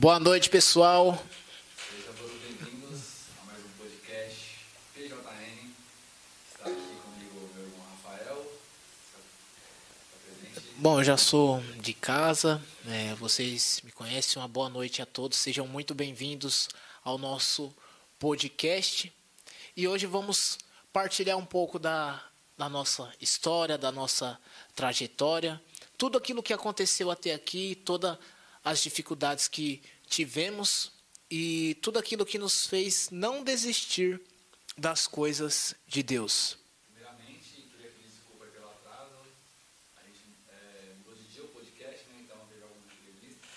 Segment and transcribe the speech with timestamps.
[0.00, 1.22] Boa noite, pessoal.
[1.76, 3.02] Sejam todos bem-vindos
[3.38, 4.56] a mais um podcast
[4.94, 5.74] PJN.
[6.48, 8.50] Está aqui comigo meu irmão Rafael.
[10.48, 10.62] Está.
[10.78, 14.40] Bom, eu já sou de casa, é, vocês me conhecem.
[14.40, 15.36] Uma boa noite a todos.
[15.36, 16.70] Sejam muito bem-vindos
[17.04, 17.70] ao nosso
[18.18, 19.12] podcast.
[19.76, 20.56] E hoje vamos
[20.94, 22.24] partilhar um pouco da,
[22.56, 24.40] da nossa história, da nossa
[24.74, 25.60] trajetória,
[25.98, 28.16] tudo aquilo que aconteceu até aqui, todas
[28.64, 30.92] as dificuldades que tivemos
[31.30, 34.20] e tudo aquilo que nos fez não desistir
[34.76, 36.58] das coisas de Deus.
[36.92, 39.14] Primeiramente, queria pedir desculpa pelo atraso.
[39.96, 42.24] A gente é, mudou de dia o podcast, né?
[42.24, 43.50] Então teve algumas entrevistas.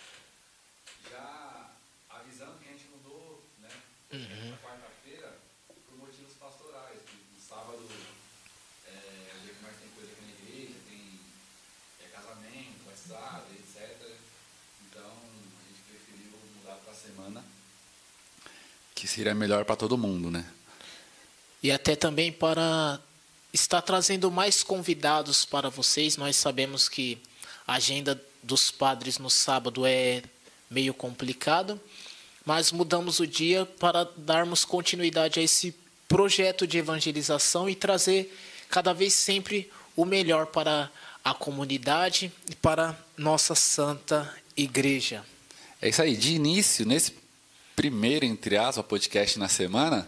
[1.10, 1.72] Já
[2.10, 3.70] avisando que a gente mudou, né?
[4.12, 4.58] Uhum.
[4.58, 5.40] Para quarta-feira,
[5.90, 7.00] por motivos pastorais.
[7.08, 7.90] que No sábado
[8.86, 11.20] é o dia que mais tem coisa aqui na igreja, tem
[12.04, 14.20] é, casamento, batizado, etc.
[14.86, 17.44] Então a gente preferiu mudar para a semana.
[19.04, 20.46] Que seria melhor para todo mundo, né?
[21.64, 23.00] e até também para
[23.54, 26.16] estar trazendo mais convidados para vocês.
[26.18, 27.18] Nós sabemos que
[27.66, 30.22] a agenda dos padres no sábado é
[30.70, 31.80] meio complicado,
[32.46, 35.74] mas mudamos o dia para darmos continuidade a esse
[36.08, 38.38] projeto de evangelização e trazer
[38.70, 40.90] cada vez sempre o melhor para
[41.24, 45.26] a comunidade e para nossa santa igreja.
[45.82, 46.18] É isso aí.
[46.18, 47.23] De início, nesse
[47.76, 50.08] primeiro, entre aspas, podcast na semana,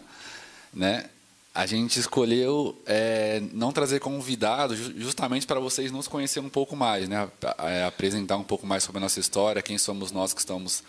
[0.72, 1.08] né?
[1.54, 6.76] A gente escolheu é, não trazer convidados ju- justamente para vocês nos conhecerem um pouco
[6.76, 7.28] mais, né?
[7.58, 10.82] É, apresentar um pouco mais sobre a nossa história, quem somos nós que estamos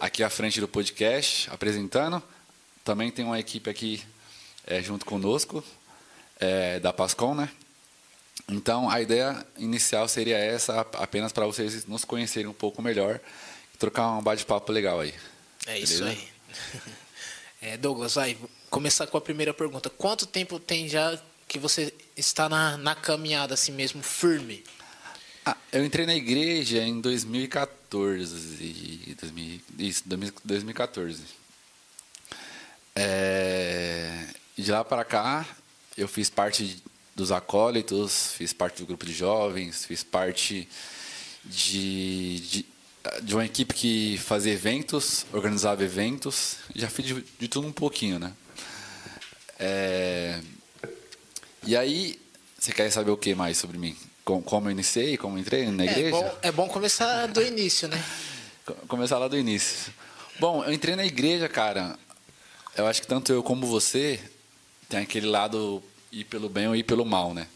[0.00, 2.20] aqui à frente do podcast, apresentando.
[2.84, 4.02] Também tem uma equipe aqui
[4.66, 5.62] é, junto conosco,
[6.40, 7.48] é, da Pascom, né?
[8.48, 13.20] Então, a ideia inicial seria essa, ap- apenas para vocês nos conhecerem um pouco melhor
[13.78, 15.14] trocar um bate-papo legal aí.
[15.66, 16.20] É isso Beleza?
[16.20, 16.28] aí.
[17.62, 18.36] É, Douglas, vai
[18.68, 19.88] começar com a primeira pergunta.
[19.88, 24.62] Quanto tempo tem já que você está na, na caminhada assim mesmo, firme?
[25.46, 29.14] Ah, eu entrei na igreja em 2014.
[29.18, 30.04] 2000, isso,
[30.44, 31.22] 2014.
[32.94, 34.26] É,
[34.58, 35.46] e de lá para cá,
[35.96, 36.82] eu fiz parte
[37.14, 40.68] dos acólitos, fiz parte do grupo de jovens, fiz parte
[41.44, 42.66] de, de,
[43.22, 46.56] de uma equipe que fazia eventos, organizava eventos.
[46.74, 48.32] Já fiz de, de tudo um pouquinho, né?
[49.58, 50.40] É,
[51.66, 52.18] e aí,
[52.58, 53.96] você quer saber o que mais sobre mim?
[54.24, 56.10] Com- Como eu iniciei, como eu entrei na É igreja?
[56.10, 58.02] bom, é bom começar do início, né?
[58.66, 59.92] Co- Começar lá do início.
[60.40, 61.96] Bom, eu entrei na igreja, cara.
[62.76, 64.18] Eu acho que tanto eu como você
[64.88, 67.46] tem aquele lado ir pelo bem ou ir pelo mal, né?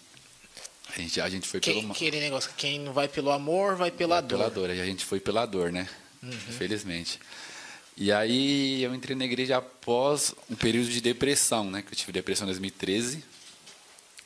[0.97, 1.93] A gente, a gente foi pelo Quem, mal.
[1.93, 4.39] aquele negócio, quem não vai pelo amor, vai pela dor.
[4.39, 4.71] Pela dor.
[4.71, 5.89] E a gente foi pela dor, né?
[6.23, 7.21] Infelizmente.
[7.97, 11.83] E aí eu entrei na igreja após um período de depressão, né?
[11.83, 13.23] Que eu tive depressão em 2013.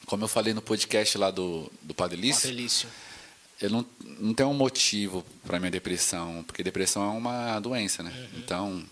[0.06, 2.88] Como eu falei no podcast lá do, do Padre Lício, Delício.
[3.60, 3.86] eu não,
[4.18, 8.28] não tenho um motivo para minha depressão, porque depressão é uma doença, né?
[8.36, 8.84] Então,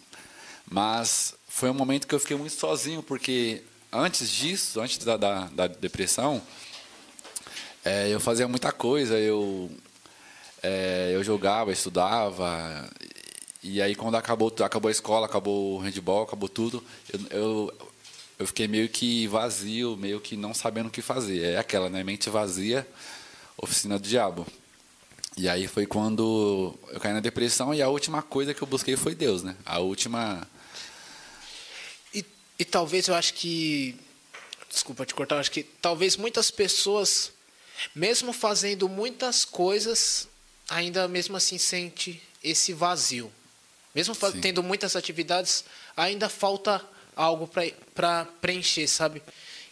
[0.70, 5.46] mas foi um momento que eu fiquei muito sozinho, porque antes disso, antes da, da,
[5.46, 6.40] da depressão,
[7.84, 9.70] é, eu fazia muita coisa, eu
[10.62, 12.88] é, eu jogava, estudava,
[13.62, 16.82] e aí quando acabou acabou a escola, acabou o handball, acabou tudo,
[17.12, 17.90] eu, eu
[18.40, 21.42] eu fiquei meio que vazio, meio que não sabendo o que fazer.
[21.42, 22.02] É aquela, né?
[22.02, 22.88] Mente vazia,
[23.54, 24.46] oficina do diabo.
[25.36, 28.96] E aí foi quando eu caí na depressão e a última coisa que eu busquei
[28.96, 29.54] foi Deus, né?
[29.66, 30.48] A última.
[32.14, 32.24] E,
[32.58, 33.94] e talvez eu acho que.
[34.70, 37.32] Desculpa te cortar, eu acho que talvez muitas pessoas,
[37.94, 40.28] mesmo fazendo muitas coisas,
[40.68, 43.32] ainda mesmo assim sente esse vazio.
[43.94, 44.40] Mesmo Sim.
[44.40, 45.64] tendo muitas atividades,
[45.96, 46.84] ainda falta
[47.16, 47.50] algo
[47.94, 49.22] para preencher, sabe?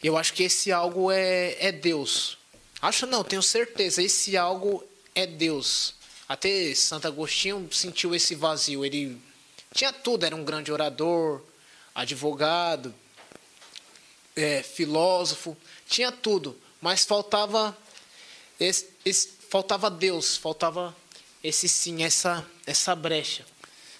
[0.02, 2.36] Eu acho que esse algo é, é Deus.
[2.80, 4.84] Acho não, tenho certeza, esse algo
[5.14, 5.94] é Deus.
[6.28, 8.84] Até Santo Agostinho sentiu esse vazio.
[8.84, 9.20] Ele
[9.72, 11.42] tinha tudo, era um grande orador,
[11.94, 12.94] advogado,
[14.36, 15.56] é, filósofo,
[15.88, 17.76] tinha tudo, mas faltava
[18.58, 20.94] esse, esse- faltava Deus, faltava
[21.42, 23.44] esse sim, essa essa brecha.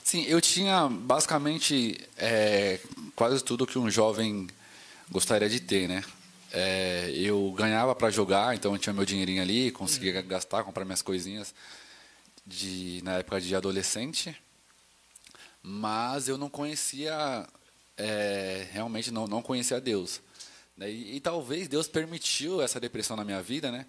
[0.05, 2.81] Sim, eu tinha basicamente é,
[3.15, 4.49] quase tudo que um jovem
[5.11, 6.03] gostaria de ter, né?
[6.51, 11.03] É, eu ganhava para jogar, então eu tinha meu dinheirinho ali, conseguia gastar, comprar minhas
[11.03, 11.55] coisinhas
[12.47, 14.35] de na época de adolescente,
[15.63, 17.47] mas eu não conhecia
[17.97, 20.21] é, realmente não não conhecia Deus,
[20.77, 20.91] né?
[20.91, 23.85] e, e talvez Deus permitiu essa depressão na minha vida, né?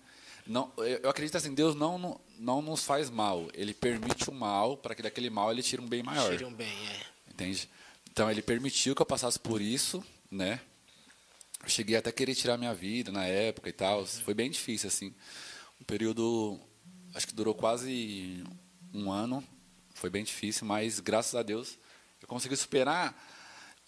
[0.50, 3.48] Não, eu acredito assim, Deus não, não, não nos faz mal.
[3.54, 6.32] Ele permite o mal para que daquele mal ele tire um bem maior.
[6.32, 7.06] Tire um bem, é.
[7.30, 7.70] Entende?
[8.12, 10.60] Então ele permitiu que eu passasse por isso, né?
[11.62, 14.04] Eu cheguei até a querer tirar minha vida na época e tal.
[14.08, 15.14] Foi bem difícil, assim.
[15.80, 16.60] Um período,
[17.14, 18.44] acho que durou quase
[18.92, 19.44] um ano.
[19.94, 21.78] Foi bem difícil, mas graças a Deus
[22.20, 23.16] eu consegui superar.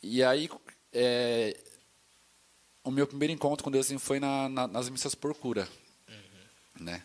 [0.03, 0.47] E aí,
[0.93, 1.57] é,
[2.83, 5.67] o meu primeiro encontro com Deus assim, foi na, na, nas missas por cura.
[6.79, 7.03] Né?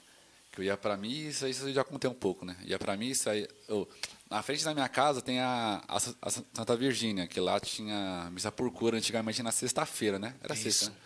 [0.52, 2.56] Que eu ia para missa, isso eu já contei um pouco, né?
[2.64, 3.32] Ia para missa,
[3.68, 3.88] eu,
[4.30, 8.50] na frente da minha casa tem a, a, a, Santa Virgínia, que lá tinha missa
[8.50, 10.34] por cura antigamente na sexta-feira, né?
[10.42, 10.62] Era Isso.
[10.62, 10.96] sexta, né?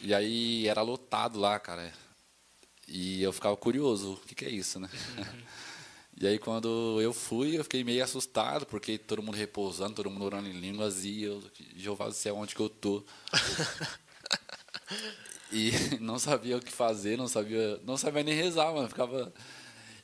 [0.00, 1.92] E aí era lotado lá, cara.
[2.86, 4.88] E eu ficava curioso, o que, que é isso, né?
[5.16, 5.42] Uhum.
[6.22, 10.24] e aí quando eu fui, eu fiquei meio assustado, porque todo mundo repousando, todo mundo
[10.24, 11.42] orando em línguas, e eu,
[11.76, 13.04] Jeová do céu, onde que eu tô?
[15.52, 18.88] e não sabia o que fazer, não sabia, não sabia nem rezar, mano.
[18.88, 19.32] Ficava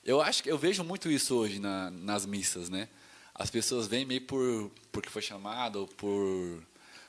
[0.05, 2.89] eu acho que eu vejo muito isso hoje na, nas missas, né?
[3.35, 6.63] As pessoas vêm meio por porque foi chamado ou por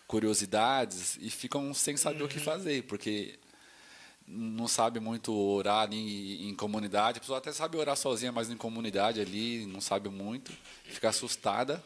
[0.08, 2.26] curiosidades e ficam sem saber uhum.
[2.26, 2.44] o que uhum.
[2.44, 3.38] fazer, porque
[4.28, 7.18] não sabe muito orar em, em, comunidade.
[7.18, 10.54] A pessoa até sabe orar sozinha, mas em comunidade ali não sabe muito,
[10.86, 11.84] fica assustada.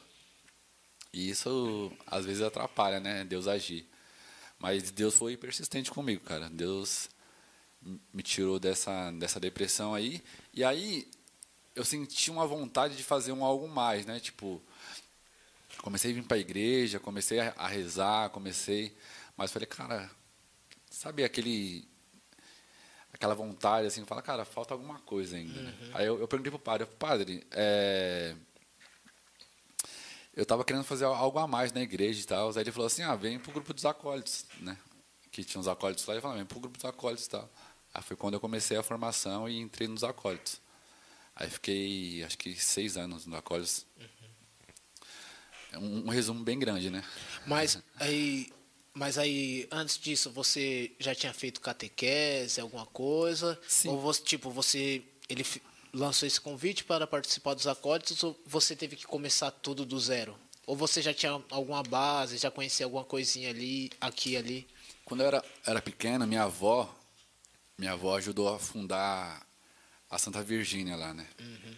[1.11, 3.25] E isso às vezes atrapalha, né?
[3.25, 3.89] Deus agir.
[4.59, 6.49] Mas Deus foi persistente comigo, cara.
[6.49, 7.09] Deus
[8.13, 10.21] me tirou dessa, dessa depressão aí.
[10.53, 11.07] E aí
[11.73, 14.19] eu senti uma vontade de fazer um algo mais, né?
[14.19, 14.61] Tipo,
[15.81, 18.95] comecei a vir para a igreja, comecei a, rezar, comecei,
[19.37, 20.11] mas falei, cara,
[20.89, 21.87] sabe aquele
[23.13, 25.59] aquela vontade assim, fala, cara, falta alguma coisa ainda.
[25.59, 25.91] Uhum.
[25.93, 28.35] Aí eu, eu perguntei pro padre, padre, é,
[30.39, 32.49] eu estava querendo fazer algo a mais na igreja e tal.
[32.49, 34.77] Aí ele falou assim, ah, vem pro grupo dos acólitos, né?
[35.29, 37.49] Que tinha uns acólitos lá, ele falou, vem pro grupo dos acólitos e tal.
[37.93, 40.61] Aí foi quando eu comecei a formação e entrei nos acólitos.
[41.35, 43.85] Aí fiquei, acho que seis anos no acólitos.
[45.73, 47.03] É um, um, resumo bem grande, né?
[47.45, 48.49] Mas aí,
[48.93, 53.59] mas aí, antes disso, você já tinha feito catequese, alguma coisa?
[53.67, 53.89] Sim.
[53.89, 55.43] Ou você, tipo, você, ele
[55.93, 60.37] lançou esse convite para participar dos acólitos ou você teve que começar tudo do zero?
[60.65, 64.67] Ou você já tinha alguma base, já conhecia alguma coisinha ali, aqui ali?
[65.03, 66.93] Quando eu era, era pequena, minha avó,
[67.77, 69.45] minha avó ajudou a fundar
[70.09, 71.27] a Santa Virgínia lá, né?
[71.39, 71.75] Uhum.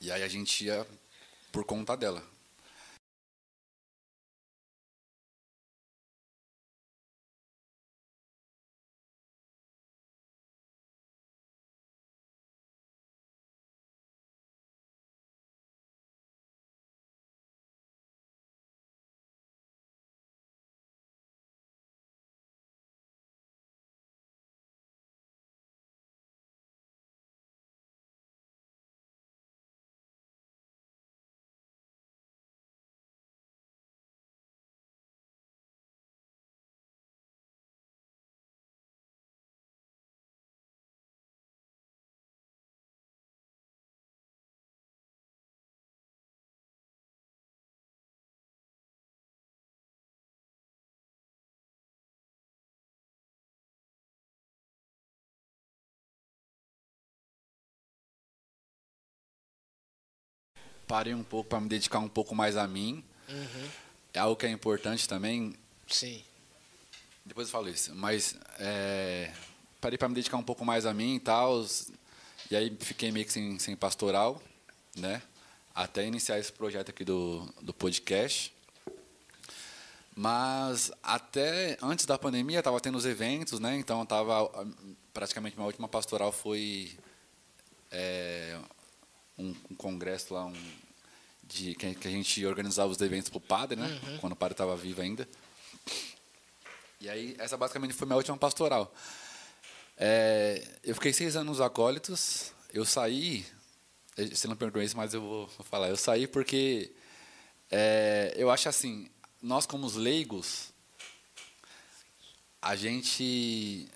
[0.00, 0.86] E aí a gente ia
[1.52, 2.22] por conta dela.
[60.90, 63.04] Parei um pouco para me dedicar um pouco mais a mim.
[63.28, 63.68] Uhum.
[64.12, 65.54] É algo que é importante também.
[65.86, 66.20] Sim.
[67.24, 67.94] Depois eu falo isso.
[67.94, 69.32] Mas é,
[69.80, 71.64] parei para me dedicar um pouco mais a mim e tal.
[72.50, 74.42] E aí fiquei meio que sem, sem pastoral,
[74.96, 75.22] né?
[75.72, 78.52] Até iniciar esse projeto aqui do, do podcast.
[80.16, 83.76] Mas até antes da pandemia estava tendo os eventos, né?
[83.76, 84.50] Então tava
[85.14, 86.98] praticamente minha última pastoral foi
[87.92, 88.58] é,
[89.40, 90.54] um, um congresso lá, um,
[91.42, 94.00] de, que, que, a gente organizava os eventos para o padre, né?
[94.06, 94.18] Uhum.
[94.18, 95.28] Quando o padre estava vivo ainda.
[97.00, 98.94] E aí, essa basicamente foi minha última pastoral.
[99.96, 102.52] É, eu fiquei seis anos nos acólitos.
[102.72, 103.44] Eu saí,
[104.16, 105.88] você não perguntou isso, mas eu vou, vou falar.
[105.88, 106.92] Eu saí porque
[107.70, 109.08] é, eu acho assim,
[109.40, 110.72] nós como os leigos,
[112.60, 113.88] a gente,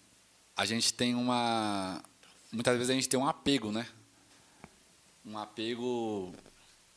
[0.57, 2.03] a gente tem uma,
[2.51, 3.87] muitas vezes a gente tem um apego, né?
[5.25, 6.33] Um apego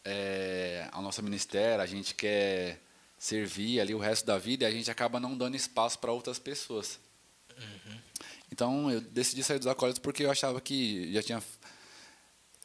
[0.03, 2.81] é, ao nosso ministério, a gente quer
[3.17, 6.37] servir ali o resto da vida e a gente acaba não dando espaço para outras
[6.37, 6.99] pessoas.
[7.57, 7.99] Uhum.
[8.51, 11.43] Então eu decidi sair dos acólitos porque eu achava que já tinha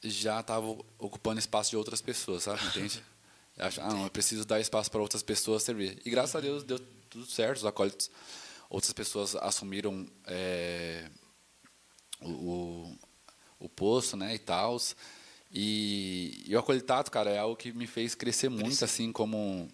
[0.05, 0.67] já estava
[0.99, 2.65] ocupando espaço de outras pessoas, sabe?
[2.67, 3.03] Entende?
[3.55, 6.01] Eu acho, ah, não, eu preciso dar espaço para outras pessoas servir.
[6.07, 6.79] E graças a Deus deu
[7.11, 8.11] tudo certo, os acólitos,
[8.71, 11.11] outras pessoas assumiram é,
[12.23, 12.99] o, o,
[13.61, 14.79] o poço, né, e tal.
[15.53, 19.71] E, e o acolhitato, cara, é algo que me fez crescer muito, assim, como,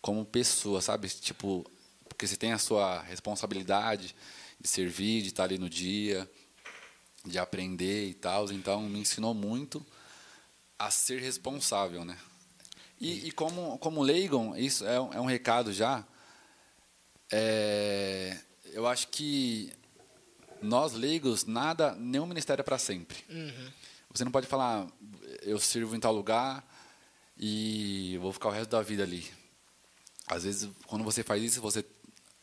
[0.00, 1.08] como pessoa, sabe?
[1.08, 1.70] Tipo,
[2.08, 4.14] porque você tem a sua responsabilidade
[4.58, 6.28] de servir, de estar ali no dia,
[7.24, 8.50] de aprender e tal.
[8.52, 9.84] Então, me ensinou muito
[10.78, 12.16] a ser responsável, né?
[12.98, 16.04] E, e como, como leigo, isso é um, é um recado já.
[17.30, 18.36] É,
[18.72, 19.72] eu acho que
[20.62, 23.18] nós leigos, nada, nenhum ministério é para sempre.
[23.28, 23.70] Uhum.
[24.12, 24.86] Você não pode falar,
[25.42, 26.66] eu sirvo em tal lugar
[27.38, 29.24] e vou ficar o resto da vida ali.
[30.26, 31.84] Às vezes, quando você faz isso, você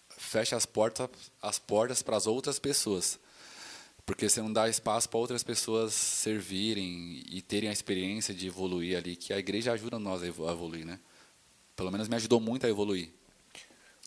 [0.10, 1.10] fecha as portas,
[1.42, 3.20] as portas para as outras pessoas.
[4.06, 8.98] Porque você não dá espaço para outras pessoas servirem e terem a experiência de evoluir
[8.98, 11.00] ali, que a igreja ajuda nós a evoluir, né?
[11.76, 13.12] Pelo menos me ajudou muito a evoluir.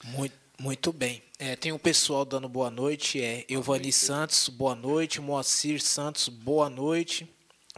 [0.04, 1.22] Muito, muito bem.
[1.38, 3.22] É, tem um pessoal dando boa noite.
[3.22, 5.20] É Euvani Santos, boa noite.
[5.20, 7.28] Moacir Santos, boa noite.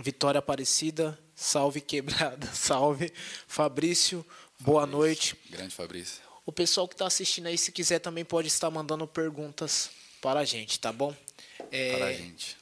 [0.00, 3.12] Vitória Aparecida, salve quebrada, salve.
[3.46, 4.24] Fabrício,
[4.58, 5.36] boa Fabrício, noite.
[5.50, 6.22] Grande Fabrício.
[6.44, 10.44] O pessoal que está assistindo aí, se quiser, também pode estar mandando perguntas para a
[10.44, 11.14] gente, tá bom?
[11.70, 12.56] É, para a gente.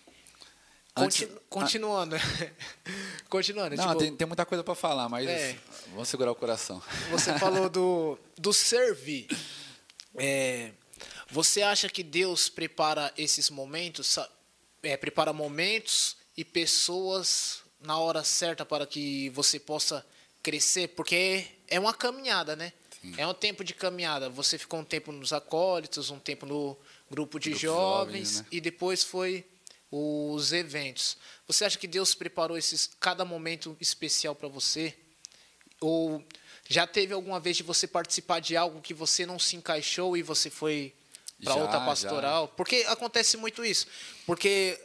[0.97, 2.17] Antes, continuando.
[3.31, 3.77] continuando.
[3.77, 5.57] Não, tipo, tem, tem, muita coisa para falar, mas é,
[5.93, 6.83] vamos segurar o coração.
[7.11, 9.29] Você falou do, do servir.
[10.17, 10.73] É,
[11.31, 14.19] você acha que Deus prepara esses momentos,
[14.83, 20.05] é, prepara momentos e pessoas na hora certa para que você possa
[20.43, 20.89] crescer?
[20.89, 22.73] Porque é uma caminhada, né?
[23.01, 23.15] Sim.
[23.17, 24.29] É um tempo de caminhada.
[24.29, 26.77] Você ficou um tempo nos acólitos, um tempo no
[27.11, 28.47] grupo de grupo jovens, jovens né?
[28.53, 29.45] e depois foi
[29.91, 31.17] os eventos.
[31.47, 34.95] Você acha que Deus preparou esses cada momento especial para você?
[35.81, 36.23] Ou
[36.69, 40.23] já teve alguma vez de você participar de algo que você não se encaixou e
[40.23, 40.95] você foi
[41.43, 42.47] para outra pastoral?
[42.47, 42.53] Já.
[42.53, 43.87] Porque acontece muito isso.
[44.27, 44.79] Porque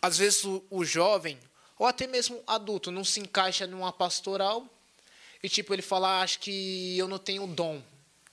[0.00, 1.38] às vezes o, o jovem
[1.78, 4.66] ou até mesmo adulto não se encaixa numa pastoral
[5.42, 7.80] e tipo ele fala, ah, acho que eu não tenho dom.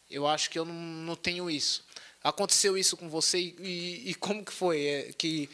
[0.09, 1.83] Eu acho que eu não, não tenho isso.
[2.23, 4.85] Aconteceu isso com você e, e como que foi?
[4.85, 5.49] É, que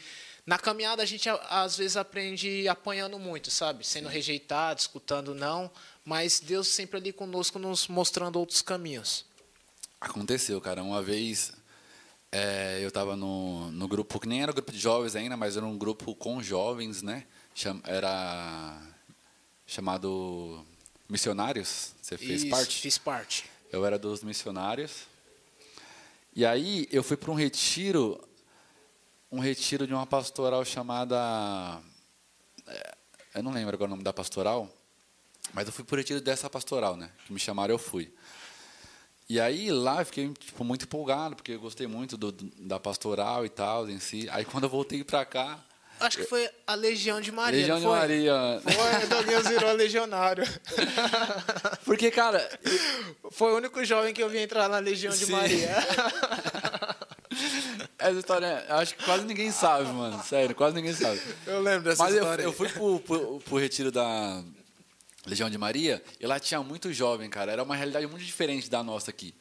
[0.46, 3.86] na caminhada a gente às vezes aprende apanhando muito, sabe?
[3.86, 4.14] Sendo Sim.
[4.14, 5.70] rejeitado, escutando não,
[6.04, 9.24] mas Deus sempre ali conosco nos mostrando outros caminhos.
[10.00, 10.82] Aconteceu, cara.
[10.82, 11.52] Uma vez
[12.32, 15.54] é, eu estava no, no grupo, que nem era um grupo de jovens ainda, mas
[15.54, 17.26] era um grupo com jovens, né?
[17.54, 18.80] Cham, era
[19.66, 20.64] chamado
[21.06, 21.94] Missionários.
[22.00, 22.80] Você fez Isso, parte?
[22.80, 23.44] Fiz parte.
[23.70, 25.02] Eu era dos missionários.
[26.34, 28.18] E aí eu fui para um retiro,
[29.30, 31.82] um retiro de uma pastoral chamada.
[32.66, 32.94] É,
[33.34, 34.74] eu não lembro agora o nome da pastoral,
[35.52, 37.10] mas eu fui para o retiro dessa pastoral, né?
[37.26, 38.10] Que me chamaram, eu fui.
[39.28, 43.46] E aí lá eu fiquei tipo, muito empolgado, porque eu gostei muito do, da pastoral
[43.46, 44.28] e tal, em si.
[44.30, 45.58] Aí quando eu voltei para cá.
[46.00, 47.60] Acho que foi a Legião de Maria.
[47.60, 48.60] Legião de Maria.
[48.62, 50.44] Foi, Douglas virou legionário.
[51.84, 52.46] Porque, cara.
[53.30, 55.26] Foi o único jovem que eu vi entrar na Legião Sim.
[55.26, 55.76] de Maria.
[57.98, 60.22] Essa história, acho que quase ninguém sabe, mano.
[60.24, 61.20] Sério, quase ninguém sabe.
[61.46, 62.44] Eu lembro dessa Mas história.
[62.44, 64.42] Mas eu, eu, fui pro, pro, pro retiro da,
[65.24, 67.52] Legião de Maria, e lá tinha muito jovem, cara.
[67.52, 69.34] Era uma realidade muito diferente da nossa aqui.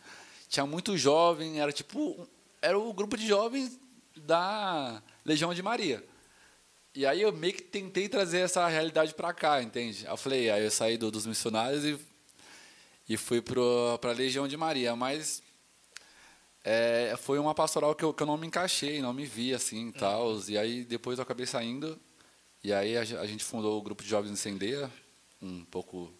[0.48, 2.28] Tinha muito jovem, era tipo.
[2.62, 3.80] Era o grupo de jovens
[4.16, 6.04] da Legião de Maria.
[6.94, 10.06] E aí eu meio que tentei trazer essa realidade para cá, entende?
[10.06, 11.98] Eu falei, aí eu saí do, dos missionários e,
[13.08, 14.96] e fui para a Legião de Maria.
[14.96, 15.42] Mas
[16.64, 19.88] é, foi uma pastoral que eu, que eu não me encaixei, não me vi assim
[19.88, 20.38] e tal.
[20.48, 21.98] E aí depois eu acabei saindo.
[22.64, 24.92] E aí a, a gente fundou o grupo de jovens Incendeia,
[25.42, 26.14] um pouco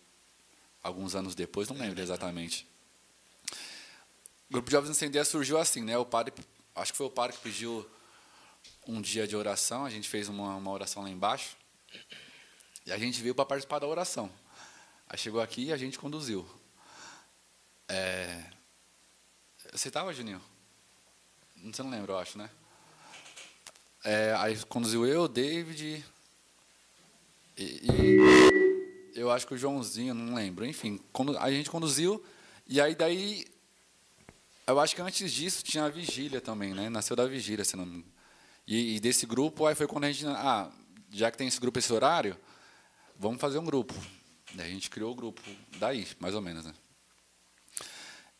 [0.82, 2.68] alguns anos depois, não lembro exatamente.
[4.50, 5.98] O grupo de jovens incendiários surgiu assim, né?
[5.98, 6.34] O padre,
[6.76, 7.90] acho que foi o padre que pediu
[8.88, 11.56] um dia de oração, a gente fez uma, uma oração lá embaixo
[12.86, 14.32] e a gente veio para participar da oração.
[15.08, 16.48] Aí chegou aqui e a gente conduziu.
[17.88, 18.44] É...
[19.72, 20.42] Você estava, Juninho?
[21.64, 22.50] Você não lembra, eu acho, né?
[24.04, 26.04] É, aí conduziu eu, David
[27.56, 28.61] e, e
[29.22, 30.66] eu acho que o Joãozinho, não lembro.
[30.66, 31.00] Enfim,
[31.40, 32.24] a gente conduziu
[32.68, 33.46] e aí daí
[34.66, 36.90] eu acho que antes disso tinha a vigília também, né?
[36.90, 38.04] Nasceu da vigília, se não
[38.68, 40.72] e, e desse grupo aí foi quando a gente, ah,
[41.12, 42.38] já que tem esse grupo esse horário,
[43.18, 43.94] vamos fazer um grupo.
[44.54, 45.42] Daí a gente criou o grupo
[45.78, 46.74] daí, mais ou menos, né?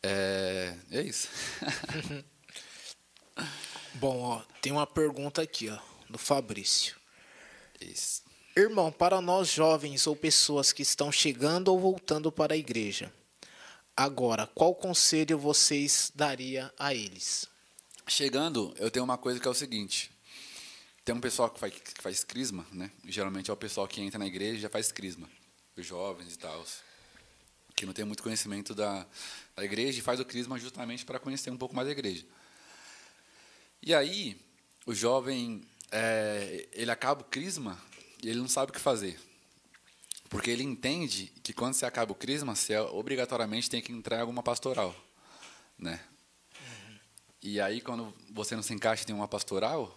[0.02, 1.28] É, é isso.
[3.94, 6.96] Bom, ó, tem uma pergunta aqui, ó, do Fabrício.
[7.80, 8.21] Isso.
[8.54, 13.10] Irmão, para nós jovens ou pessoas que estão chegando ou voltando para a igreja,
[13.96, 17.46] agora, qual conselho vocês daria a eles?
[18.06, 20.10] Chegando, eu tenho uma coisa que é o seguinte:
[21.02, 22.90] tem um pessoal que faz, que faz crisma, né?
[23.06, 25.30] Geralmente é o pessoal que entra na igreja e já faz crisma.
[25.74, 26.62] Os jovens e tal.
[27.74, 29.06] Que não tem muito conhecimento da,
[29.56, 32.26] da igreja e faz o crisma justamente para conhecer um pouco mais a igreja.
[33.80, 34.38] E aí,
[34.84, 37.80] o jovem, é, ele acaba o crisma
[38.22, 39.18] e ele não sabe o que fazer.
[40.28, 44.20] Porque ele entende que quando você acaba o crisma, você obrigatoriamente tem que entrar em
[44.20, 44.94] alguma pastoral.
[45.78, 46.00] Né?
[46.54, 46.98] Uhum.
[47.42, 49.94] E aí, quando você não se encaixa em uma pastoral,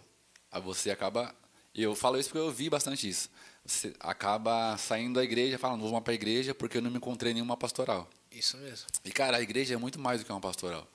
[0.62, 1.34] você acaba.
[1.74, 3.30] Eu falo isso porque eu vi bastante isso.
[3.66, 7.32] Você acaba saindo da igreja, falando, vou para a igreja porque eu não me encontrei
[7.32, 8.10] em nenhuma pastoral.
[8.32, 8.88] Isso mesmo.
[9.04, 10.88] E, cara, a igreja é muito mais do que uma pastoral.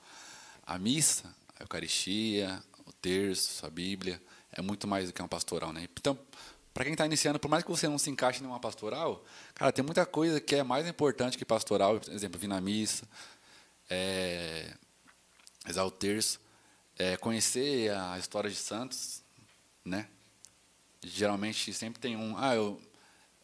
[0.65, 4.21] A missa, a Eucaristia, o terço, a Bíblia,
[4.51, 5.87] é muito mais do que uma pastoral, né?
[5.97, 6.17] Então,
[6.73, 9.23] para quem está iniciando, por mais que você não se encaixe em uma pastoral,
[9.53, 11.99] cara, tem muita coisa que é mais importante que pastoral.
[11.99, 13.07] Por exemplo, vir na missa,
[13.89, 14.73] é,
[15.65, 16.39] rezar o terço,
[16.97, 19.21] é, conhecer a história de santos,
[19.83, 20.07] né?
[21.03, 22.79] Geralmente sempre tem um, ah, eu,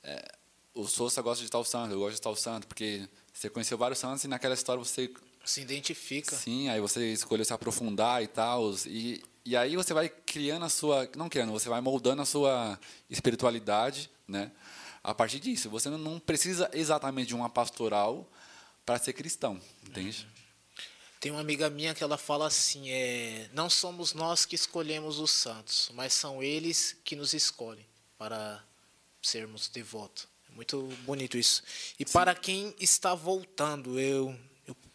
[0.04, 0.32] é,
[0.74, 4.00] o Sousa gosta de tal santo, eu gosto de tal santo, porque você conheceu vários
[4.00, 5.12] santos e naquela história você
[5.44, 6.36] se identifica.
[6.36, 10.70] Sim, aí você escolheu se aprofundar e tal, e, e aí você vai criando a
[10.70, 12.78] sua, não criando, você vai moldando a sua
[13.10, 14.52] espiritualidade, né?
[15.02, 18.30] A partir disso, você não precisa exatamente de uma pastoral
[18.86, 20.28] para ser cristão, entende?
[21.22, 25.32] Tem uma amiga minha que ela fala assim, é, não somos nós que escolhemos os
[25.32, 27.86] santos, mas são eles que nos escolhem
[28.18, 28.62] para
[29.22, 30.28] sermos devotos.
[30.52, 31.64] É muito bonito isso.
[31.98, 32.12] E Sim.
[32.12, 34.38] para quem está voltando, eu, eu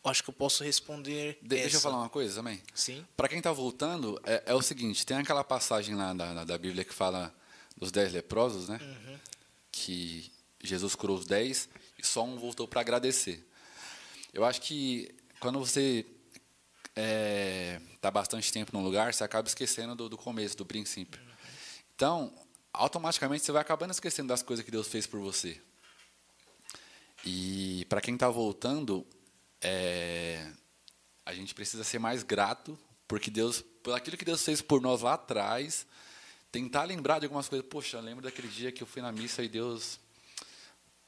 [0.04, 1.38] acho que eu posso responder.
[1.40, 2.62] De, deixa eu falar uma coisa também.
[2.74, 3.06] Sim.
[3.16, 6.84] Para quem está voltando, é, é, o seguinte: tem aquela passagem lá da, da Bíblia
[6.84, 7.34] que fala
[7.76, 8.78] dos dez leprosos, né?
[8.80, 9.18] Uhum.
[9.70, 10.30] Que
[10.62, 11.68] Jesus curou os dez
[11.98, 13.46] e só um voltou para agradecer.
[14.32, 16.06] Eu acho que quando você
[16.88, 21.20] está é, tá bastante tempo num lugar, você acaba esquecendo do, do começo, do princípio.
[21.94, 22.32] Então,
[22.72, 25.60] automaticamente você vai acabando esquecendo das coisas que Deus fez por você.
[27.24, 29.06] E para quem está voltando,
[29.62, 30.50] é,
[31.24, 32.78] a gente precisa ser mais grato
[33.12, 35.86] porque Deus, por aquilo que Deus fez por nós lá atrás,
[36.50, 37.66] tentar lembrar de algumas coisas.
[37.68, 40.00] Poxa, lembro daquele dia que eu fui na missa e Deus,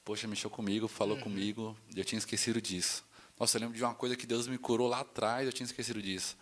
[0.04, 1.22] poxa, mexeu comigo, falou uhum.
[1.22, 3.02] comigo, eu tinha esquecido disso.
[3.40, 6.02] Nossa, eu lembro de uma coisa que Deus me curou lá atrás, eu tinha esquecido
[6.02, 6.36] disso.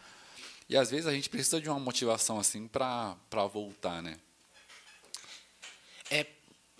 [0.68, 3.16] E às vezes a gente precisa de uma motivação assim para
[3.52, 4.18] voltar, né?
[6.10, 6.26] É,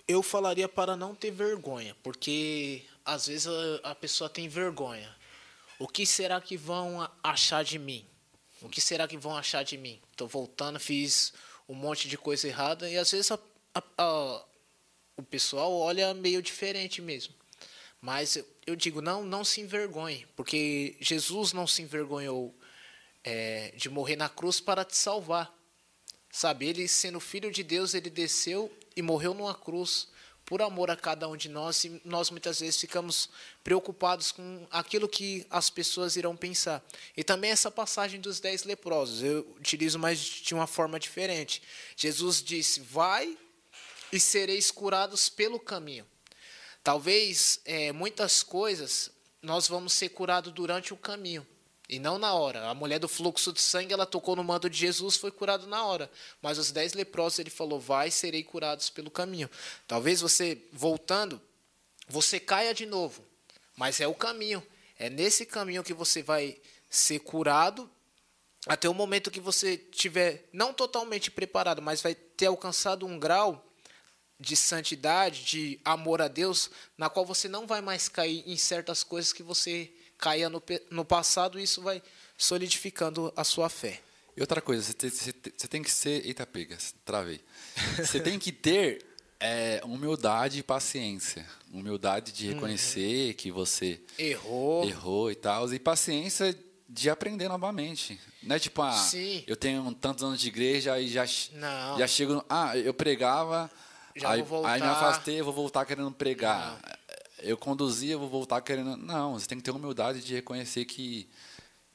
[0.07, 5.22] eu falaria para não ter vergonha, porque às vezes a, a pessoa tem vergonha.
[5.79, 8.05] O que será que vão achar de mim?
[8.61, 9.99] O que será que vão achar de mim?
[10.11, 11.33] Estou voltando, fiz
[11.67, 13.39] um monte de coisa errada e às vezes a,
[13.73, 14.45] a, a,
[15.17, 17.33] o pessoal olha meio diferente mesmo.
[17.99, 22.53] Mas eu digo, não, não se envergonhe, porque Jesus não se envergonhou
[23.23, 25.53] é, de morrer na cruz para te salvar.
[26.29, 30.07] Sabe, ele sendo filho de Deus, ele desceu e morreu numa cruz
[30.45, 33.29] por amor a cada um de nós, e nós muitas vezes ficamos
[33.63, 36.83] preocupados com aquilo que as pessoas irão pensar.
[37.15, 41.61] E também essa passagem dos dez leprosos, eu utilizo mais de uma forma diferente.
[41.95, 43.37] Jesus disse: Vai
[44.11, 46.05] e sereis curados pelo caminho.
[46.83, 51.47] Talvez é, muitas coisas nós vamos ser curados durante o caminho
[51.93, 52.67] e não na hora.
[52.67, 55.85] A mulher do fluxo de sangue, ela tocou no manto de Jesus, foi curado na
[55.85, 56.09] hora.
[56.41, 59.49] Mas os dez leprosos, ele falou, vai, serei curados pelo caminho.
[59.87, 61.39] Talvez você, voltando,
[62.07, 63.23] você caia de novo,
[63.75, 64.65] mas é o caminho.
[64.97, 66.57] É nesse caminho que você vai
[66.89, 67.89] ser curado
[68.65, 73.63] até o momento que você tiver não totalmente preparado, mas vai ter alcançado um grau
[74.39, 79.03] de santidade, de amor a Deus, na qual você não vai mais cair em certas
[79.03, 82.01] coisas que você caía no, no passado, isso vai
[82.37, 83.99] solidificando a sua fé.
[84.37, 86.25] E outra coisa, você tem, você tem que ser.
[86.25, 87.41] Eita, pega, travei.
[87.97, 89.05] Você tem que ter
[89.37, 91.45] é, humildade e paciência.
[91.71, 93.33] Humildade de reconhecer uhum.
[93.33, 94.85] que você errou.
[94.85, 95.71] errou e tal.
[95.71, 96.57] E paciência
[96.87, 98.17] de aprender novamente.
[98.41, 99.43] Não é tipo, ah, Sim.
[99.45, 101.99] eu tenho tantos anos de igreja e já, Não.
[101.99, 102.43] já chego.
[102.49, 103.69] Ah, eu pregava
[104.15, 104.73] já aí, vou voltar.
[104.73, 106.71] Aí me afastei, vou voltar querendo pregar.
[106.71, 107.02] Não.
[107.43, 108.95] Eu conduzia, vou voltar querendo.
[108.95, 111.29] Não, você tem que ter humildade de reconhecer que,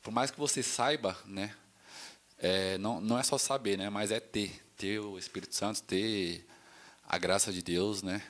[0.02, 1.54] por mais que você saiba, né?
[2.38, 3.88] É, não, não é só saber, né?
[3.88, 4.62] Mas é ter.
[4.76, 6.46] Ter o Espírito Santo, ter
[7.02, 8.22] a graça de Deus, né?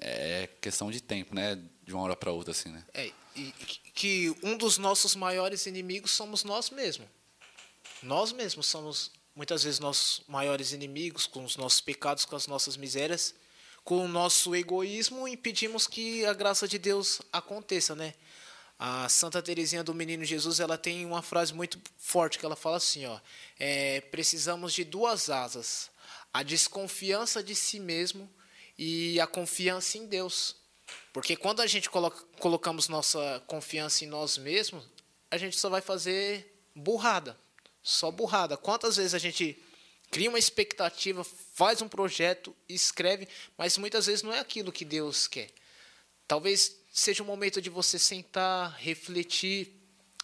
[0.00, 1.60] É questão de tempo, né?
[1.84, 2.82] De uma hora para outra, assim, né?
[2.94, 3.52] É, e
[3.94, 7.06] que um dos nossos maiores inimigos somos nós mesmos.
[8.02, 12.76] Nós mesmos somos muitas vezes nossos maiores inimigos, com os nossos pecados, com as nossas
[12.76, 13.34] misérias,
[13.84, 18.14] com o nosso egoísmo, impedimos que a graça de Deus aconteça, né?
[18.78, 22.76] A Santa Teresinha do Menino Jesus, ela tem uma frase muito forte que ela fala
[22.76, 23.20] assim, ó,
[23.58, 25.90] é, precisamos de duas asas,
[26.32, 28.28] a desconfiança de si mesmo
[28.76, 30.56] e a confiança em Deus.
[31.12, 34.84] Porque quando a gente coloca, colocamos nossa confiança em nós mesmos,
[35.30, 37.38] a gente só vai fazer burrada.
[37.82, 38.56] Só burrada.
[38.56, 39.60] Quantas vezes a gente
[40.12, 45.26] cria uma expectativa, faz um projeto, escreve, mas muitas vezes não é aquilo que Deus
[45.26, 45.48] quer.
[46.28, 49.72] Talvez seja o momento de você sentar, refletir,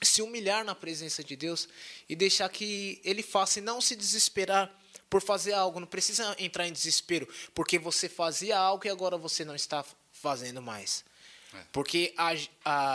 [0.03, 1.67] se humilhar na presença de Deus
[2.07, 4.71] e deixar que Ele faça e não se desesperar
[5.09, 5.81] por fazer algo.
[5.81, 10.61] Não precisa entrar em desespero porque você fazia algo e agora você não está fazendo
[10.61, 11.03] mais.
[11.55, 11.65] É.
[11.73, 12.35] Porque a,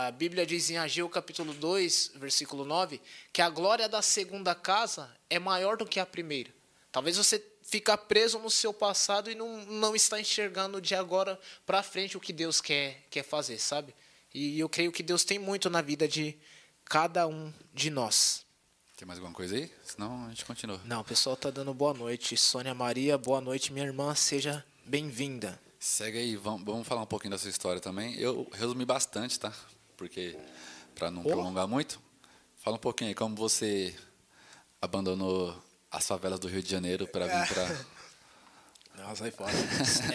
[0.08, 3.02] a Bíblia diz em Ageu capítulo 2, versículo 9,
[3.34, 6.54] que a glória da segunda casa é maior do que a primeira.
[6.94, 11.82] Talvez você fica preso no seu passado e não, não está enxergando de agora para
[11.82, 13.96] frente o que Deus quer, quer fazer, sabe?
[14.32, 16.38] E eu creio que Deus tem muito na vida de
[16.86, 18.46] cada um de nós.
[18.96, 19.72] Tem mais alguma coisa aí?
[19.84, 20.80] Senão a gente continua.
[20.86, 22.38] Não, o pessoal tá dando boa noite.
[22.38, 25.60] Sônia Maria, boa noite, minha irmã, seja bem-vinda.
[25.80, 28.14] Segue aí, vamos, vamos falar um pouquinho da sua história também.
[28.20, 29.52] Eu resumi bastante, tá?
[29.98, 30.38] Porque,
[30.94, 31.28] para não oh.
[31.28, 32.00] prolongar muito,
[32.58, 33.96] fala um pouquinho aí como você
[34.80, 35.60] abandonou
[35.94, 37.86] as favelas do Rio de Janeiro para vir para.
[39.04, 39.54] Não, sai fora.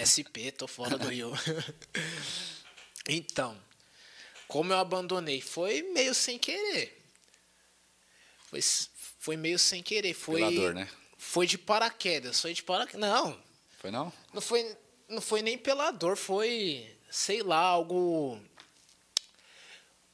[0.04, 1.32] SP, tô fora do Rio.
[3.08, 3.56] então,
[4.46, 5.40] como eu abandonei?
[5.40, 7.02] Foi meio sem querer.
[8.50, 8.60] Foi,
[9.18, 10.14] foi meio sem querer.
[10.14, 10.88] Foi, dor, né?
[11.16, 12.40] Foi de paraquedas.
[12.40, 13.00] Foi de paraquedas.
[13.00, 13.40] Não.
[13.78, 14.12] Foi não?
[14.32, 14.76] Não foi
[15.08, 18.38] não foi nem pela dor, foi, sei lá, algo.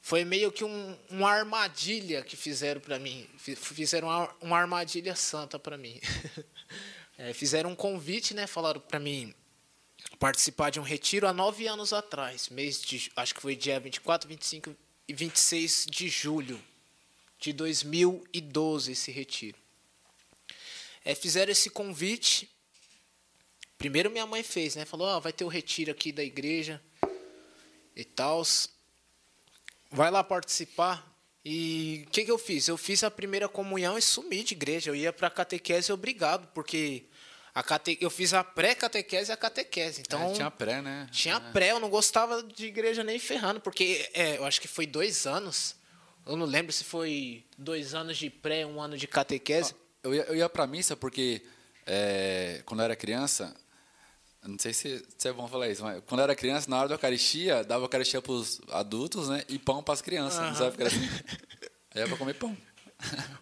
[0.05, 3.27] Foi meio que um, uma armadilha que fizeram para mim.
[3.39, 5.99] Fizeram uma, uma armadilha santa para mim.
[7.17, 8.45] é, fizeram um convite, né?
[8.45, 9.33] Falaram para mim
[10.19, 14.29] participar de um retiro há nove anos atrás, mês de, acho que foi dia 24,
[14.29, 14.75] 25
[15.07, 16.63] e 26 de julho
[17.39, 19.57] de 2012, esse retiro.
[21.03, 22.47] É, fizeram esse convite
[23.75, 24.85] Primeiro minha mãe fez, né?
[24.85, 26.79] Falou, oh, vai ter o retiro aqui da igreja
[27.95, 28.43] e tal.
[29.95, 31.15] Vai lá participar.
[31.43, 32.67] E o que, que eu fiz?
[32.67, 34.89] Eu fiz a primeira comunhão e sumi de igreja.
[34.89, 37.05] Eu ia para a catequese obrigado, porque
[37.53, 37.97] a cate...
[38.01, 40.01] eu fiz a pré-catequese e a catequese.
[40.01, 41.07] Então, é, tinha pré, né?
[41.11, 41.51] Tinha é.
[41.51, 45.25] pré, eu não gostava de igreja nem ferrando, porque é, eu acho que foi dois
[45.25, 45.75] anos.
[46.25, 49.75] Eu não lembro se foi dois anos de pré, um ano de catequese.
[50.03, 51.43] Eu ia, eu ia para missa porque
[51.85, 53.55] é, quando eu era criança,
[54.47, 56.87] não sei se, se, é bom falar isso, mas quando eu era criança, na hora
[56.87, 59.43] da Eucaristia, dava Eucaristia para os adultos, né?
[59.49, 60.39] E pão para as crianças.
[60.39, 60.45] Uhum.
[60.47, 61.09] Não sabe era assim?
[61.93, 62.55] Aí era para comer pão.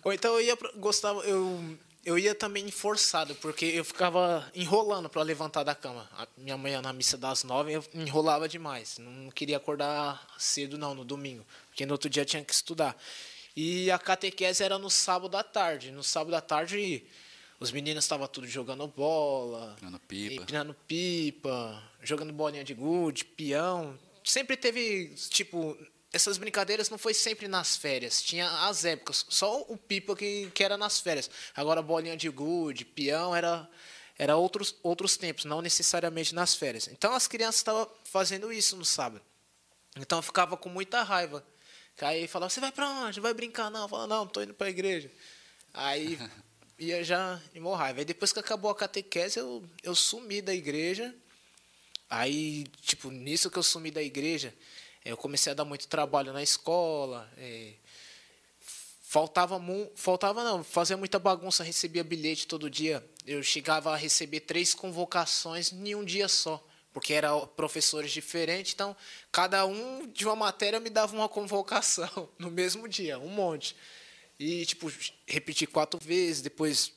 [0.03, 5.21] Ou então eu ia gostava, eu, eu ia também forçado, porque eu ficava enrolando para
[5.21, 6.09] levantar da cama.
[6.17, 8.97] A minha mãe na missa das nove, eu enrolava demais.
[8.97, 12.97] Não queria acordar cedo não, no domingo, porque no outro dia tinha que estudar.
[13.55, 15.91] E a catequese era no sábado à tarde.
[15.91, 17.03] No sábado à tarde
[17.63, 20.43] os meninos estavam tudo jogando bola, empinando pipa.
[20.43, 23.97] empinando pipa, jogando bolinha de gude, peão.
[24.21, 25.77] Sempre teve, tipo,
[26.11, 28.21] essas brincadeiras não foi sempre nas férias.
[28.21, 29.25] Tinha as épocas.
[29.29, 31.31] Só o pipa que, que era nas férias.
[31.55, 33.69] Agora bolinha de gude, peão era
[34.19, 36.89] era outros outros tempos, não necessariamente nas férias.
[36.89, 39.23] Então as crianças estavam fazendo isso no sábado.
[39.97, 41.41] Então eu ficava com muita raiva.
[42.01, 43.21] Aí falava: "Você vai para onde?
[43.21, 45.09] Vai brincar não?" Eu falava: "Não, tô indo para a igreja".
[45.73, 46.19] Aí
[46.83, 47.99] ia já em raiva.
[47.99, 51.13] Aí depois que acabou a catequese, eu, eu sumi da igreja.
[52.09, 54.53] Aí, tipo, nisso que eu sumi da igreja,
[55.03, 57.29] eu comecei a dar muito trabalho na escola.
[57.37, 57.73] É,
[59.13, 59.61] faltava,
[59.95, 63.03] faltava não, fazia muita bagunça, recebia bilhete todo dia.
[63.27, 68.95] Eu chegava a receber três convocações em um dia só, porque eram professores diferentes, então
[69.31, 73.75] cada um de uma matéria me dava uma convocação no mesmo dia, um monte.
[74.39, 74.91] E, tipo,
[75.27, 76.41] repeti quatro vezes.
[76.41, 76.93] Depois,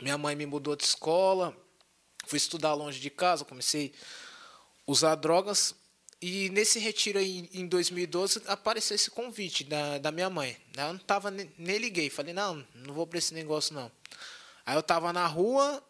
[0.00, 1.56] minha mãe me mudou de escola.
[2.26, 3.44] Fui estudar longe de casa.
[3.44, 3.92] Comecei
[4.86, 5.74] a usar drogas.
[6.22, 10.56] E nesse retiro aí, em 2012, apareceu esse convite da, da minha mãe.
[10.76, 12.10] Eu não tava, nem liguei.
[12.10, 13.90] Falei, não, não vou para esse negócio, não.
[14.66, 15.82] Aí eu tava na rua,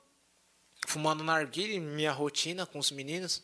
[0.87, 3.43] fumando narguilha, minha rotina com os meninos.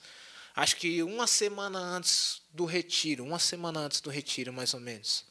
[0.55, 5.25] Acho que uma semana antes do retiro, uma semana antes do retiro, mais ou menos.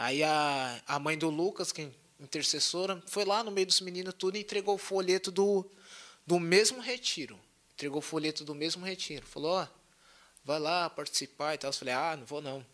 [0.00, 4.14] Aí a, a mãe do Lucas, que é intercessora, foi lá no meio dos meninos
[4.16, 5.70] tudo e entregou o folheto do,
[6.26, 7.38] do mesmo retiro.
[7.74, 9.26] Entregou o folheto do mesmo retiro.
[9.26, 9.66] Falou, ó,
[10.42, 11.68] vai lá participar e tal.
[11.68, 12.64] Eu falei, ah, não vou não.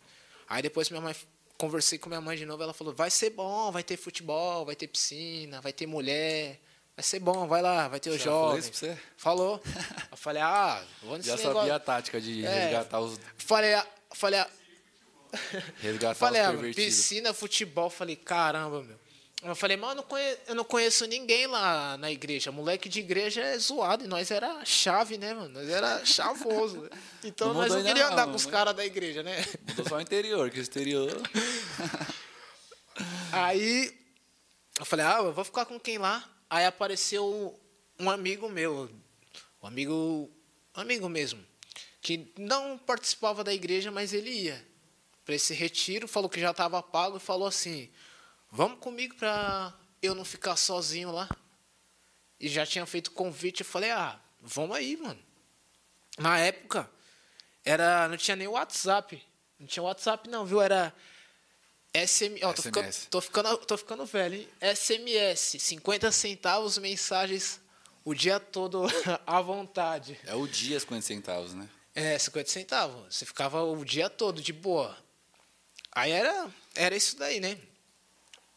[0.47, 1.13] Aí depois minha mãe,
[1.57, 4.77] conversei com minha mãe de novo, ela falou, vai ser bom, vai ter futebol, vai
[4.77, 6.61] ter piscina, vai ter mulher.
[6.95, 8.69] Vai ser bom, vai lá, vai ter os jovens.
[8.69, 9.01] Falou, você?
[9.17, 9.61] falou.
[10.11, 11.59] Eu falei, ah, vou nesse Já negócio.
[11.59, 13.19] sabia a tática de é, resgatar os.
[13.37, 13.71] Falei,
[14.13, 14.45] falei,
[15.81, 17.89] Resgatar falei, os ah, piscina, futebol.
[17.89, 18.97] Falei, caramba, meu.
[19.43, 22.51] Eu falei, mano, eu não, conheço, eu não conheço ninguém lá na igreja.
[22.51, 24.03] Moleque de igreja é zoado.
[24.03, 25.49] E nós era chave, né, mano?
[25.49, 26.89] Nós era chavoso.
[27.23, 28.51] Então Não nós não queríamos andar não, com os né?
[28.51, 29.45] caras da igreja, né?
[29.67, 31.21] Mudou só o interior, que o exterior.
[33.31, 33.95] Aí
[34.79, 36.27] eu falei, ah, eu vou ficar com quem lá?
[36.49, 37.59] Aí apareceu
[37.99, 38.89] um amigo meu,
[39.61, 40.31] um amigo,
[40.75, 41.43] um amigo mesmo,
[42.01, 44.65] que não participava da igreja, mas ele ia
[45.27, 47.91] para esse retiro, falou que já estava pago e falou assim:
[48.49, 51.29] "Vamos comigo para eu não ficar sozinho lá".
[52.39, 55.19] E já tinha feito convite, eu falei: "Ah, vamos aí, mano".
[56.17, 56.89] Na época
[57.65, 59.21] era, não tinha nem WhatsApp.
[59.59, 60.61] Não tinha WhatsApp não, viu?
[60.61, 60.93] Era
[61.93, 63.07] SM, ó, tô, ficando, SMS.
[63.09, 64.49] tô, ficando, tô ficando velho, hein?
[64.61, 67.59] SMS, 50 centavos, mensagens
[68.05, 68.85] o dia todo
[69.27, 70.17] à vontade.
[70.25, 71.67] É o dia 50 centavos, né?
[71.93, 73.13] É, 50 centavos.
[73.13, 74.95] Você ficava o dia todo de boa.
[75.97, 77.57] Aí era, era isso daí, né?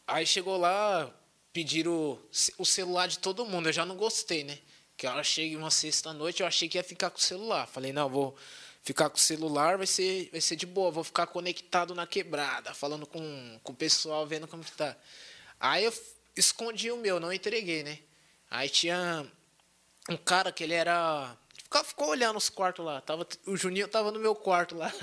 [0.05, 1.11] Aí chegou lá,
[1.51, 2.19] pediram
[2.55, 3.67] o celular de todo mundo.
[3.67, 4.59] Eu já não gostei, né?
[4.95, 7.65] Que eu achei uma sexta-noite, eu achei que ia ficar com o celular.
[7.65, 8.37] Falei, não, vou
[8.83, 10.91] ficar com o celular, vai ser, vai ser de boa.
[10.91, 14.95] Vou ficar conectado na quebrada, falando com, com o pessoal, vendo como que tá.
[15.59, 15.93] Aí eu
[16.37, 17.97] escondi o meu, não entreguei, né?
[18.51, 19.25] Aí tinha
[20.07, 21.35] um cara que ele era.
[21.71, 22.99] Ficou, ficou olhando os quartos lá.
[22.99, 24.93] Tava, o Juninho tava no meu quarto lá.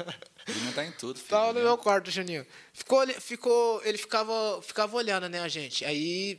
[0.47, 1.31] Ele não tá em tudo, filho.
[1.31, 2.47] Tava no meu quarto, Juninho.
[2.75, 5.83] Ficou, ficou, ele ficava, ficava olhando, né, a gente.
[5.87, 6.39] Aí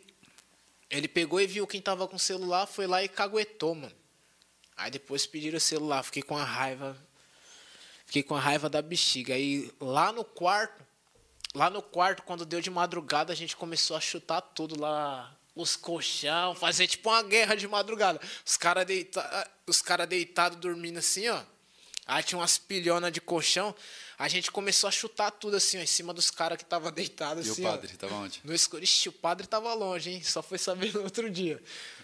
[0.88, 3.96] ele pegou e viu quem tava com o celular, foi lá e caguetou, mano.
[4.78, 6.96] Aí depois pediram o celular, fiquei com a raiva.
[8.06, 9.34] Fiquei com a raiva da bexiga.
[9.34, 10.86] Aí lá no quarto,
[11.56, 15.36] lá no quarto, quando deu de madrugada, a gente começou a chutar tudo lá.
[15.56, 18.22] Os colchão, fazer tipo uma guerra de madrugada.
[18.46, 19.22] Os caras deita
[19.70, 21.42] os cara deitados dormindo assim, ó.
[22.08, 23.76] Aí tinha umas pilhonas de colchão.
[24.18, 27.40] A gente começou a chutar tudo assim, ó, em cima dos caras que tava deitado
[27.42, 27.72] E assim, o ó.
[27.72, 28.42] padre, tava onde?
[28.44, 28.84] No escuro.
[28.84, 30.24] Ixi, o padre tava longe, hein?
[30.24, 31.62] Só foi saber no outro dia.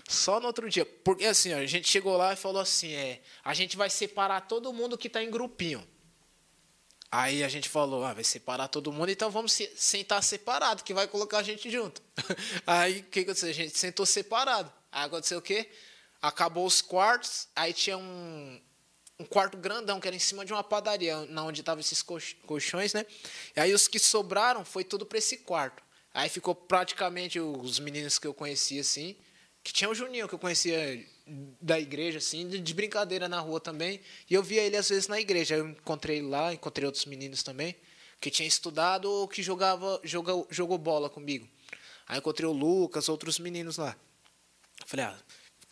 [0.08, 0.86] Só no outro dia.
[0.86, 4.42] Porque assim, ó, a gente chegou lá e falou assim: é, a gente vai separar
[4.42, 5.86] todo mundo que tá em grupinho.
[7.12, 10.94] Aí a gente falou, ah, vai separar todo mundo, então vamos se- sentar separado, que
[10.94, 12.02] vai colocar a gente junto.
[12.68, 13.50] Aí o que aconteceu?
[13.50, 14.72] A gente sentou separado.
[14.92, 15.70] Aí aconteceu o quê?
[16.28, 18.60] Acabou os quartos, aí tinha um,
[19.20, 22.36] um quarto grandão que era em cima de uma padaria, na onde estavam esses colch-
[22.48, 23.06] colchões, né?
[23.56, 25.84] E aí os que sobraram foi tudo para esse quarto.
[26.14, 29.16] Aí ficou praticamente os meninos que eu conhecia assim,
[29.64, 31.06] que tinha o Juninho que eu conhecia
[31.62, 35.08] da igreja assim, de, de brincadeira na rua também, e eu via ele às vezes
[35.08, 35.56] na igreja.
[35.56, 37.76] Eu encontrei lá, encontrei outros meninos também
[38.20, 41.48] que tinha estudado ou que jogava jogou, jogou bola comigo.
[42.08, 43.96] Aí encontrei o Lucas, outros meninos lá.
[44.88, 45.18] Falei, ah,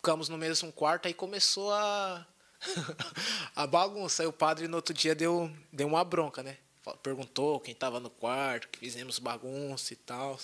[0.04, 2.26] ficamos no mesmo quarto, aí começou a,
[3.56, 4.22] a bagunça.
[4.22, 6.58] Aí o padre no outro dia deu, deu uma bronca, né?
[7.02, 10.38] Perguntou quem tava no quarto, que fizemos bagunça e tal.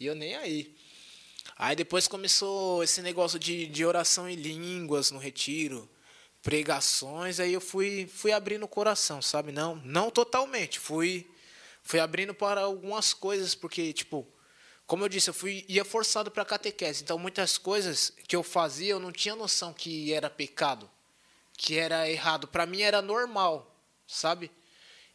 [0.00, 0.74] E eu nem aí.
[1.54, 5.86] Aí depois começou esse negócio de, de oração em línguas no retiro,
[6.40, 9.52] pregações, aí eu fui, fui abrindo o coração, sabe?
[9.52, 11.30] Não, não totalmente, fui,
[11.82, 14.26] fui abrindo para algumas coisas, porque, tipo,
[14.86, 18.92] como eu disse, eu fui, ia forçado para catequese, então muitas coisas que eu fazia
[18.92, 20.90] eu não tinha noção que era pecado,
[21.56, 22.46] que era errado.
[22.46, 23.74] Para mim era normal,
[24.06, 24.50] sabe?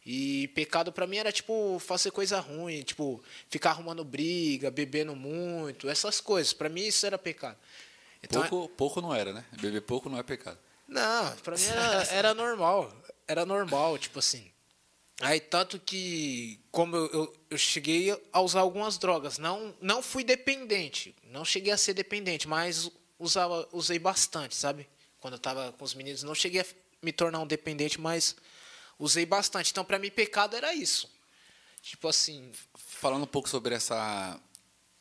[0.04, 5.88] E pecado para mim era tipo fazer coisa ruim, tipo ficar arrumando briga, bebendo muito,
[5.88, 6.52] essas coisas.
[6.52, 7.56] Para mim isso era pecado.
[8.22, 9.44] Então, Pouco, pouco não era, né?
[9.60, 10.58] Beber pouco não é pecado.
[10.88, 12.92] não, pra mim era, era normal.
[13.28, 14.49] Era normal, tipo assim.
[15.20, 20.24] Aí, tanto que, como eu, eu, eu cheguei a usar algumas drogas, não, não fui
[20.24, 24.88] dependente, não cheguei a ser dependente, mas usava, usei bastante, sabe?
[25.20, 26.66] Quando eu tava com os meninos, não cheguei a
[27.02, 28.34] me tornar um dependente, mas
[28.98, 29.70] usei bastante.
[29.70, 31.10] Então, pra mim, pecado era isso.
[31.82, 32.52] Tipo assim,
[33.00, 34.38] Falando um pouco sobre essa,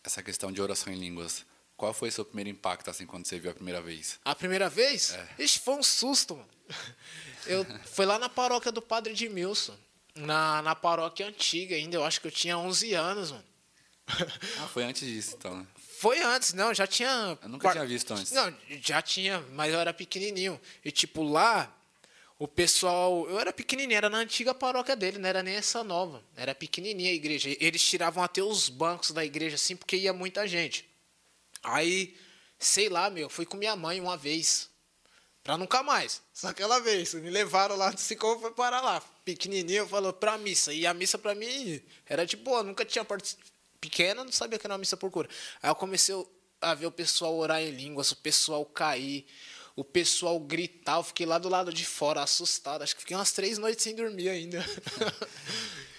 [0.02, 3.38] essa questão de oração em línguas, qual foi o seu primeiro impacto assim quando você
[3.38, 4.18] viu a primeira vez?
[4.24, 5.14] A primeira vez?
[5.14, 5.44] É.
[5.44, 6.50] Ixi, foi um susto, mano.
[7.46, 9.78] Eu, foi lá na paróquia do Padre Edmilson.
[10.16, 13.46] Na, na paróquia antiga ainda, eu acho que eu tinha 11 anos, mano.
[14.60, 15.68] Ah, foi antes disso, então, né?
[16.00, 17.38] Foi antes, não, já tinha...
[17.42, 18.32] Eu nunca tinha visto antes.
[18.32, 20.60] Não, já tinha, mas eu era pequenininho.
[20.84, 21.74] E, tipo, lá,
[22.38, 23.30] o pessoal...
[23.30, 26.24] Eu era pequenininho, era na antiga paróquia dele, não era nem essa nova.
[26.36, 27.56] Era pequenininha a igreja.
[27.60, 30.90] Eles tiravam até os bancos da igreja, assim, porque ia muita gente.
[31.62, 32.16] Aí,
[32.58, 34.70] sei lá, meu, fui com minha mãe uma vez.
[35.44, 36.22] Pra nunca mais.
[36.34, 37.14] Só aquela vez.
[37.14, 39.04] Me levaram lá, sei como foi parar lá.
[39.34, 40.74] Pequenininho, falou pra missa.
[40.74, 43.50] E a missa pra mim era de boa, nunca tinha participado.
[43.82, 45.30] Pequena, não sabia que era uma missa por cura.
[45.64, 46.14] Aí eu comecei
[46.62, 49.26] a ver o pessoal orar em línguas, o pessoal cair,
[49.76, 50.98] o pessoal gritar.
[50.98, 52.82] Eu fiquei lá do lado de fora, assustado.
[52.82, 54.64] Acho que fiquei umas três noites sem dormir ainda.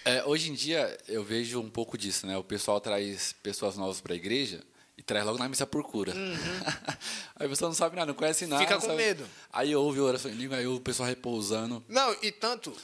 [0.03, 2.35] É, hoje em dia eu vejo um pouco disso, né?
[2.35, 4.63] O pessoal traz pessoas novas para a igreja
[4.97, 6.13] e traz logo na missa por cura.
[6.13, 6.33] Uhum.
[7.35, 8.63] aí a pessoa não sabe nada, não conhece nada.
[8.63, 8.95] Fica com sabe?
[8.95, 9.27] medo.
[9.51, 11.83] Aí ouve oração em língua, aí o pessoal repousando.
[11.87, 12.75] Não, e tanto,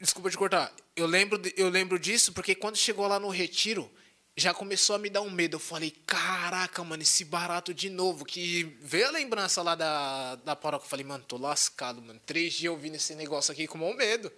[0.00, 3.90] desculpa te cortar, eu lembro, eu lembro disso porque quando chegou lá no retiro,
[4.36, 5.56] já começou a me dar um medo.
[5.56, 8.24] Eu falei, caraca, mano, esse barato de novo.
[8.24, 10.84] Que veio a lembrança lá da, da paróquia.
[10.84, 12.20] Eu falei, mano, tô lascado, mano.
[12.26, 14.30] Três dias ouvindo esse negócio aqui com mau medo.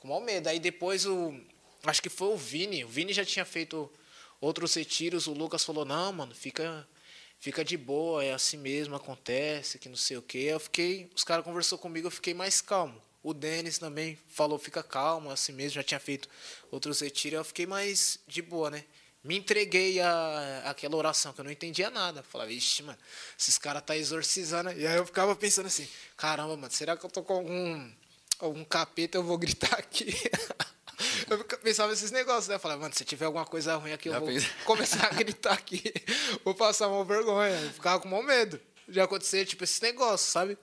[0.00, 0.48] Com mau medo.
[0.48, 1.38] Aí depois o.
[1.84, 2.84] Acho que foi o Vini.
[2.84, 3.88] O Vini já tinha feito
[4.40, 5.28] outros retiros.
[5.28, 6.86] O Lucas falou, não, mano, fica.
[7.40, 10.38] Fica de boa, é assim mesmo, acontece, que não sei o quê.
[10.38, 13.00] Eu fiquei, os caras conversou comigo, eu fiquei mais calmo.
[13.22, 16.28] O Denis também falou, fica calmo, assim mesmo, já tinha feito
[16.70, 18.84] outros retiros, eu fiquei mais de boa, né?
[19.24, 22.22] Me entreguei a aquela oração que eu não entendia nada.
[22.22, 22.98] Falava, ixi, mano,
[23.38, 24.70] esses caras tá exorcizando.
[24.72, 27.90] E aí eu ficava pensando assim, caramba, mano, será que eu tô com algum,
[28.38, 30.06] algum capeta eu vou gritar aqui?
[31.30, 32.54] Eu pensava nesses negócios, né?
[32.56, 34.50] Eu falava, mano, se tiver alguma coisa ruim aqui, eu Já vou pensei.
[34.64, 35.82] começar a gritar aqui.
[36.42, 37.54] vou passar uma vergonha.
[37.54, 40.56] Eu ficava com mau medo de acontecer, tipo, esse negócio, sabe?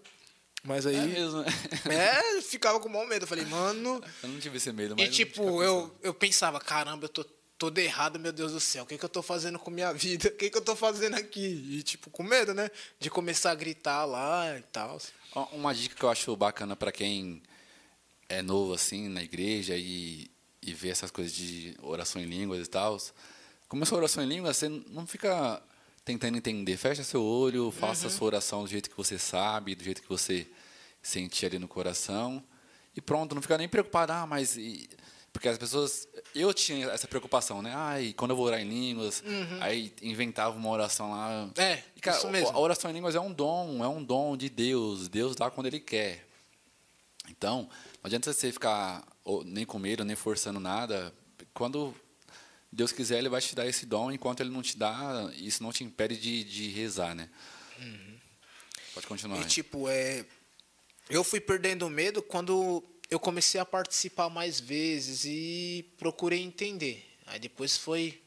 [0.65, 0.95] Mas aí.
[0.95, 1.47] É mesmo, né?
[1.89, 3.23] É, ficava com mau medo.
[3.23, 4.01] Eu falei, mano.
[4.23, 5.07] Eu não tive esse medo, mas.
[5.07, 7.23] E tipo, eu, eu pensava, caramba, eu tô
[7.57, 8.83] todo errado, meu Deus do céu.
[8.83, 10.27] O que, que eu tô fazendo com minha vida?
[10.27, 11.45] O que, que eu tô fazendo aqui?
[11.69, 12.69] E, tipo, com medo, né?
[12.99, 14.99] De começar a gritar lá e tal.
[15.51, 17.41] Uma dica que eu acho bacana para quem
[18.27, 20.29] é novo, assim, na igreja e,
[20.61, 22.97] e vê essas coisas de oração em línguas e tal.
[23.67, 25.61] Começou a oração em línguas, você não fica
[26.05, 26.77] tentando entender.
[26.77, 28.13] Fecha seu olho, faça uhum.
[28.13, 30.47] a sua oração do jeito que você sabe, do jeito que você
[31.01, 32.41] sente ali no coração.
[32.95, 34.55] E pronto, não fica nem preocupado, ah, mas...
[34.55, 34.87] E,
[35.33, 36.07] porque as pessoas.
[36.33, 37.73] Eu tinha essa preocupação, né?
[37.75, 39.57] Ai, quando eu vou orar em línguas, uhum.
[39.59, 41.49] aí inventava uma oração lá.
[41.57, 42.55] É, e, cara, isso mesmo.
[42.55, 45.09] A oração em línguas é um dom, é um dom de Deus.
[45.09, 46.25] Deus dá quando Ele quer.
[47.29, 49.05] Então, não adianta você ficar
[49.43, 51.13] nem com medo, nem forçando nada.
[51.53, 51.93] Quando
[52.75, 54.11] Deus quiser, Ele vai te dar esse dom.
[54.11, 57.29] Enquanto Ele não te dá, isso não te impede de, de rezar, né?
[57.79, 58.17] Uhum.
[58.93, 59.41] Pode continuar.
[59.41, 60.25] E, tipo, é,
[61.09, 67.17] eu fui perdendo medo quando eu comecei a participar mais vezes e procurei entender.
[67.27, 68.21] Aí depois foi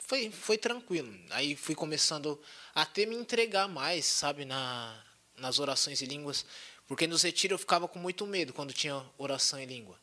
[0.00, 1.14] foi foi tranquilo.
[1.30, 2.40] Aí fui começando
[2.74, 5.00] a até me entregar mais, sabe, na
[5.36, 6.44] nas orações em línguas,
[6.88, 9.96] porque nos retiros eu ficava com muito medo quando tinha oração em língua.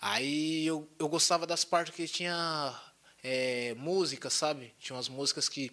[0.00, 2.78] Aí eu, eu gostava das partes que tinha
[3.22, 4.72] é, música, sabe?
[4.78, 5.70] Tinha umas músicas que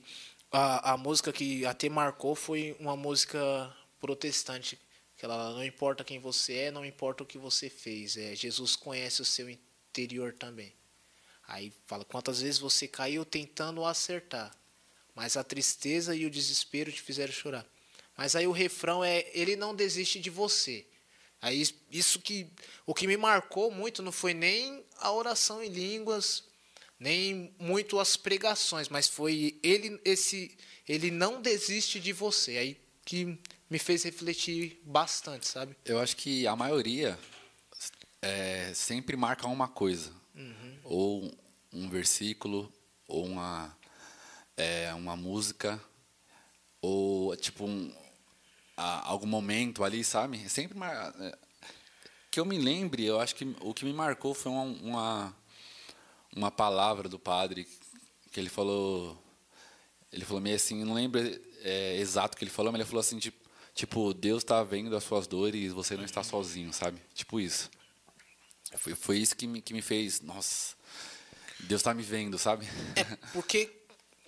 [0.52, 4.80] a, a música que até marcou foi uma música protestante
[5.18, 8.16] que ela não importa quem você é, não importa o que você fez.
[8.16, 10.74] É, Jesus conhece o seu interior também.
[11.48, 14.56] Aí fala quantas vezes você caiu tentando acertar,
[15.16, 17.66] mas a tristeza e o desespero te fizeram chorar.
[18.16, 20.86] Mas aí o refrão é ele não desiste de você.
[21.42, 22.48] Aí isso que
[22.86, 26.44] o que me marcou muito não foi nem a oração em línguas,
[27.00, 30.58] nem muito as pregações, mas foi ele esse
[30.88, 32.58] ele não desiste de você.
[32.58, 35.76] Aí que me fez refletir bastante, sabe?
[35.86, 37.18] Eu acho que a maioria
[38.22, 40.12] é, sempre marca uma coisa.
[40.36, 40.80] Uhum.
[40.84, 41.38] Ou
[41.74, 42.72] um versículo,
[43.08, 43.78] ou uma,
[44.56, 45.82] é, uma música,
[46.82, 47.94] ou tipo um,
[48.76, 50.50] a, algum momento ali, sabe?
[50.50, 51.14] Sempre mar...
[51.20, 51.38] É,
[52.30, 55.36] que eu me lembre, eu acho que o que me marcou foi uma, uma,
[56.38, 57.68] uma palavra do padre
[58.32, 59.18] que ele falou
[60.12, 61.20] ele falou meio assim, não lembro
[61.62, 63.48] é, exato o que ele falou, mas ele falou assim, tipo,
[63.78, 67.00] Tipo, Deus está vendo as suas dores e você não está sozinho, sabe?
[67.14, 67.70] Tipo isso.
[68.76, 70.76] Foi, foi isso que me, que me fez, nossa,
[71.60, 72.68] Deus está me vendo, sabe?
[72.96, 73.72] É, porque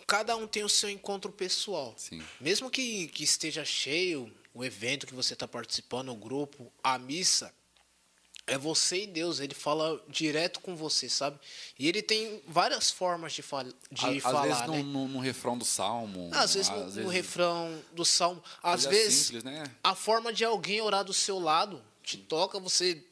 [0.05, 1.95] cada um tem o seu encontro pessoal.
[1.97, 2.21] Sim.
[2.39, 7.51] Mesmo que, que esteja cheio o evento que você está participando, o grupo, a missa,
[8.49, 11.39] é você e Deus, ele fala direto com você, sabe?
[11.77, 14.67] E ele tem várias formas de, fal de às, falar, às vezes né?
[14.67, 16.29] no, no, no, refrão do salmo.
[16.33, 18.43] Às vezes, às no, vezes no, refrão do salmo.
[18.61, 19.63] Às é vezes, simples, né?
[19.83, 23.03] a forma de alguém orar do seu lado te toca, você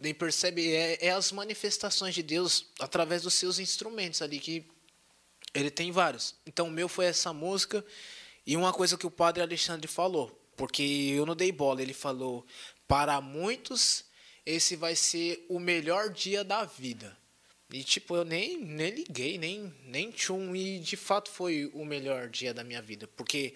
[0.00, 0.72] nem percebe.
[0.72, 4.64] É, é as manifestações de Deus através dos seus instrumentos ali, que
[5.52, 6.34] ele tem vários.
[6.46, 7.84] Então, o meu foi essa música.
[8.46, 12.46] E uma coisa que o padre Alexandre falou, porque eu não dei bola, ele falou:
[12.86, 14.04] para muitos
[14.44, 17.16] esse vai ser o melhor dia da vida.
[17.72, 20.54] E tipo, eu nem, nem liguei, nem, nem tchum.
[20.54, 23.08] E de fato foi o melhor dia da minha vida.
[23.16, 23.54] Porque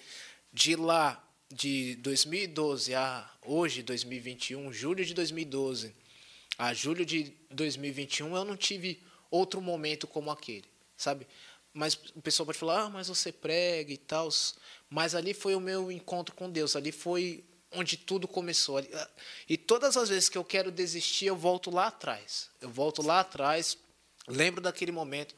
[0.53, 5.95] de lá, de 2012 a hoje, 2021, julho de 2012
[6.59, 10.65] a julho de 2021, eu não tive outro momento como aquele,
[10.97, 11.25] sabe?
[11.73, 14.29] Mas o pessoal pode falar, ah, mas você prega e tal.
[14.91, 16.75] Mas ali foi o meu encontro com Deus.
[16.75, 18.81] Ali foi onde tudo começou.
[19.49, 22.49] E todas as vezes que eu quero desistir, eu volto lá atrás.
[22.61, 23.77] Eu volto lá atrás,
[24.29, 25.35] Lembro daquele momento.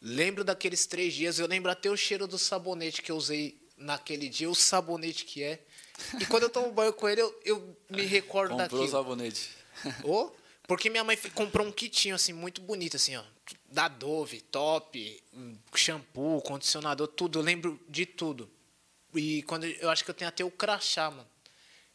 [0.00, 1.38] Lembro daqueles três dias.
[1.38, 5.42] Eu lembro até o cheiro do sabonete que eu usei naquele dia, o sabonete que
[5.42, 5.64] é.
[6.20, 8.84] E quando eu tomo banho com ele, eu, eu me recordo Comprou daquilo.
[8.84, 9.50] o sabonete.
[10.04, 10.30] Oh,
[10.68, 13.24] porque minha mãe comprou um kitinho assim, muito bonito, assim, ó.
[13.68, 15.22] Da Dove, top,
[15.74, 17.38] shampoo, condicionador, tudo.
[17.38, 18.50] Eu lembro de tudo.
[19.14, 21.28] E quando eu acho que eu tenho até o crachá, mano.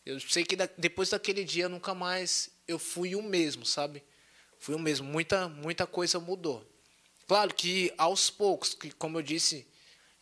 [0.07, 4.01] Eu sei que da, depois daquele dia nunca mais eu fui o mesmo, sabe?
[4.57, 5.05] Fui o mesmo.
[5.05, 6.65] Muita, muita coisa mudou.
[7.27, 9.67] Claro que aos poucos, que como eu disse,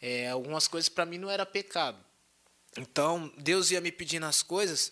[0.02, 2.04] é, algumas coisas para mim não era pecado.
[2.76, 4.92] Então Deus ia me pedindo as coisas,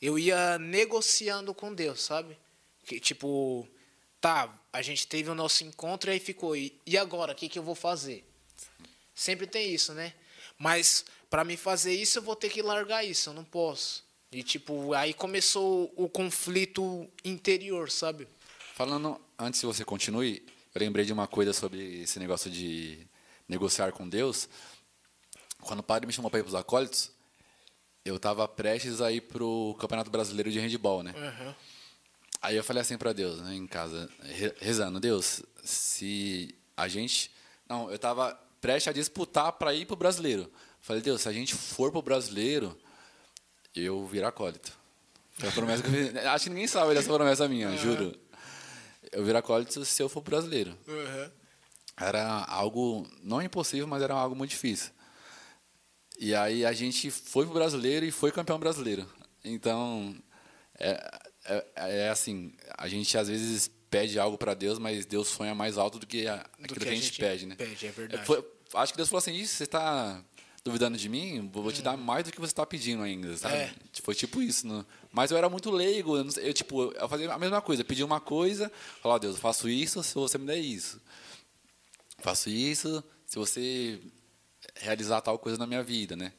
[0.00, 2.38] eu ia negociando com Deus, sabe?
[2.86, 3.68] Que tipo,
[4.20, 6.54] tá, a gente teve o nosso encontro e aí ficou.
[6.54, 8.24] E, e agora, o que, que eu vou fazer?
[9.12, 10.14] Sempre tem isso, né?
[10.56, 14.03] Mas para me fazer isso, eu vou ter que largar isso, eu não posso.
[14.34, 18.26] E tipo, aí começou o conflito interior, sabe?
[18.74, 23.06] Falando, antes que você continue, eu lembrei de uma coisa sobre esse negócio de
[23.48, 24.48] negociar com Deus.
[25.60, 27.12] Quando o padre me chamou para ir para os acólitos,
[28.04, 31.14] eu estava prestes a ir para o Campeonato Brasileiro de Handball, né?
[31.16, 31.54] Uhum.
[32.42, 34.10] Aí eu falei assim para Deus, né, em casa,
[34.58, 37.30] rezando, Deus, se a gente...
[37.68, 40.52] Não, eu estava prestes a disputar para ir para o Brasileiro.
[40.80, 42.76] Falei, Deus, se a gente for para o Brasileiro,
[43.74, 44.72] eu virar acólito.
[45.32, 46.16] Foi a promessa que eu fiz.
[46.26, 47.76] Acho que ninguém sabe dessa promessa minha, uhum.
[47.76, 48.18] juro.
[49.12, 50.76] Eu virar acólito se eu for brasileiro.
[50.86, 51.30] Uhum.
[51.96, 54.90] Era algo, não impossível, mas era algo muito difícil.
[56.18, 59.08] E aí a gente foi pro brasileiro e foi campeão brasileiro.
[59.44, 60.16] Então,
[60.78, 65.54] é, é, é assim, a gente às vezes pede algo para Deus, mas Deus sonha
[65.54, 67.54] mais alto do que a, do aquilo que a, gente, pede, né?
[67.54, 68.26] Pede, é verdade.
[68.26, 68.44] Foi,
[68.74, 70.20] acho que Deus falou assim, isso, você está
[70.64, 73.54] duvidando de mim, vou te dar mais do que você está pedindo ainda, sabe?
[73.54, 73.74] É.
[74.02, 74.84] Foi tipo isso, né?
[75.12, 78.18] Mas eu era muito leigo, eu, eu, tipo, eu fazia a mesma coisa, pedia uma
[78.18, 80.98] coisa, falava, Deus, eu faço isso se você me der isso.
[82.18, 84.00] Faço isso se você
[84.76, 86.32] realizar tal coisa na minha vida, né?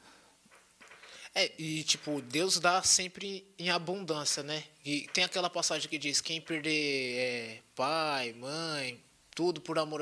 [1.35, 4.63] É, e tipo, Deus dá sempre em abundância, né?
[4.83, 9.03] E tem aquela passagem que diz: quem perder é, pai, mãe,
[9.35, 10.01] tudo por amor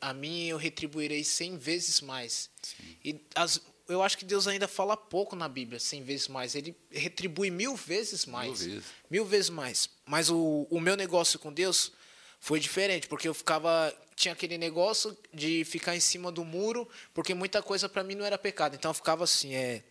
[0.00, 2.48] a mim, eu retribuirei cem vezes mais.
[2.62, 2.96] Sim.
[3.04, 6.54] E as, eu acho que Deus ainda fala pouco na Bíblia, cem vezes mais.
[6.54, 8.62] Ele retribui mil vezes mais.
[8.62, 9.90] Mil vezes, mil vezes mais.
[10.06, 11.92] Mas o, o meu negócio com Deus
[12.40, 13.94] foi diferente, porque eu ficava.
[14.16, 18.24] Tinha aquele negócio de ficar em cima do muro, porque muita coisa para mim não
[18.24, 18.74] era pecado.
[18.74, 19.84] Então eu ficava assim, é.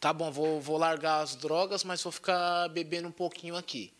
[0.00, 3.92] Tá bom, vou, vou largar as drogas, mas vou ficar bebendo um pouquinho aqui.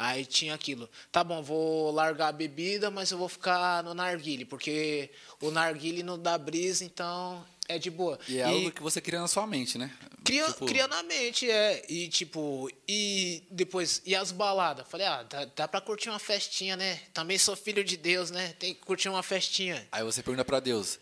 [0.00, 0.88] Aí tinha aquilo.
[1.12, 5.10] Tá bom, vou largar a bebida, mas eu vou ficar no narguile, porque
[5.42, 8.18] o narguile não dá brisa, então é de boa.
[8.26, 9.94] E é e algo que você cria na sua mente, né?
[10.24, 10.64] Cria, tipo...
[10.64, 11.84] cria na mente, é.
[11.86, 14.88] E tipo, e depois, e as baladas?
[14.88, 16.98] Falei, ah, dá, dá pra curtir uma festinha, né?
[17.12, 18.54] Também sou filho de Deus, né?
[18.58, 19.86] Tem que curtir uma festinha.
[19.92, 20.98] Aí você pergunta para Deus,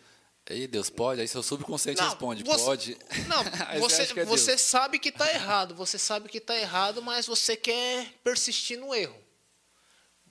[0.50, 1.20] Aí Deus pode?
[1.20, 2.98] Aí seu subconsciente não, responde, você, pode.
[3.26, 3.44] Não,
[3.80, 8.10] você, é você sabe que está errado, você sabe que está errado, mas você quer
[8.24, 9.16] persistir no erro.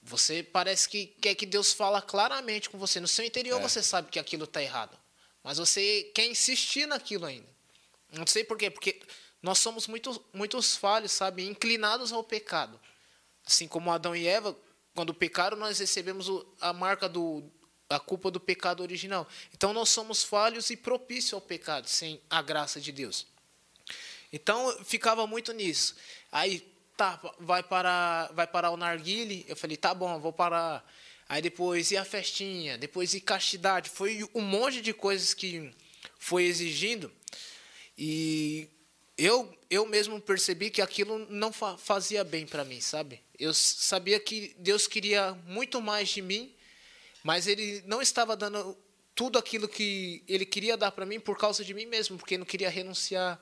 [0.01, 2.99] Você parece que quer que Deus fala claramente com você.
[2.99, 3.61] No seu interior é.
[3.61, 4.97] você sabe que aquilo está errado.
[5.43, 7.47] Mas você quer insistir naquilo ainda.
[8.11, 8.99] Não sei por quê, porque
[9.41, 11.45] nós somos muito, muitos falhos, sabe?
[11.45, 12.79] Inclinados ao pecado.
[13.45, 14.57] Assim como Adão e Eva,
[14.95, 16.27] quando pecaram, nós recebemos
[16.59, 17.43] a marca do,
[17.89, 19.27] a culpa do pecado original.
[19.53, 23.25] Então nós somos falhos e propícios ao pecado sem a graça de Deus.
[24.31, 25.95] Então ficava muito nisso.
[26.31, 26.59] Aí
[26.97, 29.45] tá, vai parar, vai parar o narguile.
[29.47, 30.85] Eu falei, tá bom, vou parar.
[31.29, 35.71] Aí depois e a festinha, depois e castidade, foi um monte de coisas que
[36.17, 37.11] foi exigindo.
[37.97, 38.67] E
[39.17, 43.21] eu eu mesmo percebi que aquilo não fazia bem para mim, sabe?
[43.37, 46.55] Eu sabia que Deus queria muito mais de mim
[47.27, 48.77] mas ele não estava dando
[49.13, 52.45] tudo aquilo que ele queria dar para mim por causa de mim mesmo, porque não
[52.45, 53.37] queria renunciar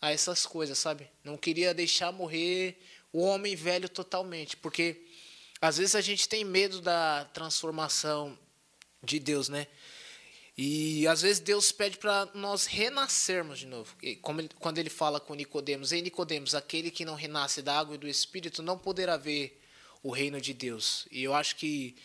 [0.00, 1.10] a essas coisas, sabe?
[1.24, 2.80] Não queria deixar morrer
[3.12, 5.02] o homem velho totalmente, porque
[5.60, 8.38] às vezes a gente tem medo da transformação
[9.02, 9.66] de Deus, né?
[10.56, 13.92] E às vezes Deus pede para nós renascermos de novo.
[14.22, 17.96] Como ele, quando ele fala com Nicodemos, em Nicodemos, aquele que não renasce da água
[17.96, 19.60] e do espírito não poderá ver
[20.00, 21.08] o reino de Deus.
[21.10, 21.96] E eu acho que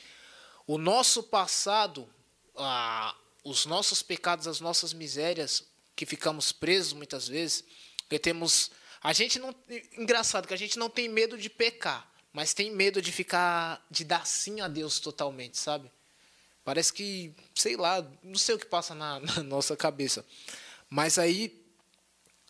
[0.74, 2.07] o nosso passado,
[2.55, 3.13] ah,
[3.43, 5.65] os nossos pecados, as nossas misérias,
[5.97, 7.65] que ficamos presos muitas vezes,
[8.09, 8.72] que temos.
[9.03, 9.53] A gente não.
[9.97, 13.86] Engraçado que a gente não tem medo de pecar, mas tem medo de ficar.
[13.91, 15.91] de dar sim a Deus totalmente, sabe?
[16.63, 20.26] Parece que, sei lá, não sei o que passa na, na nossa cabeça.
[20.89, 21.61] Mas aí,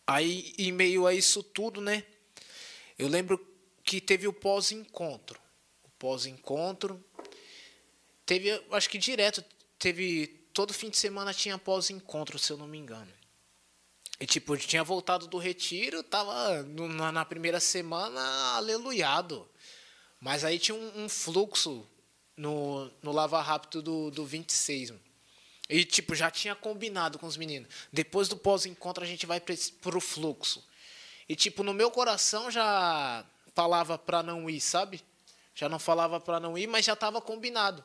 [0.06, 2.06] aí, em meio a isso tudo, né?
[3.00, 3.44] Eu lembro
[3.84, 5.42] que teve o pós-encontro.
[5.84, 7.04] O pós-encontro,
[8.32, 9.44] teve, acho que direto,
[9.78, 10.28] teve.
[10.54, 13.12] Todo fim de semana tinha pós-encontro, se eu não me engano.
[14.20, 18.22] E, tipo, tinha voltado do retiro, tava no, na, na, primeira semana
[18.56, 19.48] aleluiado.
[20.20, 21.88] Mas aí tinha um, um fluxo
[22.38, 24.92] no, no Lava Rápido do, do 26.
[24.92, 25.02] Mano.
[25.70, 27.70] E, tipo, já tinha combinado com os meninos.
[27.92, 30.66] Depois do pós-encontro, a gente vai para o fluxo.
[31.28, 33.26] E, tipo, no meu coração já
[33.56, 35.02] falava para não ir, sabe?
[35.56, 37.84] Já não falava para não ir, mas já estava combinado.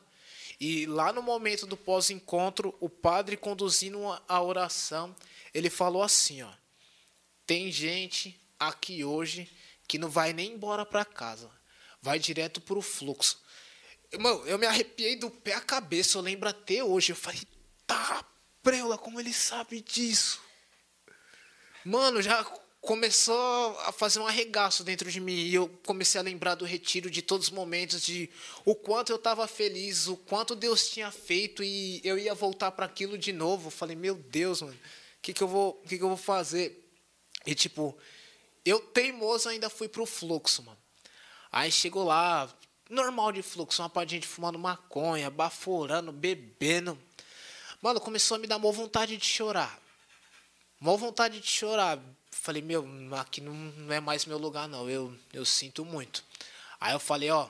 [0.59, 5.15] E lá no momento do pós-encontro, o padre conduzindo a oração,
[5.53, 6.51] ele falou assim, ó:
[7.45, 9.49] Tem gente aqui hoje
[9.87, 11.49] que não vai nem embora para casa,
[12.01, 13.41] vai direto para o fluxo.
[14.11, 17.11] Irmão, eu me arrepiei do pé à cabeça, eu lembro até hoje.
[17.11, 17.41] Eu falei,
[17.85, 18.23] tá,
[18.63, 20.41] preula, como ele sabe disso?
[21.83, 22.43] Mano, já
[22.87, 27.11] começou a fazer um arregaço dentro de mim e eu comecei a lembrar do retiro
[27.11, 28.29] de todos os momentos de
[28.63, 32.85] o quanto eu estava feliz, o quanto Deus tinha feito e eu ia voltar para
[32.85, 33.67] aquilo de novo.
[33.67, 36.89] Eu falei, meu Deus, mano, o que que eu vou, que que eu vou fazer?
[37.45, 37.93] E tipo,
[38.63, 40.77] eu teimoso ainda fui pro fluxo, mano.
[41.51, 42.49] Aí chegou lá,
[42.89, 46.97] normal de fluxo, uma parte de gente fumando maconha, baforando, bebendo.
[47.81, 49.77] Mano, começou a me dar uma vontade de chorar.
[50.79, 51.99] Uma vontade de chorar.
[52.41, 54.89] Falei, meu, aqui não, não é mais meu lugar, não.
[54.89, 56.23] Eu, eu sinto muito.
[56.79, 57.49] Aí eu falei, ó,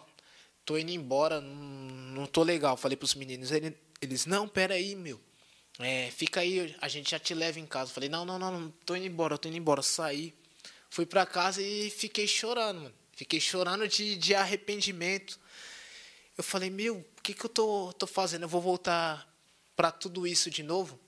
[0.65, 2.75] tô indo embora, não, não tô legal.
[2.75, 3.51] Falei pros meninos,
[4.01, 5.19] eles, não, pera aí, meu.
[5.79, 7.91] É, fica aí, a gente já te leva em casa.
[7.91, 9.81] Falei, não, não, não, não tô indo embora, tô indo embora.
[9.81, 10.33] Saí,
[10.89, 12.95] fui pra casa e fiquei chorando, mano.
[13.15, 15.39] Fiquei chorando de, de arrependimento.
[16.37, 18.43] Eu falei, meu, o que, que eu tô, tô fazendo?
[18.43, 19.27] Eu vou voltar
[19.75, 20.99] para tudo isso de novo?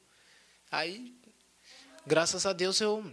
[0.71, 1.15] Aí,
[2.05, 3.03] graças a Deus, eu.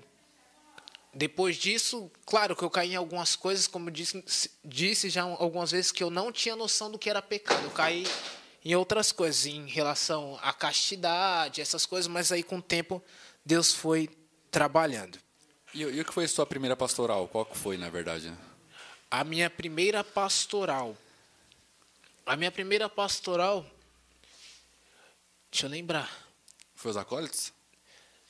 [1.17, 4.23] Depois disso, claro que eu caí em algumas coisas, como disse,
[4.63, 7.65] disse já algumas vezes, que eu não tinha noção do que era pecado.
[7.65, 8.07] Eu caí
[8.65, 13.03] em outras coisas, em relação à castidade, essas coisas, mas aí com o tempo
[13.45, 14.11] Deus foi
[14.51, 15.19] trabalhando.
[15.73, 17.27] E, e o que foi a sua primeira pastoral?
[17.29, 18.33] Qual que foi, na verdade?
[19.11, 20.97] A minha primeira pastoral.
[22.27, 23.65] A minha primeira pastoral
[25.51, 26.11] Deixa eu lembrar.
[26.75, 27.51] Foi os acólitos?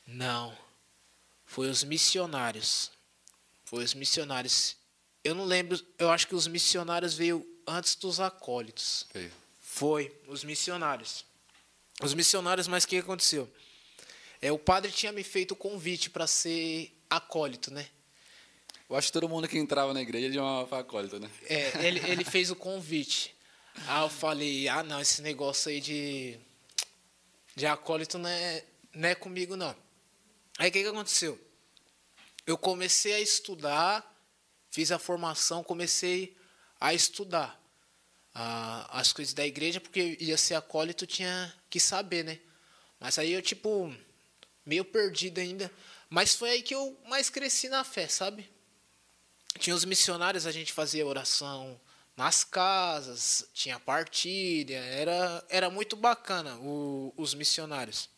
[0.07, 0.57] Não.
[1.57, 2.91] Foi os missionários.
[3.65, 4.77] Foi os missionários.
[5.25, 9.07] Eu não lembro, eu acho que os missionários veio antes dos acólitos.
[9.15, 9.33] Veio.
[9.59, 11.25] Foi, os missionários.
[12.03, 13.51] Os missionários, mas o que aconteceu?
[14.43, 17.89] É, o padre tinha me feito o convite para ser acólito, né?
[18.91, 21.31] Eu acho que todo mundo que entrava na igreja de uma acólito, né?
[21.47, 23.35] É, ele, ele fez o convite.
[23.87, 26.39] Aí eu falei, ah não, esse negócio aí de
[27.55, 29.75] de acólito não é, não é comigo, não.
[30.59, 31.46] Aí o que, que aconteceu?
[32.47, 34.05] Eu comecei a estudar,
[34.71, 36.37] fiz a formação, comecei
[36.81, 37.61] a estudar
[38.91, 42.39] as coisas da igreja, porque ia ser acólito, tinha que saber, né?
[43.01, 43.95] Mas aí eu, tipo,
[44.65, 45.73] meio perdido ainda.
[46.09, 48.49] Mas foi aí que eu mais cresci na fé, sabe?
[49.59, 51.81] Tinha os missionários, a gente fazia oração
[52.17, 58.09] nas casas, tinha partilha, era, era muito bacana o, os missionários.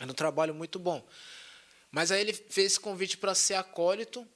[0.00, 1.06] Era um trabalho muito bom.
[1.92, 4.26] Mas aí ele fez esse convite para ser acólito.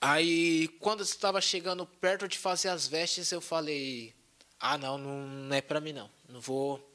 [0.00, 4.14] Aí, quando estava chegando perto de fazer as vestes, eu falei:
[4.60, 6.08] Ah, não, não é para mim não.
[6.28, 6.94] Não vou,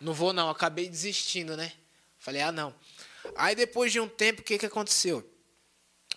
[0.00, 0.48] não vou não.
[0.48, 1.72] Acabei desistindo, né?
[2.18, 2.72] Falei: Ah, não.
[3.34, 5.28] Aí, depois de um tempo, o que, que aconteceu?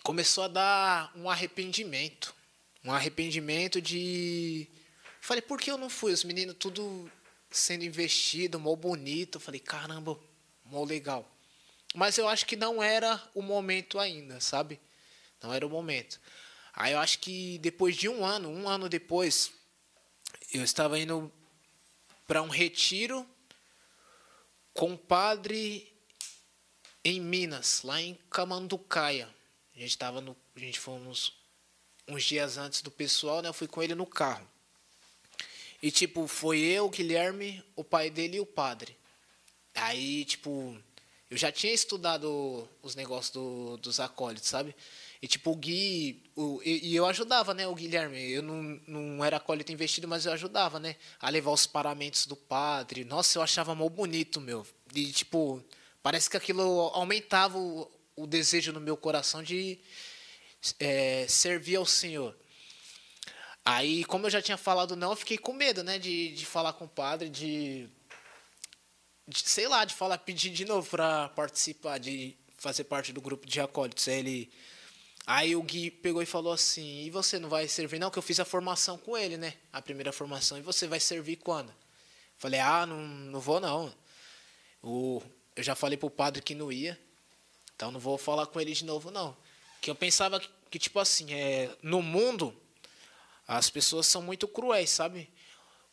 [0.04, 2.32] Começou a dar um arrependimento
[2.84, 4.68] um arrependimento de.
[5.20, 6.12] Falei, por que eu não fui?
[6.12, 7.10] Os meninos tudo
[7.50, 9.40] sendo investido, mó bonito.
[9.40, 10.18] falei, caramba,
[10.64, 11.28] mó legal.
[11.94, 14.80] Mas eu acho que não era o momento ainda, sabe?
[15.40, 16.20] Não era o momento.
[16.72, 19.52] Aí eu acho que depois de um ano, um ano depois,
[20.52, 21.32] eu estava indo
[22.26, 23.24] para um retiro
[24.72, 25.94] com o padre
[27.04, 29.28] em Minas, lá em Camanducaia.
[29.76, 31.32] A gente estava no, a gente fomos
[32.08, 33.48] uns dias antes do pessoal, né?
[33.48, 34.48] Eu fui com ele no carro.
[35.80, 38.96] E, tipo, foi eu, o Guilherme, o pai dele e o padre.
[39.74, 40.76] Aí, tipo,
[41.34, 44.72] eu já tinha estudado os negócios do, dos acólitos, sabe?
[45.20, 46.22] E, tipo, o Gui...
[46.36, 48.30] O, e, e, eu ajudava, né, o Guilherme.
[48.30, 50.94] Eu não, não era acólito investido, mas eu ajudava, né?
[51.18, 53.04] A levar os paramentos do padre.
[53.04, 54.64] Nossa, eu achava mal bonito, meu.
[54.94, 55.60] E, tipo,
[56.04, 56.62] parece que aquilo
[56.94, 59.76] aumentava o, o desejo no meu coração de
[60.78, 62.32] é, servir ao Senhor.
[63.64, 66.74] Aí, como eu já tinha falado não, eu fiquei com medo, né, de, de falar
[66.74, 67.88] com o padre, de,
[69.26, 73.46] de sei lá, de falar, pedir de novo para participar, de fazer parte do grupo
[73.46, 74.08] de acólitos.
[74.08, 74.52] Aí ele,
[75.26, 78.10] aí o Gui pegou e falou assim: "E você não vai servir não?
[78.10, 79.54] Que eu fiz a formação com ele, né?
[79.72, 80.58] A primeira formação.
[80.58, 81.74] E você vai servir quando?"
[82.36, 83.92] Falei, ah, não, não vou não.
[84.82, 85.22] O,
[85.56, 86.98] eu já falei pro padre que não ia,
[87.74, 89.36] então não vou falar com ele de novo não.
[89.80, 92.54] Que eu pensava que, que tipo assim, é, no mundo
[93.46, 95.30] as pessoas são muito cruéis, sabe?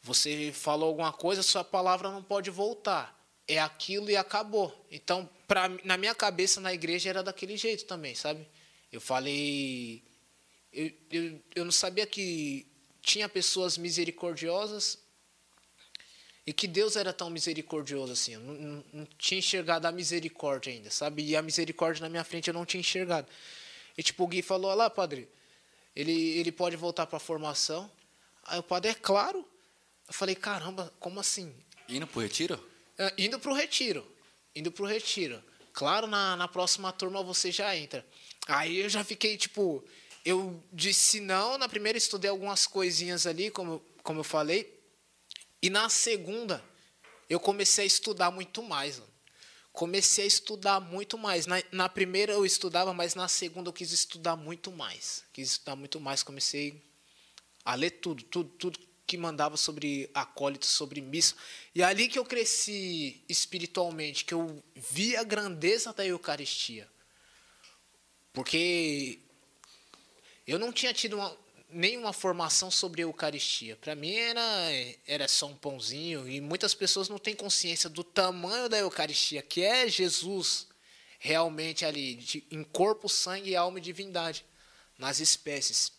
[0.04, 3.18] Você falou alguma coisa, sua palavra não pode voltar.
[3.48, 4.86] É aquilo e acabou.
[4.89, 8.48] Então, pra, na minha cabeça, na igreja, era daquele jeito também, sabe?
[8.92, 10.04] Eu falei.
[10.72, 12.66] Eu, eu, eu não sabia que
[13.02, 14.98] tinha pessoas misericordiosas
[16.46, 18.34] e que Deus era tão misericordioso assim.
[18.34, 21.24] Eu não, não, não tinha enxergado a misericórdia ainda, sabe?
[21.24, 23.28] E a misericórdia na minha frente eu não tinha enxergado.
[23.98, 25.30] E tipo, o Gui falou: Olha lá, padre,
[25.96, 27.92] ele, ele pode voltar para a formação.
[28.44, 29.48] Aí o padre, é claro.
[30.08, 31.54] Eu falei: Caramba, como assim?
[31.88, 32.71] Indo para o retiro?
[33.02, 34.06] É, indo para o retiro.
[34.56, 35.43] Indo para o retiro.
[35.74, 38.06] Claro, na, na próxima turma você já entra.
[38.47, 39.84] Aí eu já fiquei tipo.
[40.24, 41.58] Eu disse não.
[41.58, 44.80] Na primeira estudei algumas coisinhas ali, como, como eu falei.
[45.62, 46.64] E na segunda,
[47.28, 48.99] eu comecei a estudar muito mais.
[48.99, 49.12] Mano
[49.74, 51.45] comecei a estudar muito mais.
[51.45, 55.24] Na, na, primeira eu estudava, mas na segunda eu quis estudar muito mais.
[55.34, 56.84] Quis estudar muito mais, comecei
[57.64, 58.80] a ler tudo, tudo, tudo
[59.12, 61.36] que mandava sobre acólitos, sobre missa.
[61.76, 66.88] E é ali que eu cresci espiritualmente, que eu vi a grandeza da Eucaristia.
[68.32, 69.20] Porque
[70.47, 71.38] eu não tinha tido uma,
[71.70, 73.76] nenhuma formação sobre Eucaristia.
[73.76, 74.41] Para mim era,
[75.05, 79.62] era só um pãozinho e muitas pessoas não têm consciência do tamanho da Eucaristia, que
[79.62, 80.70] é Jesus
[81.20, 84.45] realmente ali, de, em corpo, sangue, alma e divindade,
[84.97, 85.91] nas espécies.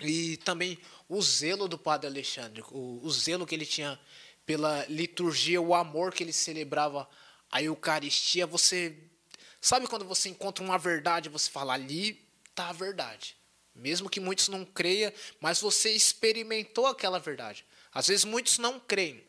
[0.00, 0.78] E também
[1.08, 3.98] o zelo do Padre Alexandre, o, o zelo que ele tinha
[4.46, 7.08] pela liturgia, o amor que ele celebrava
[7.50, 8.46] a Eucaristia.
[8.46, 8.96] Você
[9.60, 13.36] sabe quando você encontra uma verdade, você fala ali está a verdade.
[13.74, 17.64] Mesmo que muitos não creiam, mas você experimentou aquela verdade.
[17.92, 19.24] Às vezes muitos não creem,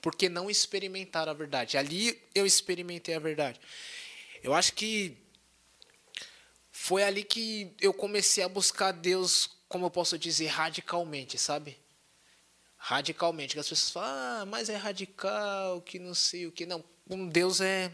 [0.00, 1.76] porque não experimentaram a verdade.
[1.76, 3.60] Ali eu experimentei a verdade.
[4.42, 5.16] Eu acho que
[6.70, 11.76] foi ali que eu comecei a buscar Deus, como eu posso dizer, radicalmente, sabe?
[12.76, 13.54] Radicalmente.
[13.54, 16.64] Que as pessoas falam, ah, mas é radical, que não sei o que.
[16.64, 17.92] Não, com Deus é.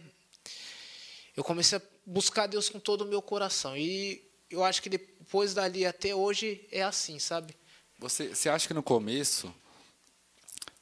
[1.36, 3.76] Eu comecei a buscar Deus com todo o meu coração.
[3.76, 7.56] E eu acho que depois dali até hoje é assim, sabe?
[7.98, 9.52] Você, você acha que no começo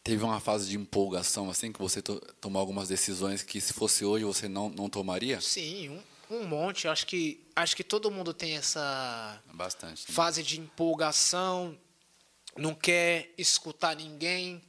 [0.02, 4.04] teve uma fase de empolgação, assim, que você to, tomou algumas decisões que se fosse
[4.04, 5.40] hoje você não, não tomaria?
[5.40, 6.02] Sim, um,
[6.36, 6.88] um monte.
[6.88, 10.14] Acho que, acho que todo mundo tem essa Bastante, né?
[10.14, 11.78] fase de empolgação,
[12.56, 14.62] não quer escutar ninguém.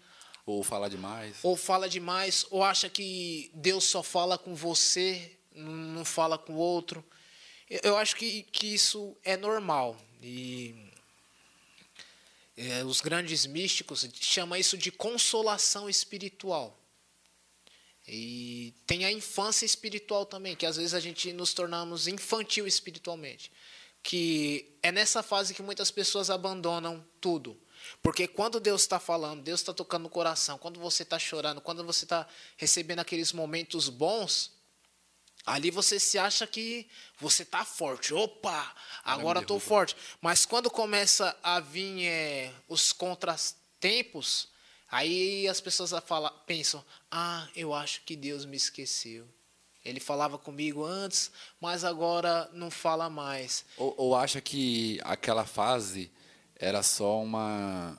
[0.45, 1.37] Ou fala demais.
[1.41, 6.57] Ou fala demais, ou acha que Deus só fala com você, não fala com o
[6.57, 7.03] outro.
[7.69, 9.97] Eu acho que, que isso é normal.
[10.21, 10.75] E
[12.57, 16.77] é, os grandes místicos chamam isso de consolação espiritual.
[18.07, 23.51] E tem a infância espiritual também, que às vezes a gente nos tornamos infantil espiritualmente.
[24.01, 27.57] Que é nessa fase que muitas pessoas abandonam tudo.
[28.01, 31.83] Porque quando Deus está falando, Deus está tocando no coração, quando você está chorando, quando
[31.83, 32.27] você está
[32.57, 34.51] recebendo aqueles momentos bons,
[35.45, 36.87] Ali você se acha que
[37.19, 38.13] você está forte.
[38.13, 38.73] Opa,
[39.03, 39.95] agora estou forte.
[40.21, 44.47] Mas quando começa a vir é, os contratempos,
[44.93, 49.25] aí as pessoas falam, pensam: ah, eu acho que Deus me esqueceu.
[49.83, 51.29] Ele falava comigo antes,
[51.59, 53.65] mas agora não fala mais.
[53.77, 56.09] Ou, ou acha que aquela fase
[56.55, 57.97] era só uma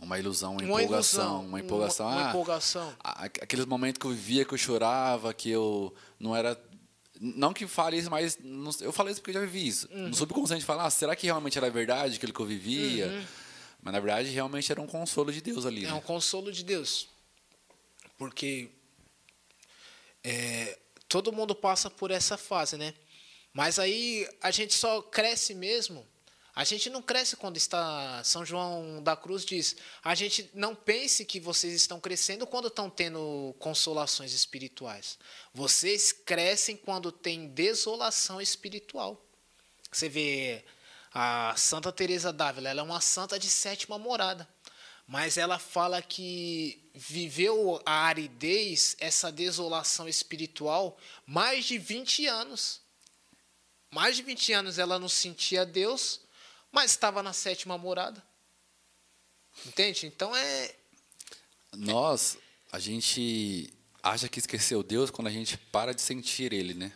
[0.00, 2.06] uma ilusão, uma, uma empolgação, ilusão, uma empolgação.
[2.06, 2.94] Uma, uma ah, empolgação.
[3.02, 6.60] Aqueles momentos que eu vivia, que eu chorava, que eu não era.
[7.20, 8.38] Não que fale isso, mas
[8.80, 9.88] eu falei isso porque eu já vivi isso.
[9.90, 10.08] Uhum.
[10.08, 13.08] No subconsciente falar, ah, será que realmente era verdade aquilo que eu vivia?
[13.08, 13.24] Uhum.
[13.80, 15.84] Mas na verdade realmente era um consolo de Deus ali.
[15.84, 15.94] É né?
[15.94, 17.08] um consolo de Deus.
[18.16, 18.70] Porque
[20.24, 22.94] é, todo mundo passa por essa fase, né?
[23.52, 26.06] Mas aí a gente só cresce mesmo
[26.58, 28.20] a gente não cresce quando está.
[28.24, 32.90] São João da Cruz diz: a gente não pense que vocês estão crescendo quando estão
[32.90, 35.20] tendo consolações espirituais.
[35.54, 39.24] Vocês crescem quando tem desolação espiritual.
[39.92, 40.64] Você vê
[41.20, 44.48] a Santa Teresa d'Ávila, ela é uma santa de sétima morada.
[45.04, 50.96] Mas ela fala que viveu a aridez, essa desolação espiritual,
[51.26, 52.80] mais de 20 anos.
[53.90, 56.20] Mais de 20 anos ela não sentia Deus,
[56.70, 58.22] mas estava na sétima morada.
[59.66, 60.06] Entende?
[60.06, 60.72] Então é.
[61.72, 62.38] Nós,
[62.70, 66.92] a gente acha que esqueceu Deus quando a gente para de sentir Ele, né?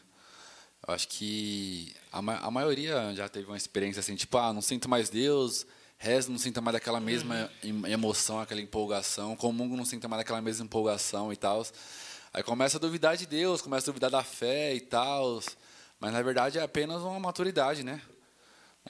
[0.87, 4.89] Eu acho que a, a maioria já teve uma experiência assim, tipo, ah, não sinto
[4.89, 5.67] mais Deus,
[5.97, 7.87] Rezo não sinta mais aquela mesma Uhum.
[7.87, 9.37] em- emoção, aquela empolgação.
[9.37, 11.65] Comungo não sinta mais aquela mesma empolgação e tal.
[12.35, 15.41] Aí começa a duvidar de Deus, começa a duvidar da fé e tal.
[16.01, 18.03] Mas na verdade é apenas uma maturidade, né?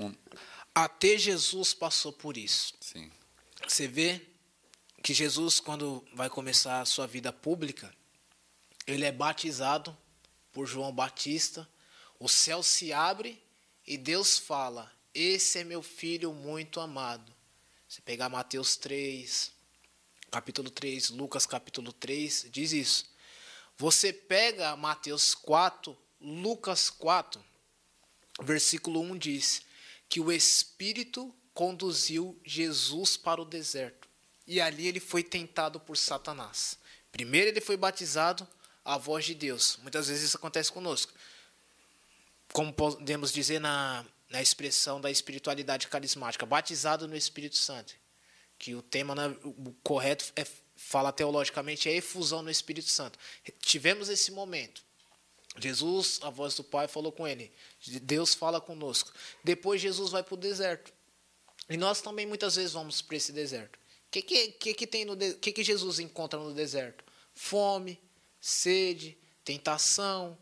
[0.01, 0.15] Um-
[0.75, 2.73] Até Jesus passou por isso.
[2.81, 3.11] sim.
[3.69, 4.23] Você vê
[5.03, 7.93] que Jesus, quando vai começar a sua vida pública,
[8.87, 9.95] ele é batizado
[10.51, 11.69] por João Batista,
[12.23, 13.43] o céu se abre
[13.85, 17.35] e Deus fala: Esse é meu filho muito amado.
[17.89, 19.51] Você pegar Mateus 3,
[20.31, 23.07] capítulo 3, Lucas capítulo 3, diz isso.
[23.77, 27.45] Você pega Mateus 4, Lucas 4,
[28.41, 29.63] versículo 1 diz
[30.09, 34.09] que o Espírito conduziu Jesus para o deserto.
[34.47, 36.79] E ali ele foi tentado por Satanás.
[37.11, 38.47] Primeiro ele foi batizado
[38.85, 39.77] à voz de Deus.
[39.83, 41.13] Muitas vezes isso acontece conosco.
[42.53, 47.95] Como podemos dizer na, na expressão da espiritualidade carismática, batizado no Espírito Santo.
[48.59, 50.47] Que o tema né, o correto é,
[50.77, 53.19] fala teologicamente é efusão no Espírito Santo.
[53.61, 54.83] Tivemos esse momento.
[55.59, 57.53] Jesus, a voz do Pai, falou com ele.
[58.03, 59.13] Deus fala conosco.
[59.45, 60.93] Depois Jesus vai para o deserto.
[61.69, 63.77] E nós também muitas vezes vamos para esse deserto.
[63.77, 65.35] O que, que, que, que, tem no de...
[65.35, 67.05] que, que Jesus encontra no deserto?
[67.35, 67.99] Fome,
[68.41, 70.39] sede, tentação,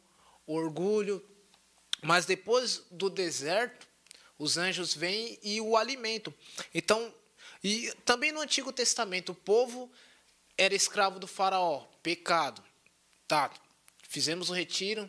[0.47, 1.25] orgulho.
[2.03, 3.87] Mas depois do deserto,
[4.39, 6.33] os anjos vêm e o alimentam.
[6.75, 7.15] Então,
[7.63, 9.91] e também no Antigo Testamento, o povo
[10.57, 12.63] era escravo do faraó, pecado.
[13.29, 13.51] Tá,
[14.09, 15.09] fizemos o retiro,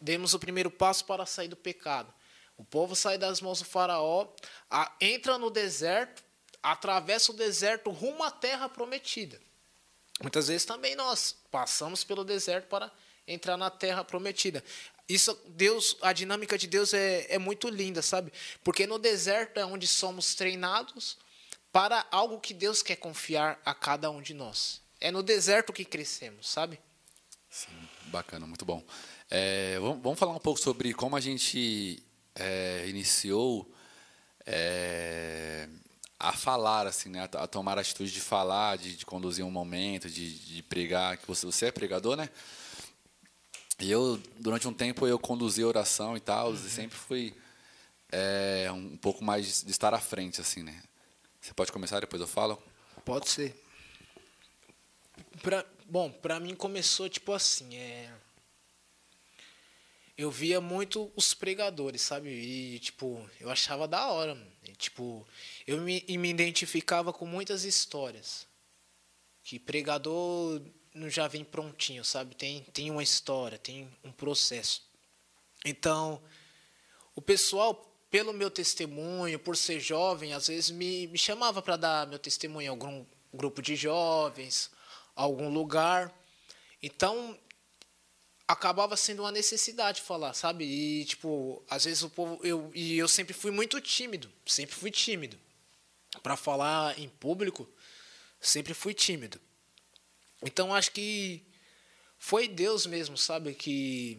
[0.00, 2.12] demos o primeiro passo para sair do pecado.
[2.56, 4.28] O povo sai das mãos do faraó,
[4.70, 6.22] a, entra no deserto,
[6.62, 9.40] atravessa o deserto rumo à terra prometida.
[10.20, 12.92] Muitas vezes também nós passamos pelo deserto para
[13.26, 14.62] entrar na terra prometida.
[15.10, 18.32] Isso, Deus, a dinâmica de Deus é, é muito linda, sabe?
[18.62, 21.18] Porque no deserto é onde somos treinados
[21.72, 24.80] para algo que Deus quer confiar a cada um de nós.
[25.00, 26.78] É no deserto que crescemos, sabe?
[27.50, 27.72] Sim,
[28.04, 28.84] bacana, muito bom.
[29.28, 32.00] É, vamos, falar um pouco sobre como a gente
[32.36, 33.68] é, iniciou
[34.46, 35.68] é,
[36.20, 40.08] a falar, assim, né, a, tomar a atitude de falar, de, de conduzir um momento,
[40.08, 41.16] de, de, pregar.
[41.16, 42.30] Que você, você é pregador, né?
[43.80, 46.54] E eu, durante um tempo, eu conduzi a oração e tal, uhum.
[46.54, 47.34] e sempre fui
[48.12, 50.82] é, um pouco mais de estar à frente, assim, né?
[51.40, 52.62] Você pode começar, depois eu falo?
[53.04, 53.58] Pode ser.
[55.42, 58.12] Pra, bom, para mim começou tipo assim, é
[60.20, 62.28] eu via muito os pregadores, sabe?
[62.28, 65.26] E tipo, eu achava da hora, e, tipo,
[65.66, 68.46] eu me, me identificava com muitas histórias.
[69.42, 70.60] Que pregador
[70.94, 72.34] não já vem prontinho, sabe?
[72.34, 74.82] Tem tem uma história, tem um processo.
[75.64, 76.22] Então,
[77.14, 82.06] o pessoal pelo meu testemunho, por ser jovem, às vezes me, me chamava para dar
[82.06, 84.70] meu testemunho em algum grupo de jovens,
[85.14, 86.12] algum lugar.
[86.82, 87.38] Então,
[88.48, 90.64] acabava sendo uma necessidade falar, sabe?
[90.64, 92.40] E, tipo, às vezes o povo.
[92.44, 95.38] Eu, e eu sempre fui muito tímido, sempre fui tímido.
[96.24, 97.68] Para falar em público,
[98.40, 99.40] sempre fui tímido.
[100.42, 101.42] Então, acho que
[102.18, 103.54] foi Deus mesmo, sabe?
[103.54, 104.18] Que,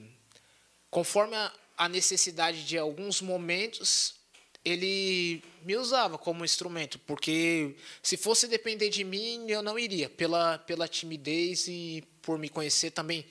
[0.89, 4.15] conforme a, a necessidade de alguns momentos,
[4.63, 10.57] ele me usava como instrumento, porque se fosse depender de mim, eu não iria, pela,
[10.59, 13.25] pela timidez e por me conhecer também,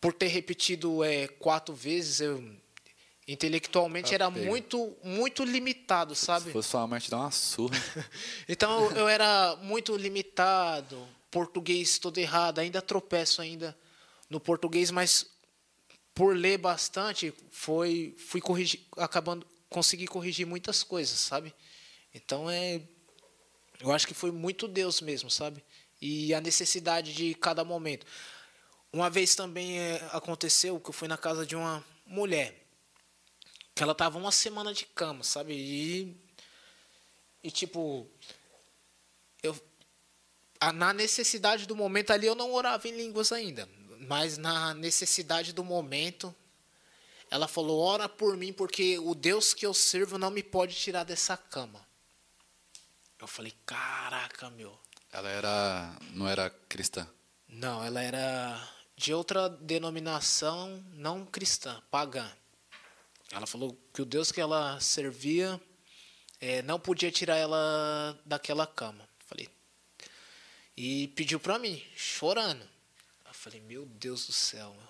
[0.00, 2.42] por ter repetido é, quatro vezes, eu
[3.28, 6.46] intelectualmente era muito muito limitado, sabe?
[6.46, 7.76] Se fosse sua mãe te dar uma surra.
[8.48, 13.76] então eu era muito limitado, português todo errado, ainda tropeço ainda
[14.28, 15.26] no português, mas
[16.14, 21.54] por ler bastante, foi fui corrigir, acabando consegui corrigir muitas coisas, sabe?
[22.14, 22.80] Então é
[23.80, 25.64] eu acho que foi muito Deus mesmo, sabe?
[26.00, 28.06] E a necessidade de cada momento.
[28.92, 32.60] Uma vez também é, aconteceu que eu fui na casa de uma mulher
[33.74, 35.54] que ela tava uma semana de cama, sabe?
[35.54, 36.16] E
[37.42, 38.06] e tipo
[39.42, 39.58] eu
[40.74, 43.68] na necessidade do momento ali eu não orava em línguas ainda,
[44.00, 46.34] mas na necessidade do momento,
[47.30, 51.04] ela falou: ora por mim, porque o Deus que eu sirvo não me pode tirar
[51.04, 51.86] dessa cama.
[53.18, 54.78] Eu falei: caraca, meu.
[55.12, 55.96] Ela era.
[56.12, 57.08] não era cristã?
[57.48, 62.30] Não, ela era de outra denominação não cristã, pagã.
[63.32, 65.60] Ela falou que o Deus que ela servia
[66.40, 69.09] é, não podia tirar ela daquela cama.
[70.82, 72.66] E pediu para mim, chorando.
[73.26, 74.72] Eu falei, meu Deus do céu.
[74.72, 74.88] Meu.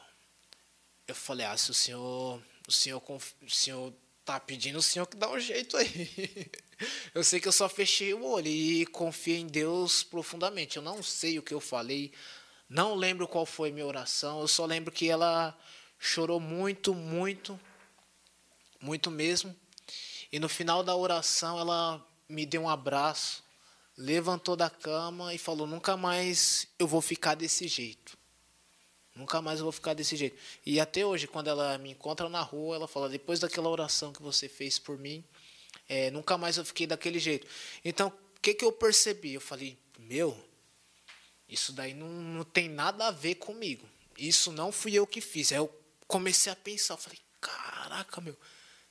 [1.08, 3.02] Eu falei, ah, se o senhor, o senhor,
[3.42, 3.92] o senhor
[4.24, 6.48] tá pedindo o senhor que dá um jeito aí.
[7.12, 10.76] eu sei que eu só fechei o olho e confiei em Deus profundamente.
[10.76, 12.12] Eu não sei o que eu falei,
[12.68, 15.58] não lembro qual foi minha oração, eu só lembro que ela
[15.98, 17.58] chorou muito, muito,
[18.80, 19.56] muito mesmo.
[20.30, 23.42] E no final da oração ela me deu um abraço,
[24.00, 28.18] levantou da cama e falou: Nunca mais eu vou ficar desse jeito.
[29.14, 30.36] Nunca mais eu vou ficar desse jeito.
[30.64, 34.22] E até hoje, quando ela me encontra na rua, ela fala: Depois daquela oração que
[34.22, 35.22] você fez por mim,
[35.88, 37.46] é, nunca mais eu fiquei daquele jeito.
[37.84, 39.34] Então, o que, que eu percebi?
[39.34, 40.36] Eu falei: Meu,
[41.48, 43.86] isso daí não, não tem nada a ver comigo.
[44.16, 45.52] Isso não fui eu que fiz.
[45.52, 45.70] Aí eu
[46.06, 48.36] comecei a pensar: eu falei, Caraca, meu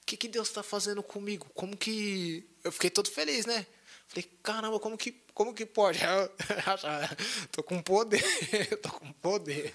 [0.10, 1.48] que, que Deus está fazendo comigo?
[1.54, 2.44] Como que.
[2.64, 3.68] Eu fiquei todo feliz, né?
[4.10, 6.00] Falei, caramba, como que, como que pode?
[7.54, 8.22] tô com poder,
[8.82, 9.74] tô com poder.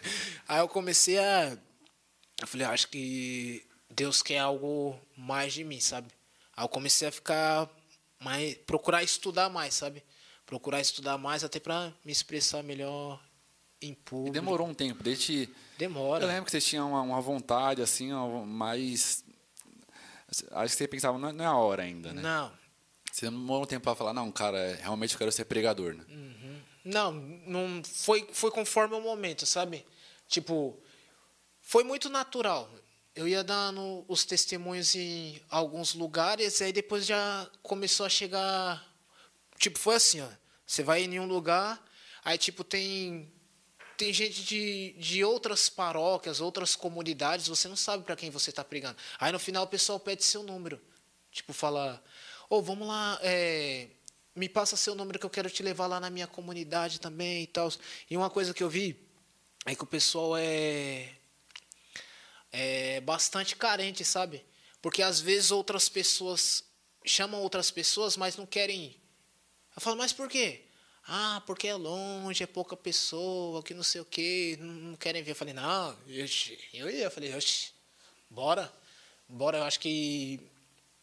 [0.49, 1.57] Aí eu comecei a.
[2.41, 6.09] Eu falei, acho que Deus quer algo mais de mim, sabe?
[6.57, 7.71] Aí eu comecei a ficar
[8.21, 8.57] mais.
[8.67, 10.03] procurar estudar mais, sabe?
[10.45, 13.23] Procurar estudar mais até para me expressar melhor
[13.81, 14.31] em público.
[14.31, 15.49] E demorou um tempo, desde.
[15.79, 16.25] Demora.
[16.25, 18.13] Eu lembro que você tinha uma, uma vontade, assim,
[18.47, 19.25] mais
[20.53, 22.23] Acho que você pensava, não é a hora ainda, né?
[22.23, 22.64] Não.
[23.15, 26.05] Você demorou um tempo para falar, não, cara, realmente eu quero ser pregador, né?
[26.09, 26.61] Uhum.
[26.85, 29.87] Não, não foi, foi conforme o momento, sabe?
[30.27, 30.77] Tipo,
[31.61, 32.69] foi muito natural.
[33.15, 38.85] Eu ia dando os testemunhos em alguns lugares, aí depois já começou a chegar.
[39.61, 40.29] Tipo, foi assim, ó.
[40.67, 41.81] Você vai em um lugar,
[42.25, 43.33] aí tipo tem
[43.97, 48.65] tem gente de, de outras paróquias, outras comunidades, você não sabe para quem você está
[48.65, 48.97] pregando.
[49.21, 50.83] Aí no final o pessoal pede seu número.
[51.31, 52.03] Tipo, fala,
[52.55, 53.89] ô, oh, vamos lá, é,
[54.35, 57.47] me passa seu número que eu quero te levar lá na minha comunidade também e
[57.49, 57.69] tal.
[58.09, 58.97] E uma coisa que eu vi
[59.67, 61.13] é que o pessoal é,
[62.53, 64.45] é bastante carente, sabe?
[64.81, 66.63] Porque às vezes outras pessoas
[67.05, 69.01] chamam outras pessoas, mas não querem ir.
[69.75, 70.63] Eu falo, mas por quê?
[71.07, 75.33] Ah, porque é longe, é pouca pessoa, que não sei o quê, não querem ver.
[75.33, 77.73] Eu falei, não, eu ia, eu falei, oxi,
[78.31, 78.73] bora,
[79.29, 79.59] bora.
[79.59, 80.54] Eu acho que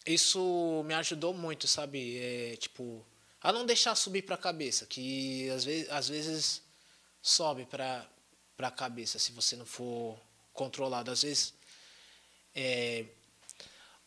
[0.06, 2.18] isso me ajudou muito, sabe?
[2.18, 3.06] É, tipo,
[3.41, 6.62] a não deixar subir para a cabeça, que às vezes, às vezes
[7.22, 8.08] sobe para
[8.60, 10.20] a cabeça se você não for
[10.54, 11.12] controlado.
[11.12, 11.54] Às vezes,
[12.56, 13.06] é,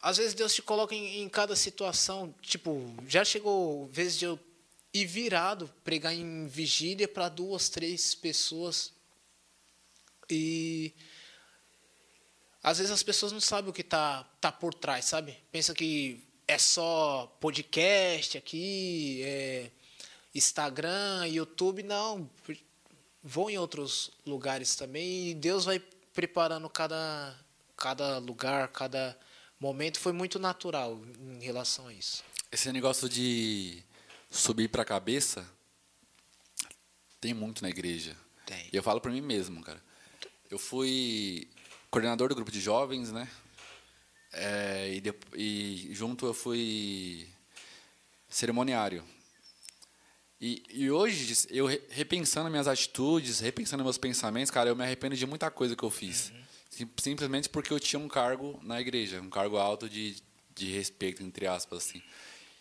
[0.01, 2.34] às vezes Deus te coloca em, em cada situação.
[2.42, 4.38] Tipo, já chegou vezes de eu
[4.92, 8.92] e virado pregar em vigília para duas, três pessoas.
[10.30, 10.95] E
[12.65, 15.37] às vezes as pessoas não sabem o que tá, tá por trás, sabe?
[15.53, 19.71] Pensa que é só podcast aqui, é
[20.35, 22.29] Instagram, YouTube, não.
[23.23, 25.79] Vão em outros lugares também e Deus vai
[26.15, 27.39] preparando cada,
[27.77, 29.15] cada lugar, cada
[29.61, 30.01] momento.
[30.01, 32.25] Foi muito natural em relação a isso.
[32.51, 33.83] Esse negócio de
[34.31, 35.47] subir para a cabeça
[37.21, 38.17] tem muito na igreja.
[38.47, 38.71] Tem.
[38.73, 39.83] E eu falo para mim mesmo, cara.
[40.51, 41.49] Eu fui
[41.95, 43.28] coordenador do grupo de jovens, né?
[44.32, 47.28] É, e, de, e, junto eu fui
[48.28, 49.05] cerimoniário.
[50.40, 55.24] E, e, hoje, eu repensando minhas atitudes, repensando meus pensamentos, cara, eu me arrependo de
[55.24, 56.32] muita coisa que eu fiz.
[56.72, 56.88] Uhum.
[56.97, 60.20] Simplesmente porque eu tinha um cargo na igreja, um cargo alto de,
[60.53, 62.03] de respeito, entre aspas, assim.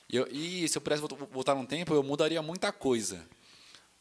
[0.07, 3.27] E, eu, e se eu pudesse voltar um tempo, eu mudaria muita coisa.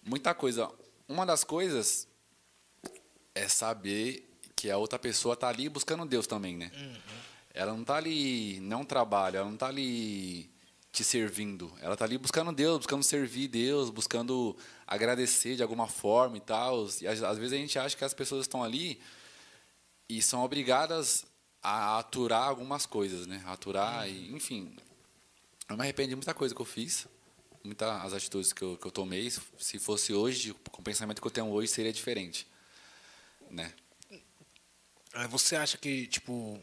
[0.03, 0.71] Muita coisa.
[1.09, 2.07] Uma das coisas
[3.35, 4.29] é saber
[4.63, 6.71] que a outra pessoa está ali buscando Deus também, né?
[6.73, 6.97] Uhum.
[7.53, 10.49] Ela não está ali, não trabalha, ela não está ali
[10.93, 11.73] te servindo.
[11.81, 14.57] Ela está ali buscando Deus, buscando servir Deus, buscando
[14.87, 16.89] agradecer de alguma forma e tal.
[17.01, 19.01] E às, às vezes a gente acha que as pessoas estão ali
[20.09, 21.27] e são obrigadas
[21.61, 23.43] a aturar algumas coisas, né?
[23.47, 24.13] Aturar, uhum.
[24.13, 24.77] e, enfim,
[25.69, 27.09] eu me arrependo de muita coisa que eu fiz,
[27.65, 29.29] muitas as atitudes que eu, que eu tomei.
[29.59, 32.47] Se fosse hoje, com o pensamento que eu tenho hoje, seria diferente,
[33.51, 33.75] né?
[35.29, 36.61] Você acha que, tipo,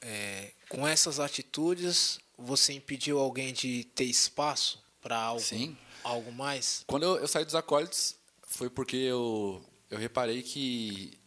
[0.00, 5.76] é, com essas atitudes, você impediu alguém de ter espaço para algo, Sim.
[6.02, 6.84] algo mais?
[6.86, 11.18] Quando eu, eu saí dos acólitos, foi porque eu, eu reparei que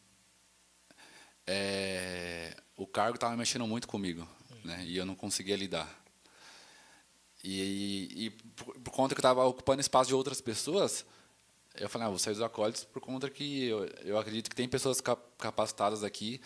[1.48, 4.28] é, o cargo estava mexendo muito comigo,
[4.64, 4.84] né?
[4.86, 6.04] E eu não conseguia lidar.
[7.44, 11.06] E, e por, por, conta que eu estava ocupando espaço de outras pessoas,
[11.78, 14.68] eu falei, ah, vou sair dos acólitos por conta que eu, eu acredito que tem
[14.68, 15.02] pessoas
[15.38, 16.42] capacitadas aqui.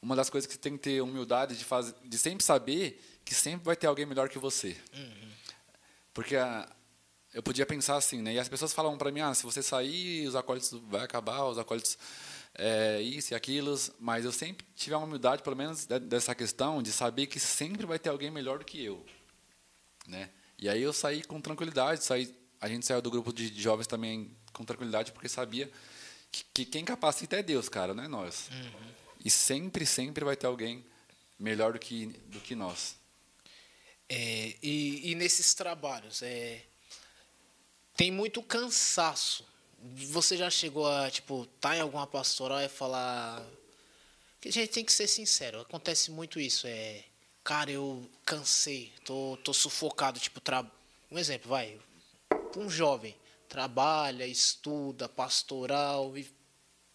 [0.00, 3.34] Uma das coisas que você tem que ter humildade de, fazer, de sempre saber que
[3.34, 4.76] sempre vai ter alguém melhor que você.
[4.94, 5.30] Uhum.
[6.12, 6.68] Porque a,
[7.34, 8.34] eu podia pensar assim, né?
[8.34, 11.58] E as pessoas falavam para mim, ah, se você sair, os acólitos vai acabar, os
[11.58, 11.98] acólitos
[12.54, 16.90] é, isso e aquilo, mas eu sempre tive a humildade, pelo menos dessa questão, de
[16.90, 19.04] saber que sempre vai ter alguém melhor do que eu,
[20.06, 20.30] né?
[20.58, 24.30] E aí eu saí com tranquilidade, saí, a gente saiu do grupo de jovens também
[24.52, 25.70] com tranquilidade, porque sabia
[26.30, 28.48] que, que quem capacita é Deus, cara, não é nós.
[28.50, 28.92] Uhum.
[29.24, 30.84] E sempre, sempre vai ter alguém
[31.38, 32.96] melhor do que, do que nós.
[34.08, 36.62] É, e, e nesses trabalhos, é,
[37.96, 39.44] tem muito cansaço
[39.82, 43.44] você já chegou a, tipo, tá em alguma pastoral e falar.
[44.40, 46.66] Que a gente tem que ser sincero, acontece muito isso.
[46.66, 47.04] É.
[47.44, 50.18] Cara, eu cansei, tô, tô sufocado.
[50.18, 50.64] Tipo, tra...
[51.10, 51.78] um exemplo, vai.
[52.56, 53.14] Um jovem
[53.48, 56.28] trabalha, estuda, pastoral e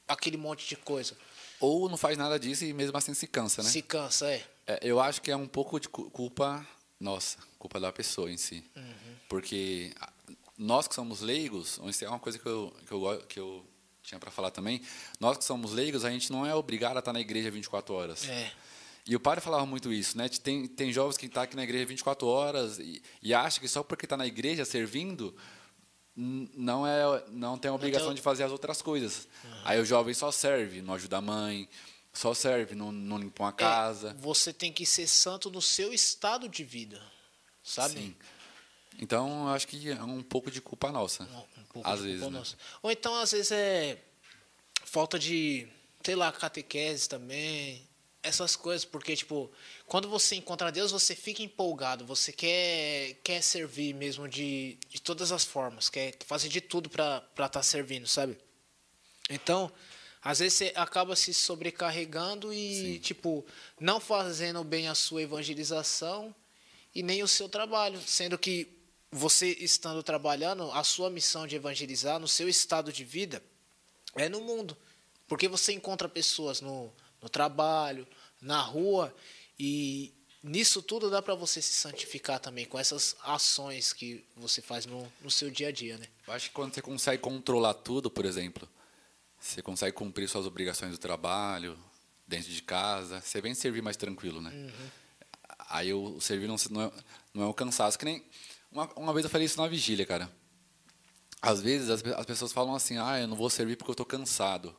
[0.07, 1.15] aquele monte de coisa.
[1.59, 3.69] Ou não faz nada disso e mesmo assim se cansa, né?
[3.69, 4.43] Se cansa, é.
[4.67, 6.65] é eu acho que é um pouco de culpa
[6.99, 8.63] nossa, culpa da pessoa em si.
[8.75, 9.15] Uhum.
[9.27, 9.93] Porque
[10.57, 13.65] nós que somos leigos, isso é uma coisa que eu, que eu, que eu
[14.03, 14.81] tinha para falar também,
[15.19, 18.29] nós que somos leigos, a gente não é obrigado a estar na igreja 24 horas.
[18.29, 18.51] É.
[19.07, 20.29] E o padre falava muito isso, né?
[20.29, 23.67] Tem, tem jovens que estão tá aqui na igreja 24 horas e, e acha que
[23.67, 25.35] só porque está na igreja servindo
[26.15, 28.15] não é não tem a obrigação então...
[28.15, 29.27] de fazer as outras coisas.
[29.43, 29.61] Uhum.
[29.65, 31.67] Aí o jovem só serve, não ajuda a mãe,
[32.13, 34.09] só serve, não, não limpa uma é, casa.
[34.09, 37.01] É, você tem que ser santo no seu estado de vida,
[37.63, 37.95] sabe?
[37.95, 38.15] Sim.
[38.99, 41.23] Então, eu acho que é um pouco de culpa nossa.
[41.23, 42.29] Um pouco às vezes, né?
[42.29, 42.55] nossa.
[42.83, 43.97] Ou então, às vezes, é
[44.83, 45.67] falta de,
[46.03, 47.87] sei lá, catequese também.
[48.23, 49.51] Essas coisas, porque, tipo,
[49.87, 55.31] quando você encontra Deus, você fica empolgado, você quer, quer servir mesmo de, de todas
[55.31, 58.37] as formas, quer fazer de tudo para estar tá servindo, sabe?
[59.27, 59.71] Então,
[60.21, 62.99] às vezes você acaba se sobrecarregando e, Sim.
[62.99, 63.43] tipo,
[63.79, 66.33] não fazendo bem a sua evangelização
[66.93, 68.67] e nem o seu trabalho, sendo que
[69.11, 73.43] você estando trabalhando, a sua missão de evangelizar no seu estado de vida
[74.15, 74.77] é no mundo.
[75.27, 78.07] Porque você encontra pessoas no, no trabalho,
[78.41, 79.13] na rua,
[79.59, 80.13] e
[80.43, 85.11] nisso tudo dá para você se santificar também, com essas ações que você faz no,
[85.21, 85.97] no seu dia a dia.
[85.97, 86.07] Né?
[86.27, 88.67] Eu acho que quando você consegue controlar tudo, por exemplo,
[89.39, 91.77] você consegue cumprir suas obrigações do trabalho,
[92.27, 94.51] dentro de casa, você vem servir mais tranquilo, né?
[94.51, 94.89] Uhum.
[95.69, 96.91] Aí o servir não, não, é,
[97.33, 98.23] não é um cansaço, que nem
[98.71, 100.31] uma, uma vez eu falei isso na vigília, cara.
[101.41, 104.05] Às vezes as, as pessoas falam assim, ah, eu não vou servir porque eu estou
[104.05, 104.75] cansado.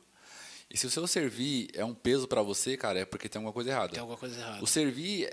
[0.69, 3.53] E se o seu servir é um peso para você, cara, é porque tem alguma
[3.53, 3.89] coisa errada.
[3.89, 4.63] Tem alguma coisa errada.
[4.63, 5.29] O servir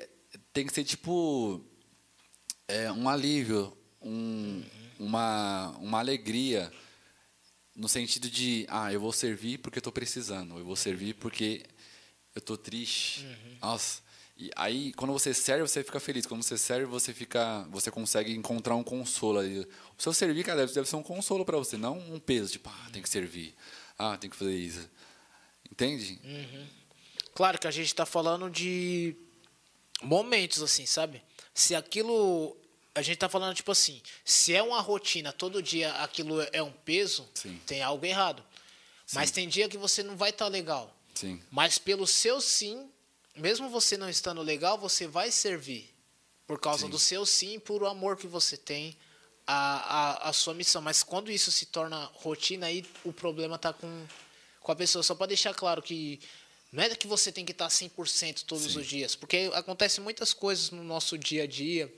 [0.52, 1.64] tem que ser tipo
[2.68, 4.64] é, um alívio, um, uhum.
[4.98, 6.72] uma, uma alegria,
[7.74, 11.64] no sentido de, ah, eu vou servir porque estou precisando, eu vou servir porque
[12.34, 13.24] eu estou triste.
[13.24, 13.56] Uhum.
[13.62, 14.02] Nossa,
[14.40, 16.24] e aí, quando você serve, você fica feliz.
[16.24, 19.38] Quando você serve, você fica, você consegue encontrar um consolo.
[19.38, 19.68] Ali.
[19.98, 22.90] O seu servir, cara, deve, ser um consolo para você, não um peso, tipo, ah,
[22.90, 23.54] tem que servir,
[23.98, 24.88] ah, tem que fazer isso.
[25.80, 26.18] Entende?
[26.22, 26.66] Uhum.
[27.34, 29.16] Claro que a gente está falando de
[30.02, 31.22] momentos, assim, sabe?
[31.54, 32.56] Se aquilo.
[32.94, 36.72] A gente está falando, tipo assim, se é uma rotina, todo dia aquilo é um
[36.72, 37.58] peso, sim.
[37.64, 38.42] tem algo errado.
[39.06, 39.16] Sim.
[39.16, 40.94] Mas tem dia que você não vai estar tá legal.
[41.14, 41.40] Sim.
[41.50, 42.90] Mas pelo seu sim,
[43.36, 45.88] mesmo você não estando legal, você vai servir
[46.48, 46.90] por causa sim.
[46.90, 48.96] do seu sim, por o amor que você tem
[49.46, 50.82] a, a, a sua missão.
[50.82, 54.06] Mas quando isso se torna rotina, aí o problema está com,
[54.60, 55.02] com a pessoa.
[55.02, 56.20] Só para deixar claro que
[56.72, 58.78] não é que você tem que estar 100% todos sim.
[58.78, 61.92] os dias, porque acontecem muitas coisas no nosso dia a dia,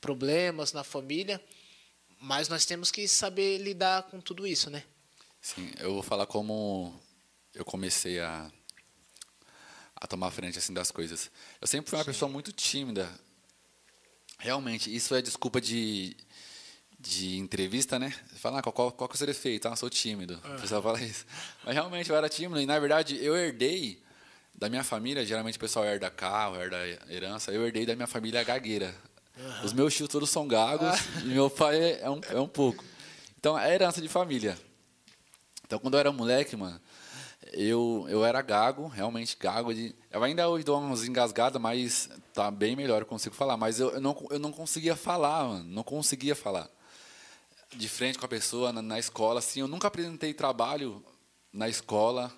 [0.00, 1.40] problemas na família,
[2.20, 4.82] mas nós temos que saber lidar com tudo isso, né?
[5.40, 6.98] Sim, eu vou falar como
[7.54, 8.50] eu comecei a
[10.04, 11.30] a tomar frente assim das coisas.
[11.60, 12.10] Eu sempre fui uma Sim.
[12.10, 13.08] pessoa muito tímida.
[14.38, 16.14] Realmente, isso é desculpa de,
[17.04, 18.12] de entrevista, né?
[18.26, 19.68] Você fala, ah, qual, qual que é o seu defeito?
[19.68, 20.40] Ah, sou tímido.
[20.44, 20.56] Uhum.
[20.56, 21.26] O pessoal fala isso.
[21.64, 24.02] Mas realmente eu era tímido e, na verdade, eu herdei
[24.54, 26.76] da minha família, geralmente o pessoal herda carro, herda
[27.10, 28.94] herança, eu herdei da minha família a gagueira.
[29.36, 29.64] Uhum.
[29.64, 31.20] Os meus tios todos são gagos ah.
[31.24, 32.82] e meu pai é um, é um pouco.
[33.38, 34.56] Então, é herança de família.
[35.66, 36.80] Então, quando eu era moleque, mano,
[37.52, 39.74] eu, eu era gago, realmente gago.
[39.74, 43.56] De, eu ainda hoje dou umas engasgadas, mas tá bem melhor, eu consigo falar.
[43.56, 46.70] Mas eu, eu, não, eu não conseguia falar, mano, não conseguia falar.
[47.76, 49.60] De frente com a pessoa, na, na escola, assim.
[49.60, 51.04] Eu nunca apresentei trabalho
[51.52, 52.32] na escola,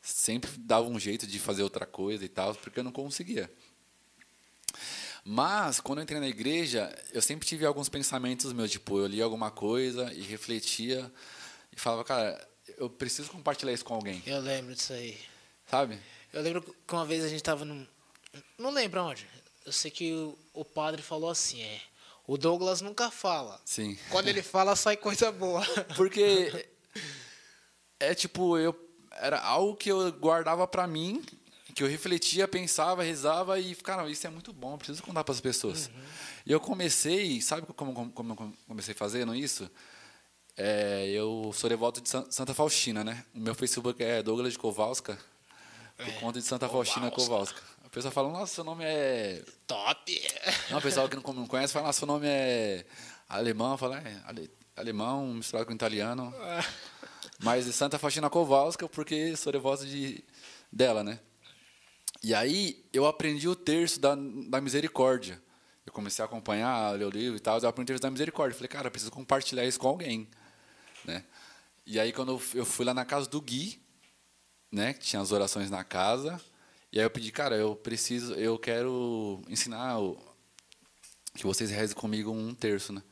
[0.00, 3.50] sempre dava um jeito de fazer outra coisa e tal, porque eu não conseguia.
[5.24, 9.24] Mas, quando eu entrei na igreja, eu sempre tive alguns pensamentos meus, tipo, eu lia
[9.24, 11.12] alguma coisa e refletia
[11.74, 14.22] e falava, cara, eu preciso compartilhar isso com alguém.
[14.26, 15.18] Eu lembro disso aí.
[15.66, 15.98] Sabe?
[16.32, 17.86] Eu lembro que uma vez a gente estava num.
[18.58, 19.26] Não lembro onde.
[19.64, 21.80] Eu sei que o, o padre falou assim: é.
[22.26, 23.60] O Douglas nunca fala.
[23.64, 23.98] Sim.
[24.10, 25.64] Quando ele fala, sai coisa boa.
[25.96, 26.68] Porque.
[27.98, 28.74] É tipo, eu,
[29.12, 31.24] era algo que eu guardava para mim,
[31.74, 35.40] que eu refletia, pensava, rezava e, cara, isso é muito bom, preciso contar para as
[35.40, 35.86] pessoas.
[35.86, 36.02] Uhum.
[36.46, 39.70] E eu comecei, sabe como, como, como eu comecei fazendo isso?
[40.56, 43.24] É, eu sou devoto de Santa Faustina, né?
[43.34, 45.18] O meu Facebook é Douglas de Kowalska,
[45.96, 46.68] por é, conta de Santa.
[46.68, 47.62] Faustina Kowalska.
[47.92, 49.44] Pessoa fala, nossa, seu nome é...
[49.66, 50.30] Top!
[50.70, 52.86] Não, o pessoal que não, não conhece fala, nossa, seu nome é
[53.28, 53.76] alemão.
[53.76, 54.20] Fala, é,
[54.74, 56.34] alemão misturado com italiano.
[57.38, 60.24] Mas Santa Faustina Kowalska, porque sou devoto de,
[60.72, 61.20] dela, né?
[62.22, 64.14] E aí eu aprendi o terço da,
[64.48, 65.42] da misericórdia.
[65.84, 68.56] Eu comecei a acompanhar, ler o livro e tal, eu aprendi o terço da misericórdia.
[68.56, 70.28] Falei, cara, preciso compartilhar isso com alguém,
[71.04, 71.24] né?
[71.84, 73.82] E aí quando eu fui lá na casa do Gui,
[74.70, 76.40] né, que tinha as orações na casa,
[76.92, 80.18] e aí eu pedi, cara, eu preciso, eu quero ensinar o,
[81.34, 83.02] que vocês rezem comigo um terço, né?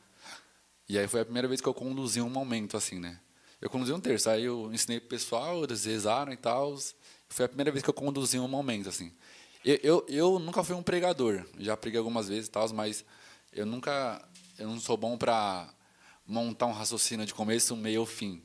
[0.87, 3.19] E aí foi a primeira vez que eu conduzi um momento assim, né?
[3.59, 6.77] Eu conduzi um terço, aí eu ensinei pro pessoal, eles rezaram e tal.
[7.29, 9.11] Foi a primeira vez que eu conduzi um momento, assim.
[9.63, 13.05] Eu, eu, eu nunca fui um pregador, já preguei algumas vezes e tal, mas
[13.53, 14.27] eu nunca,
[14.59, 15.73] eu não sou bom para
[16.25, 18.43] montar um raciocínio de começo, meio, fim.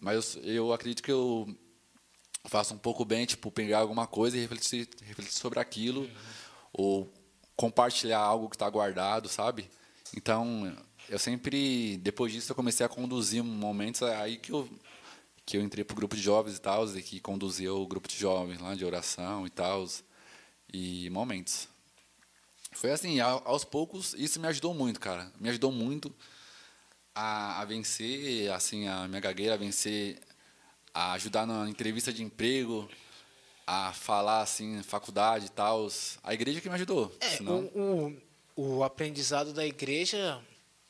[0.00, 1.48] Mas eu, eu acredito que eu
[2.44, 6.10] faço um pouco bem, tipo, pegar alguma coisa e refletir, refletir sobre aquilo, uhum.
[6.72, 7.12] ou
[7.56, 9.68] compartilhar algo que está guardado, sabe?
[10.16, 10.76] Então,
[11.08, 14.68] eu sempre, depois disso, eu comecei a conduzir momentos aí que eu
[15.44, 18.18] que eu entrei pro grupo de jovens e tal, e que conduzia o grupo de
[18.18, 19.88] jovens lá de oração e tal,
[20.70, 21.66] e momentos.
[22.72, 25.32] Foi assim, aos poucos, isso me ajudou muito, cara.
[25.40, 26.14] Me ajudou muito
[27.14, 30.20] a, a vencer, assim, a minha gagueira, a vencer,
[30.92, 32.88] a ajudar na entrevista de emprego,
[33.66, 35.88] a falar, assim, faculdade e tal.
[36.22, 37.14] A igreja que me ajudou.
[37.20, 37.70] É, senão...
[37.74, 38.16] o,
[38.56, 40.40] o, o aprendizado da igreja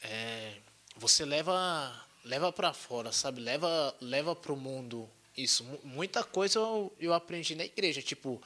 [0.03, 0.55] é,
[0.97, 3.41] você leva leva para fora, sabe?
[3.41, 5.65] Leva leva para o mundo isso.
[5.83, 8.41] Muita coisa eu, eu aprendi na igreja, tipo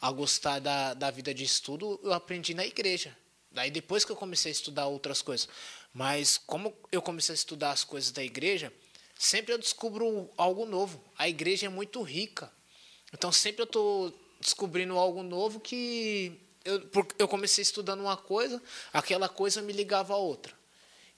[0.00, 3.16] a gostar da, da vida de estudo eu aprendi na igreja.
[3.50, 5.48] Daí depois que eu comecei a estudar outras coisas,
[5.92, 8.72] mas como eu comecei a estudar as coisas da igreja,
[9.22, 11.02] sempre eu descubro algo novo.
[11.16, 12.52] A igreja é muito rica,
[13.12, 18.60] então sempre eu estou descobrindo algo novo que eu, eu comecei estudando uma coisa,
[18.92, 20.62] aquela coisa me ligava a outra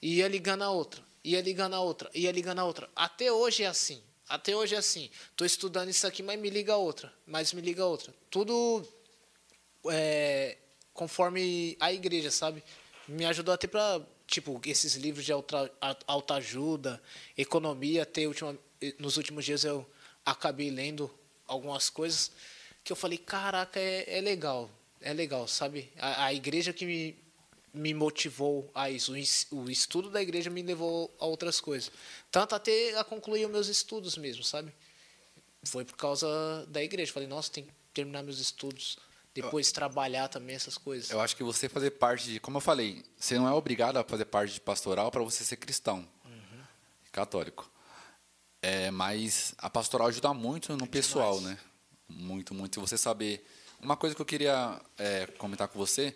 [0.05, 2.89] ia ligando a outra, ia ligando a outra, ia ligando a outra.
[2.95, 4.01] Até hoje é assim.
[4.29, 5.09] Até hoje é assim.
[5.31, 8.13] Estou estudando isso aqui, mas me liga a outra, mas me liga a outra.
[8.29, 8.87] Tudo
[9.89, 10.57] é,
[10.93, 12.63] conforme a igreja, sabe?
[13.07, 15.71] Me ajudou até para tipo esses livros de alta,
[16.07, 17.01] alta ajuda,
[17.37, 18.03] economia.
[18.03, 18.21] Até
[18.99, 19.85] nos últimos dias eu
[20.25, 21.11] acabei lendo
[21.47, 22.31] algumas coisas
[22.83, 24.69] que eu falei, caraca, é, é legal,
[25.01, 25.91] é legal, sabe?
[25.97, 27.17] A, a igreja que me,
[27.73, 29.11] me motivou a isso.
[29.51, 31.91] O estudo da igreja me levou a outras coisas.
[32.31, 34.71] Tanto até a concluir os meus estudos mesmo, sabe?
[35.63, 36.27] Foi por causa
[36.67, 37.11] da igreja.
[37.11, 38.97] Falei, nossa, tem que terminar meus estudos.
[39.35, 41.11] Depois eu, trabalhar também essas coisas.
[41.11, 42.39] Eu acho que você fazer parte de.
[42.39, 45.57] Como eu falei, você não é obrigado a fazer parte de pastoral para você ser
[45.57, 46.61] cristão, uhum.
[47.11, 47.69] católico.
[48.61, 51.57] É, mas a pastoral ajuda muito no é pessoal, demais.
[51.57, 51.63] né?
[52.09, 52.81] Muito, muito.
[52.81, 53.45] Você saber.
[53.79, 56.15] Uma coisa que eu queria é, comentar com você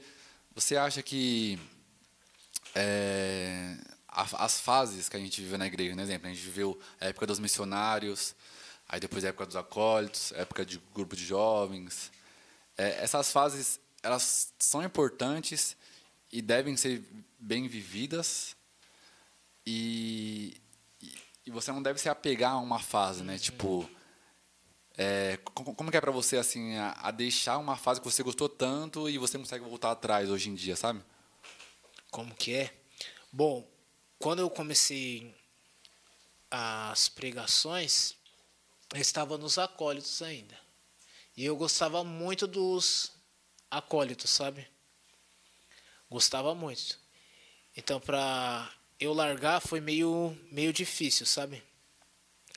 [0.60, 1.58] você acha que
[2.76, 7.06] é, as fases que a gente viveu na igreja, por exemplo, a gente viveu a
[7.06, 8.36] época dos missionários,
[8.88, 12.12] aí depois a época dos acólitos, a época de grupo de jovens.
[12.80, 15.76] É, essas fases elas são importantes
[16.32, 17.04] e devem ser
[17.38, 18.56] bem vividas
[19.66, 20.56] e,
[21.46, 23.38] e você não deve se apegar a uma fase, né?
[23.38, 23.90] Tipo,
[24.98, 28.48] é, como que é para você assim a, a, deixar uma fase que você gostou
[28.48, 31.04] tanto e você não consegue voltar atrás hoje em dia, sabe?
[32.10, 32.74] Como que é?
[33.30, 33.70] Bom,
[34.18, 35.36] quando eu comecei
[36.50, 38.16] as pregações,
[38.94, 40.69] eu estava nos acólitos ainda.
[41.40, 43.14] E eu gostava muito dos
[43.72, 44.68] acólitos, sabe?
[46.10, 47.00] Gostava muito.
[47.78, 51.64] Então, para eu largar foi meio meio difícil, sabe?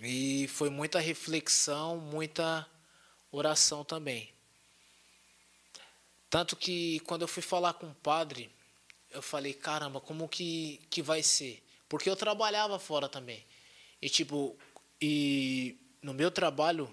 [0.03, 2.69] E foi muita reflexão, muita
[3.31, 4.35] oração também.
[6.29, 8.51] Tanto que quando eu fui falar com o padre,
[9.11, 11.63] eu falei, caramba, como que, que vai ser?
[11.89, 13.47] Porque eu trabalhava fora também.
[14.01, 14.59] E tipo,
[15.01, 16.93] e no meu trabalho,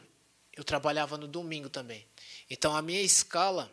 [0.59, 2.05] eu trabalhava no domingo também.
[2.49, 3.71] Então a minha escala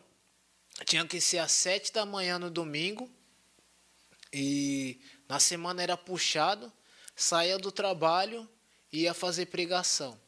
[0.84, 3.10] tinha que ser às sete da manhã no domingo.
[4.32, 6.72] E na semana era puxado,
[7.14, 8.48] saía do trabalho,
[8.92, 10.18] ia fazer pregação.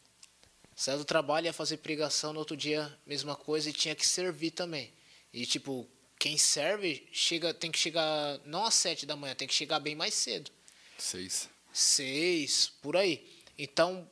[0.74, 4.52] Saia do trabalho, ia fazer pregação, no outro dia, mesma coisa, e tinha que servir
[4.52, 4.92] também.
[5.32, 9.54] E, tipo, quem serve chega, tem que chegar, não às sete da manhã, tem que
[9.54, 10.52] chegar bem mais cedo.
[10.96, 11.48] Seis.
[11.72, 13.28] Seis, por aí.
[13.58, 14.08] Então,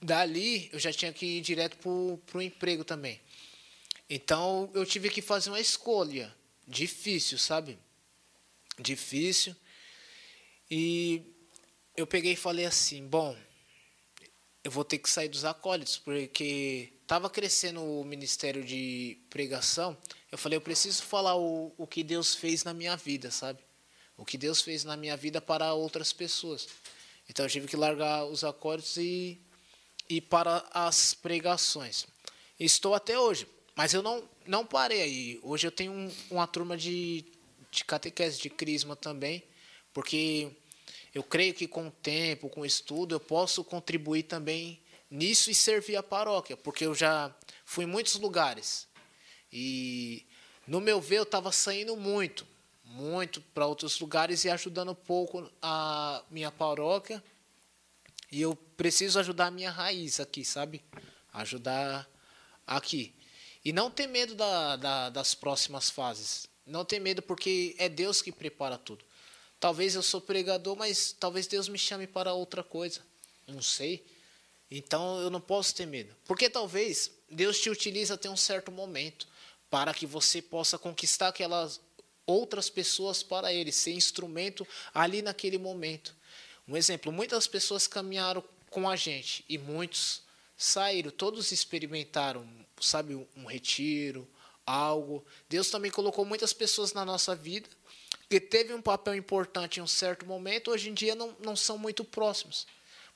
[0.00, 3.20] dali eu já tinha que ir direto pro, pro emprego também.
[4.08, 6.34] Então eu tive que fazer uma escolha
[6.66, 7.78] difícil, sabe?
[8.78, 9.56] Difícil.
[10.70, 11.22] E
[11.96, 13.36] eu peguei e falei assim, bom,
[14.62, 19.96] eu vou ter que sair dos acólitos, porque estava crescendo o ministério de pregação.
[20.32, 23.62] Eu falei, eu preciso falar o, o que Deus fez na minha vida, sabe?
[24.16, 26.66] O que Deus fez na minha vida para outras pessoas.
[27.28, 29.40] Então eu tive que largar os acólitos e
[30.08, 32.06] ir para as pregações.
[32.58, 35.40] Estou até hoje, mas eu não, não parei aí.
[35.42, 37.24] Hoje eu tenho um, uma turma de,
[37.70, 39.42] de catequese, de crisma também,
[39.92, 40.50] porque
[41.14, 45.54] eu creio que com o tempo, com o estudo, eu posso contribuir também nisso e
[45.54, 48.88] servir a paróquia, porque eu já fui em muitos lugares.
[49.52, 50.26] E
[50.66, 52.46] no meu ver eu estava saindo muito,
[52.84, 57.22] muito para outros lugares e ajudando pouco a minha paróquia.
[58.34, 60.82] E eu preciso ajudar a minha raiz aqui, sabe?
[61.32, 62.04] Ajudar
[62.66, 63.14] aqui.
[63.64, 66.48] E não ter medo da, da, das próximas fases.
[66.66, 69.04] Não ter medo porque é Deus que prepara tudo.
[69.60, 73.02] Talvez eu sou pregador, mas talvez Deus me chame para outra coisa.
[73.46, 74.04] Não sei.
[74.68, 76.12] Então eu não posso ter medo.
[76.24, 79.28] Porque talvez Deus te utiliza até um certo momento
[79.70, 81.80] para que você possa conquistar aquelas
[82.26, 86.16] outras pessoas para Ele, ser instrumento ali naquele momento.
[86.66, 90.22] Um exemplo: muitas pessoas caminharam com a gente e muitos
[90.56, 92.46] saíram, todos experimentaram,
[92.80, 94.28] sabe, um retiro,
[94.66, 95.24] algo.
[95.48, 97.68] Deus também colocou muitas pessoas na nossa vida
[98.28, 101.78] que teve um papel importante em um certo momento, hoje em dia não, não são
[101.78, 102.66] muito próximos.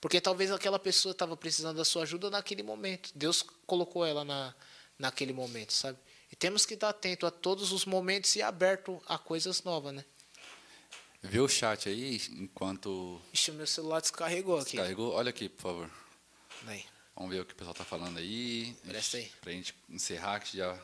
[0.00, 3.10] Porque talvez aquela pessoa estava precisando da sua ajuda naquele momento.
[3.14, 4.54] Deus colocou ela na,
[4.96, 5.98] naquele momento, sabe?
[6.30, 10.04] E temos que estar atento a todos os momentos e aberto a coisas novas, né?
[11.28, 13.20] Vê o chat aí enquanto.
[13.32, 14.72] Ixi, o meu celular descarregou aqui.
[14.72, 15.12] Descarregou?
[15.12, 15.90] Olha aqui, por favor.
[16.66, 16.84] Aí.
[17.14, 18.74] Vamos ver o que o pessoal está falando aí.
[18.86, 19.30] Presta aí.
[19.40, 20.78] Pra gente encerrar, que já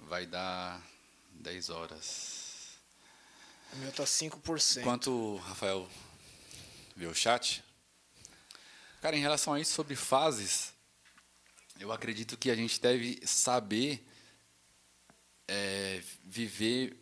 [0.00, 0.82] vai dar
[1.34, 2.78] 10 horas.
[3.72, 4.80] O meu tá 5%.
[4.80, 5.88] Enquanto o Rafael
[6.96, 7.62] vê o chat.
[9.00, 10.72] Cara, em relação a isso sobre fases,
[11.78, 14.04] eu acredito que a gente deve saber
[15.46, 16.99] é, viver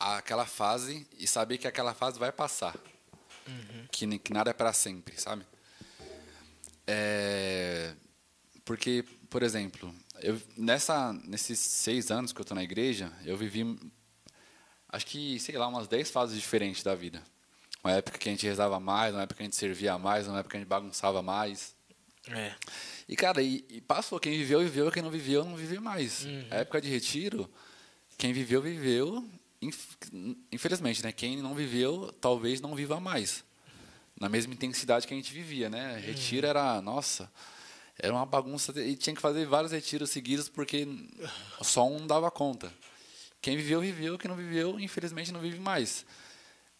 [0.00, 2.74] aquela fase e saber que aquela fase vai passar.
[3.46, 3.86] Uhum.
[3.92, 5.44] Que, que, nada é para sempre, sabe?
[6.86, 7.94] É,
[8.64, 13.78] porque, por exemplo, eu, nessa, nesses seis anos que eu estou na igreja, eu vivi
[14.88, 17.22] acho que, sei lá, umas 10 fases diferentes da vida.
[17.82, 20.38] Uma época que a gente rezava mais, uma época que a gente servia mais, uma
[20.38, 21.74] época que a gente bagunçava mais.
[22.28, 22.54] É.
[23.08, 24.20] E, cara, e, e passou.
[24.20, 24.90] Quem viveu, viveu.
[24.90, 26.24] Quem não viveu, não viveu mais.
[26.24, 26.46] Uhum.
[26.50, 27.50] A época de retiro,
[28.18, 29.26] quem viveu, viveu.
[30.50, 31.12] Infelizmente, né?
[31.12, 33.44] Quem não viveu, talvez não viva mais.
[34.18, 35.94] Na mesma intensidade que a gente vivia, né?
[35.94, 36.00] Uhum.
[36.00, 37.30] Retiro era, nossa,
[37.98, 38.72] era uma bagunça.
[38.80, 40.88] E tinha que fazer vários retiros seguidos porque
[41.62, 42.72] só um dava conta.
[43.40, 44.18] Quem viveu, viveu.
[44.18, 46.04] Quem não viveu, infelizmente, não vive mais.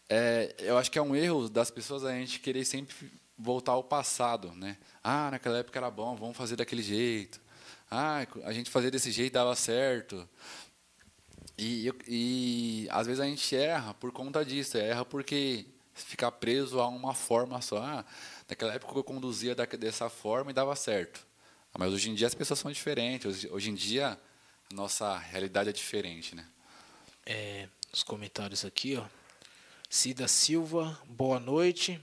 [0.08, 2.94] É, eu acho que é um erro das pessoas a gente querer sempre
[3.38, 4.76] voltar ao passado, né?
[5.02, 7.40] Ah, naquela época era bom, vamos fazer daquele jeito.
[7.90, 10.28] Ah, a gente fazia desse jeito dava certo.
[11.62, 16.88] E, e às vezes a gente erra por conta disso, erra porque ficar preso a
[16.88, 17.82] uma forma só.
[17.82, 18.04] Ah,
[18.48, 21.26] naquela época eu conduzia dessa forma e dava certo.
[21.78, 23.44] Mas hoje em dia as pessoas são diferentes.
[23.50, 24.18] Hoje, em dia
[24.72, 26.46] nossa realidade é diferente, né?
[27.26, 29.04] É, os comentários aqui, ó.
[29.88, 32.02] Cida Silva, boa noite.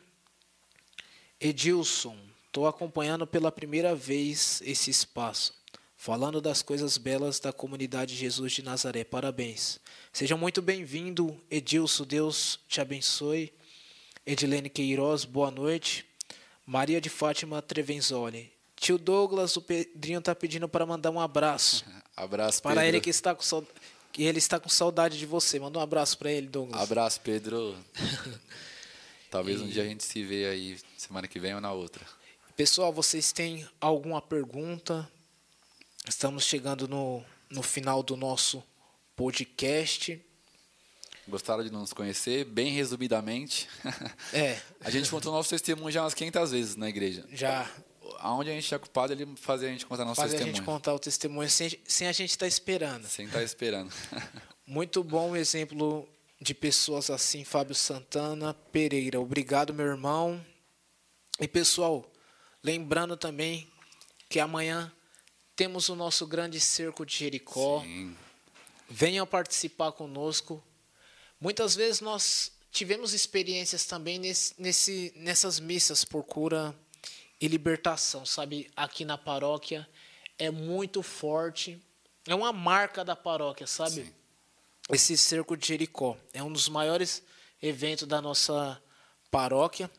[1.39, 2.15] Edilson,
[2.45, 5.53] estou acompanhando pela primeira vez esse espaço,
[5.97, 9.03] falando das coisas belas da comunidade Jesus de Nazaré.
[9.03, 9.79] Parabéns.
[10.13, 12.05] Seja muito bem-vindo, Edilson.
[12.05, 13.51] Deus te abençoe.
[14.25, 16.05] Edilene Queiroz, boa noite.
[16.65, 21.85] Maria de Fátima Trevenzoli, Tio Douglas, o Pedrinho tá pedindo para mandar um abraço.
[22.15, 22.87] abraço, Para Pedro.
[22.87, 23.73] ele que está com saudade.
[24.17, 25.59] E ele está com saudade de você.
[25.59, 26.81] Manda um abraço para ele, Douglas.
[26.81, 27.75] Abraço, Pedro.
[29.31, 29.63] Talvez e...
[29.63, 32.05] um dia a gente se vê aí semana que vem ou na outra.
[32.55, 35.07] Pessoal, vocês têm alguma pergunta?
[36.07, 38.63] Estamos chegando no, no final do nosso
[39.13, 40.23] podcast.
[41.27, 42.45] Gostaram de nos conhecer?
[42.45, 43.67] Bem resumidamente.
[44.31, 44.57] É.
[44.79, 47.25] a gente contou nosso testemunho já umas 500 vezes na igreja.
[47.31, 47.69] Já
[48.19, 50.49] aonde a gente é ocupado, ele fazia a gente contar nosso testemunho.
[50.49, 53.05] a gente contar o testemunho sem, sem a gente estar tá esperando.
[53.05, 53.91] Sem estar tá esperando.
[54.65, 56.07] Muito bom exemplo
[56.39, 59.19] de pessoas assim, Fábio Santana Pereira.
[59.19, 60.43] Obrigado, meu irmão.
[61.39, 62.09] E pessoal,
[62.63, 63.67] lembrando também
[64.29, 64.91] que amanhã
[65.57, 67.81] temos o nosso grande cerco de Jericó.
[67.81, 68.15] Sim.
[68.87, 70.63] Venham participar conosco.
[71.41, 76.75] Muitas vezes nós tivemos experiências também nesse, nesse, nessas missas por cura
[77.41, 78.69] e libertação, sabe?
[78.75, 79.89] Aqui na paróquia
[80.37, 81.81] é muito forte.
[82.27, 84.05] É uma marca da paróquia, sabe?
[84.05, 84.13] Sim.
[84.91, 87.23] Esse cerco de Jericó é um dos maiores
[87.61, 88.79] eventos da nossa
[89.31, 89.89] paróquia,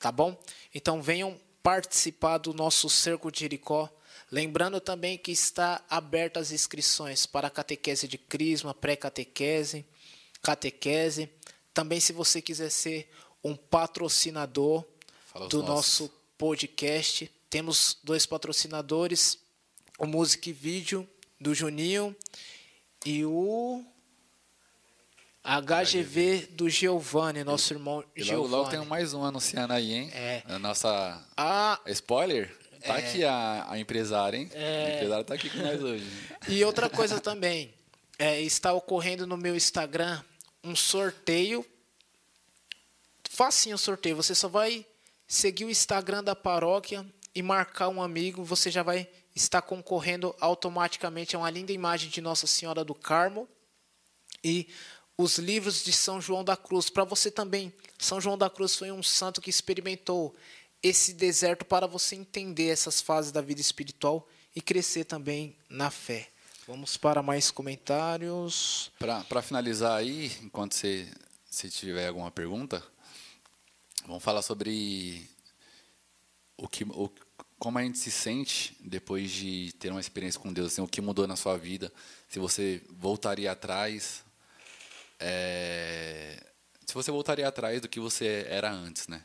[0.00, 0.36] tá bom?
[0.74, 3.88] Então venham participar do nosso cerco de Jericó.
[4.34, 9.86] Lembrando também que está aberta as inscrições para a catequese de crisma, pré-catequese,
[10.42, 11.30] catequese.
[11.72, 13.08] Também se você quiser ser
[13.44, 14.84] um patrocinador
[15.48, 15.68] do nossos.
[15.68, 19.38] nosso podcast, temos dois patrocinadores,
[20.00, 21.08] o Music Video
[21.40, 22.16] do Juninho
[23.06, 23.84] e o
[25.44, 28.50] HGV do Giovanni, nosso irmão E logo, Giovanni.
[28.50, 30.10] logo tem mais um anunciando aí, hein?
[30.12, 30.42] É.
[30.46, 31.24] A nossa.
[31.36, 32.63] Ah, Spoiler?
[32.84, 33.08] Tá É.
[33.08, 34.50] aqui a, a empresária, hein?
[34.52, 34.86] É.
[34.86, 36.06] A empresária tá aqui com nós hoje.
[36.48, 37.72] E outra coisa também,
[38.18, 40.22] é, está ocorrendo no meu Instagram
[40.62, 41.64] um sorteio.
[43.30, 44.16] Facinho o sorteio.
[44.16, 44.84] Você só vai
[45.26, 47.04] seguir o Instagram da paróquia
[47.34, 48.44] e marcar um amigo.
[48.44, 53.48] Você já vai estar concorrendo automaticamente a uma linda imagem de Nossa Senhora do Carmo
[54.44, 54.68] e
[55.16, 56.90] os livros de São João da Cruz.
[56.90, 60.34] Para você também, São João da Cruz foi um santo que experimentou
[60.84, 66.28] esse deserto para você entender essas fases da vida espiritual e crescer também na fé.
[66.68, 68.92] Vamos para mais comentários.
[68.98, 71.10] Para finalizar aí, enquanto você
[71.50, 72.84] se tiver alguma pergunta,
[74.06, 75.26] vamos falar sobre
[76.58, 77.10] o que, o,
[77.58, 81.00] como a gente se sente depois de ter uma experiência com Deus, assim, o que
[81.00, 81.90] mudou na sua vida,
[82.28, 84.22] se você voltaria atrás,
[85.18, 86.44] é,
[86.84, 89.24] se você voltaria atrás do que você era antes, né?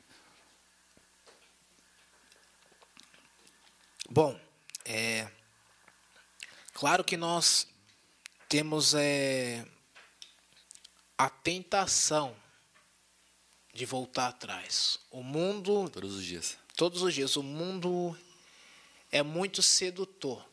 [4.12, 4.40] Bom,
[4.86, 5.30] é
[6.74, 7.68] claro que nós
[8.48, 9.64] temos é,
[11.16, 12.36] a tentação
[13.72, 14.98] de voltar atrás.
[15.12, 16.58] O mundo Todos os dias.
[16.76, 17.36] todos os dias.
[17.36, 18.18] O mundo
[19.12, 20.44] é muito sedutor,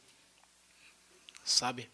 [1.42, 1.90] sabe?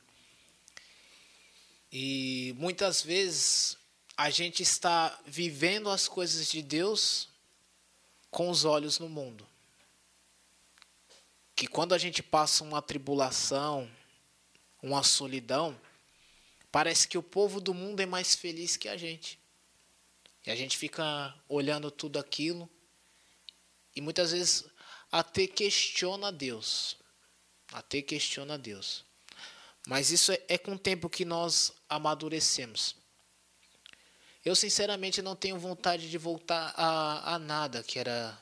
[1.92, 3.78] E muitas vezes
[4.16, 7.28] a gente está vivendo as coisas de Deus
[8.32, 9.51] com os olhos no mundo.
[11.54, 13.90] Que quando a gente passa uma tribulação,
[14.82, 15.78] uma solidão,
[16.70, 19.38] parece que o povo do mundo é mais feliz que a gente.
[20.44, 22.68] E a gente fica olhando tudo aquilo
[23.94, 24.64] e muitas vezes
[25.10, 26.96] até questiona Deus.
[27.72, 29.04] Até questiona Deus.
[29.86, 32.96] Mas isso é, é com o tempo que nós amadurecemos.
[34.44, 38.38] Eu sinceramente não tenho vontade de voltar a, a nada que era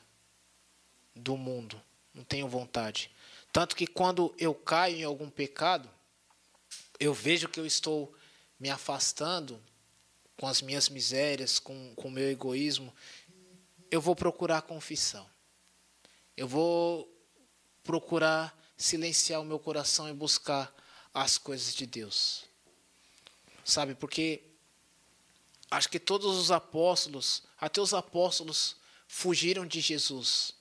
[1.15, 1.81] do mundo.
[2.13, 3.11] Não tenho vontade.
[3.51, 5.89] Tanto que quando eu caio em algum pecado,
[6.99, 8.13] eu vejo que eu estou
[8.59, 9.61] me afastando
[10.37, 12.93] com as minhas misérias, com o meu egoísmo,
[13.89, 15.29] eu vou procurar confissão.
[16.35, 17.11] Eu vou
[17.83, 20.73] procurar silenciar o meu coração e buscar
[21.13, 22.45] as coisas de Deus.
[23.63, 24.41] Sabe, porque
[25.69, 28.75] acho que todos os apóstolos, até os apóstolos,
[29.07, 30.53] fugiram de Jesus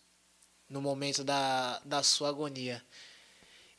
[0.71, 2.83] no momento da, da sua agonia.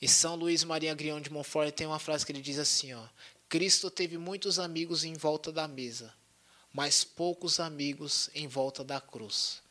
[0.02, 3.08] E São Luís Maria Grião de Montfort tem uma frase que ele diz assim, ó:
[3.48, 6.14] Cristo teve muitos amigos em volta da mesa,
[6.74, 9.64] mas poucos amigos em volta da cruz.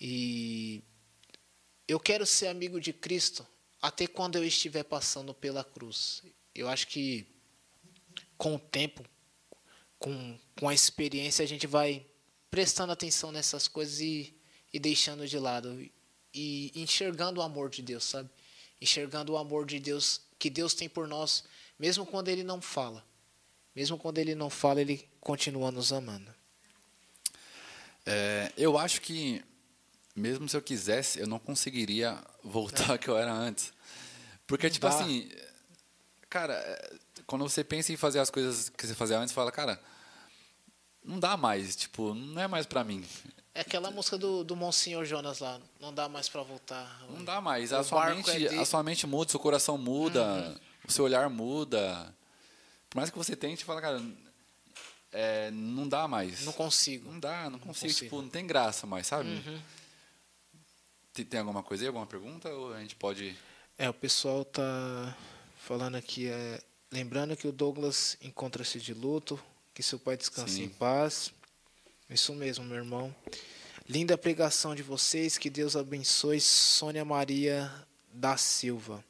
[0.00, 0.82] E
[1.88, 3.46] eu quero ser amigo de Cristo
[3.80, 6.22] até quando eu estiver passando pela cruz.
[6.54, 7.26] Eu acho que
[8.36, 9.04] com o tempo,
[9.98, 12.06] com, com a experiência, a gente vai
[12.50, 14.34] prestando atenção nessas coisas e,
[14.72, 15.88] e deixando de lado.
[16.34, 18.30] E enxergando o amor de Deus, sabe?
[18.80, 21.44] Enxergando o amor de Deus que Deus tem por nós,
[21.78, 23.04] mesmo quando Ele não fala.
[23.74, 26.34] Mesmo quando Ele não fala, Ele continua nos amando.
[28.04, 29.42] É, eu acho que,
[30.14, 33.72] mesmo se eu quisesse, eu não conseguiria voltar ao que eu era antes.
[34.46, 34.94] Porque, tipo dá.
[34.94, 35.30] assim,
[36.28, 36.94] cara, é,
[37.26, 39.80] quando você pensa em fazer as coisas que você fazia antes, fala, cara,
[41.04, 43.04] não dá mais, tipo, não é mais pra mim.
[43.54, 45.60] É aquela música do, do Monsenhor Jonas lá.
[45.78, 47.02] Não dá mais para voltar.
[47.10, 47.70] Não dá mais.
[47.72, 50.58] O A sua, barco mente, é de- a sua mente muda, seu coração muda,
[50.88, 52.14] o seu olhar muda.
[52.88, 54.02] Por mais que você tente, fala, cara,
[55.12, 56.44] é, não dá mais.
[56.46, 57.10] Não consigo.
[57.12, 58.04] Não dá, não consigo, consigo.
[58.06, 59.28] tipo, não tem graça mais, sabe?
[59.28, 59.60] Uhum.
[61.12, 62.48] Tem, tem alguma coisa aí, alguma pergunta?
[62.48, 63.36] Ou a gente pode.
[63.76, 65.14] É, o pessoal tá
[65.58, 66.58] falando aqui, é,
[66.90, 69.38] lembrando que o Douglas encontra-se de luto,
[69.74, 70.64] que seu pai descanse Sim.
[70.64, 71.30] em paz.
[72.10, 73.14] Isso mesmo, meu irmão.
[73.88, 76.40] Linda pregação de vocês, que Deus abençoe.
[76.40, 77.72] Sônia Maria
[78.12, 79.02] da Silva.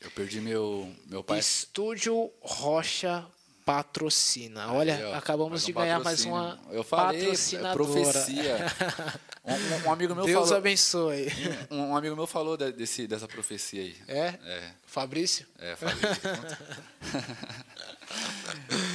[0.00, 1.38] Eu perdi meu, meu pai.
[1.38, 3.24] Estúdio Rocha
[3.64, 4.72] patrocina.
[4.72, 6.34] Olha, Aí, ó, acabamos mais de ganhar mais patrocínio.
[6.34, 7.74] uma Eu falei, é patrocinadora.
[7.74, 8.56] profecia.
[9.46, 10.56] Um, um amigo meu Deus falou.
[10.56, 11.26] abençoe.
[11.70, 13.94] Um, um amigo meu falou de- desse, dessa profecia aí.
[14.08, 14.28] É?
[14.42, 15.46] É, Fabrício?
[15.58, 15.94] é, falei.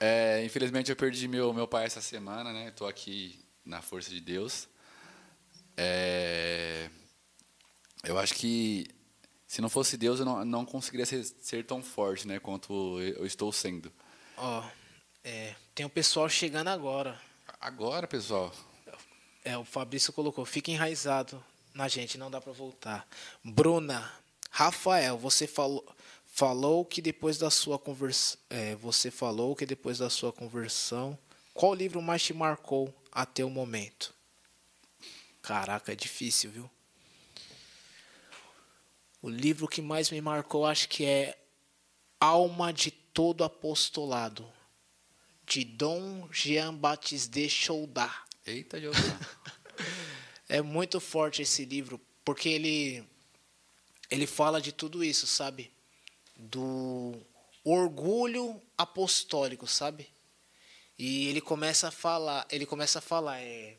[0.00, 2.68] É, infelizmente eu perdi meu, meu pai essa semana, né?
[2.68, 4.66] Estou aqui na força de Deus.
[5.76, 6.88] É,
[8.04, 8.86] eu acho que
[9.46, 12.40] se não fosse Deus eu não, não conseguiria ser, ser tão forte, né?
[12.40, 13.92] Quanto eu estou sendo.
[14.38, 14.64] Ó,
[15.22, 17.20] é, tem o pessoal chegando agora.
[17.60, 18.54] Agora, pessoal.
[19.44, 21.44] É, o Fabrício colocou, fica enraizado
[21.74, 23.06] na gente, não dá pra voltar.
[23.44, 24.10] Bruna,
[24.50, 25.84] Rafael, você falou,
[26.30, 28.38] falou que depois da sua conversão,
[28.80, 31.18] você falou que depois da sua conversão,
[31.52, 34.14] qual livro mais te marcou até o momento?
[35.42, 36.70] Caraca, é difícil, viu?
[39.20, 41.38] O livro que mais me marcou, acho que é
[42.18, 44.50] Alma de Todo Apostolado,
[45.44, 48.14] de Dom Jean-Baptiste Choudat.
[48.46, 48.78] Eita.
[50.48, 53.04] É muito forte esse livro, porque ele
[54.10, 55.70] ele fala de tudo isso, sabe?
[56.40, 57.14] Do
[57.64, 60.08] orgulho apostólico, sabe?
[60.98, 63.76] E ele começa a falar, ele começa a falar é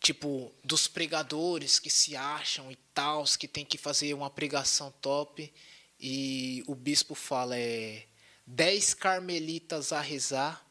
[0.00, 5.52] tipo dos pregadores que se acham e tal, que tem que fazer uma pregação top
[5.98, 8.06] e o bispo fala é
[8.46, 10.66] dez carmelitas a rezar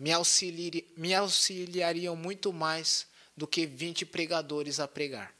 [0.00, 0.12] me,
[0.96, 3.06] me auxiliariam muito mais
[3.36, 5.34] do que 20 pregadores a pregar.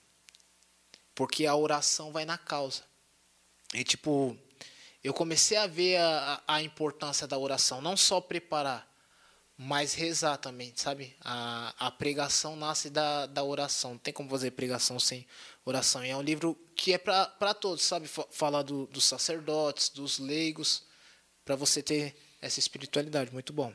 [1.15, 2.90] Porque a oração vai na causa.
[3.75, 4.37] E tipo,
[5.03, 8.91] eu comecei a ver a, a importância da oração, não só preparar,
[9.57, 11.15] mas rezar também, sabe?
[11.21, 13.91] A, a pregação nasce da, da oração.
[13.91, 15.27] Não tem como fazer pregação sem
[15.67, 16.03] oração.
[16.03, 18.09] E é um livro que é para todos, sabe?
[18.09, 20.83] Falar do, dos sacerdotes, dos leigos,
[21.45, 23.35] para você ter essa espiritualidade.
[23.35, 23.71] Muito bom.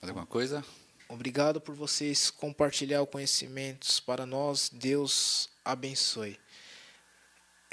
[0.00, 0.64] Mais alguma coisa?
[1.08, 4.70] Obrigado por vocês compartilhar conhecimentos para nós.
[4.72, 6.38] Deus abençoe.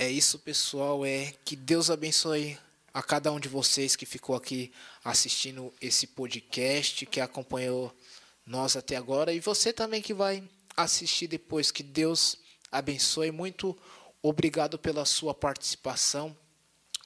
[0.01, 1.05] É isso, pessoal.
[1.05, 2.57] É que Deus abençoe
[2.91, 4.73] a cada um de vocês que ficou aqui
[5.05, 7.95] assistindo esse podcast, que acompanhou
[8.43, 10.43] nós até agora, e você também que vai
[10.75, 11.69] assistir depois.
[11.69, 12.35] Que Deus
[12.71, 13.29] abençoe.
[13.29, 13.77] Muito
[14.23, 16.35] obrigado pela sua participação.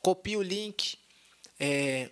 [0.01, 0.97] Copie o link,
[1.59, 2.09] é,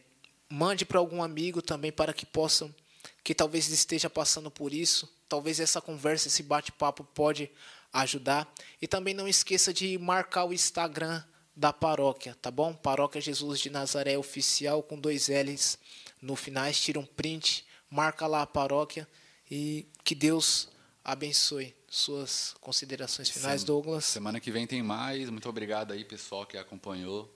[0.50, 2.76] mande para algum amigo também para que possam
[3.24, 5.10] que talvez esteja passando por isso.
[5.30, 7.50] Talvez essa conversa, esse bate-papo pode
[7.94, 8.52] ajudar.
[8.82, 11.24] E também não esqueça de marcar o Instagram
[11.56, 12.74] da paróquia, tá bom?
[12.74, 15.78] Paróquia Jesus de Nazaré Oficial com dois L's
[16.20, 16.72] no final.
[16.74, 19.08] Tira um print, marca lá a paróquia
[19.50, 20.68] e que Deus
[21.04, 21.76] abençoe.
[21.88, 24.06] Suas considerações finais, Sem- Douglas.
[24.06, 25.30] Semana que vem tem mais.
[25.30, 27.32] Muito obrigado aí, pessoal, que acompanhou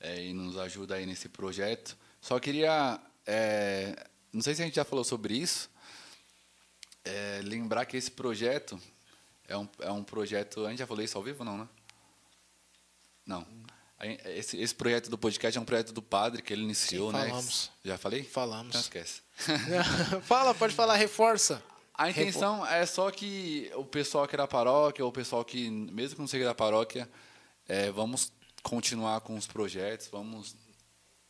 [0.00, 1.96] é, e nos ajuda aí nesse projeto.
[2.20, 3.94] Só queria, é,
[4.32, 5.70] não sei se a gente já falou sobre isso,
[7.04, 8.80] é, lembrar que esse projeto
[9.48, 10.66] é um, é um projeto.
[10.66, 11.68] A gente já falou isso ao vivo, não, né?
[13.26, 13.46] Não.
[14.26, 17.28] Esse, esse projeto do podcast é um projeto do padre que ele iniciou, Sim, né?
[17.28, 17.70] falamos.
[17.84, 18.22] Já falei?
[18.22, 18.68] Falamos.
[18.68, 19.22] Então esquece.
[20.22, 21.62] Fala, pode falar, reforça.
[21.94, 25.68] A intenção é só que o pessoal que é da paróquia, ou o pessoal que,
[25.68, 27.10] mesmo que não seja da paróquia,
[27.66, 28.30] é, vamos
[28.62, 30.54] continuar com os projetos, vamos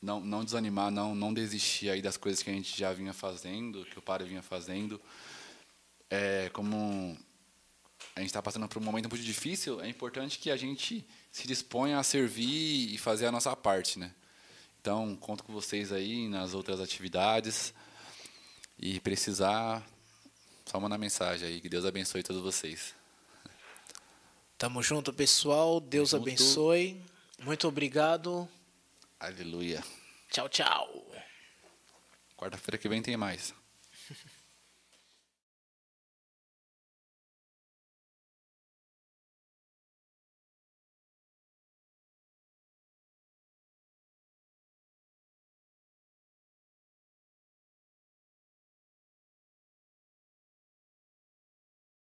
[0.00, 3.86] não, não desanimar, não, não desistir aí das coisas que a gente já vinha fazendo,
[3.86, 5.00] que o padre vinha fazendo.
[6.10, 7.16] É, como
[8.18, 11.46] a gente está passando por um momento muito difícil, é importante que a gente se
[11.46, 14.12] disponha a servir e fazer a nossa parte, né?
[14.80, 17.72] Então, conto com vocês aí nas outras atividades
[18.76, 19.86] e precisar,
[20.66, 21.60] só mandar mensagem aí.
[21.60, 22.92] Que Deus abençoe todos vocês.
[24.56, 25.78] Tamo junto, pessoal.
[25.78, 27.00] Deus abençoe.
[27.44, 28.48] Muito obrigado.
[29.20, 29.84] Aleluia.
[30.28, 31.06] Tchau, tchau.
[32.36, 33.54] Quarta-feira que vem tem mais.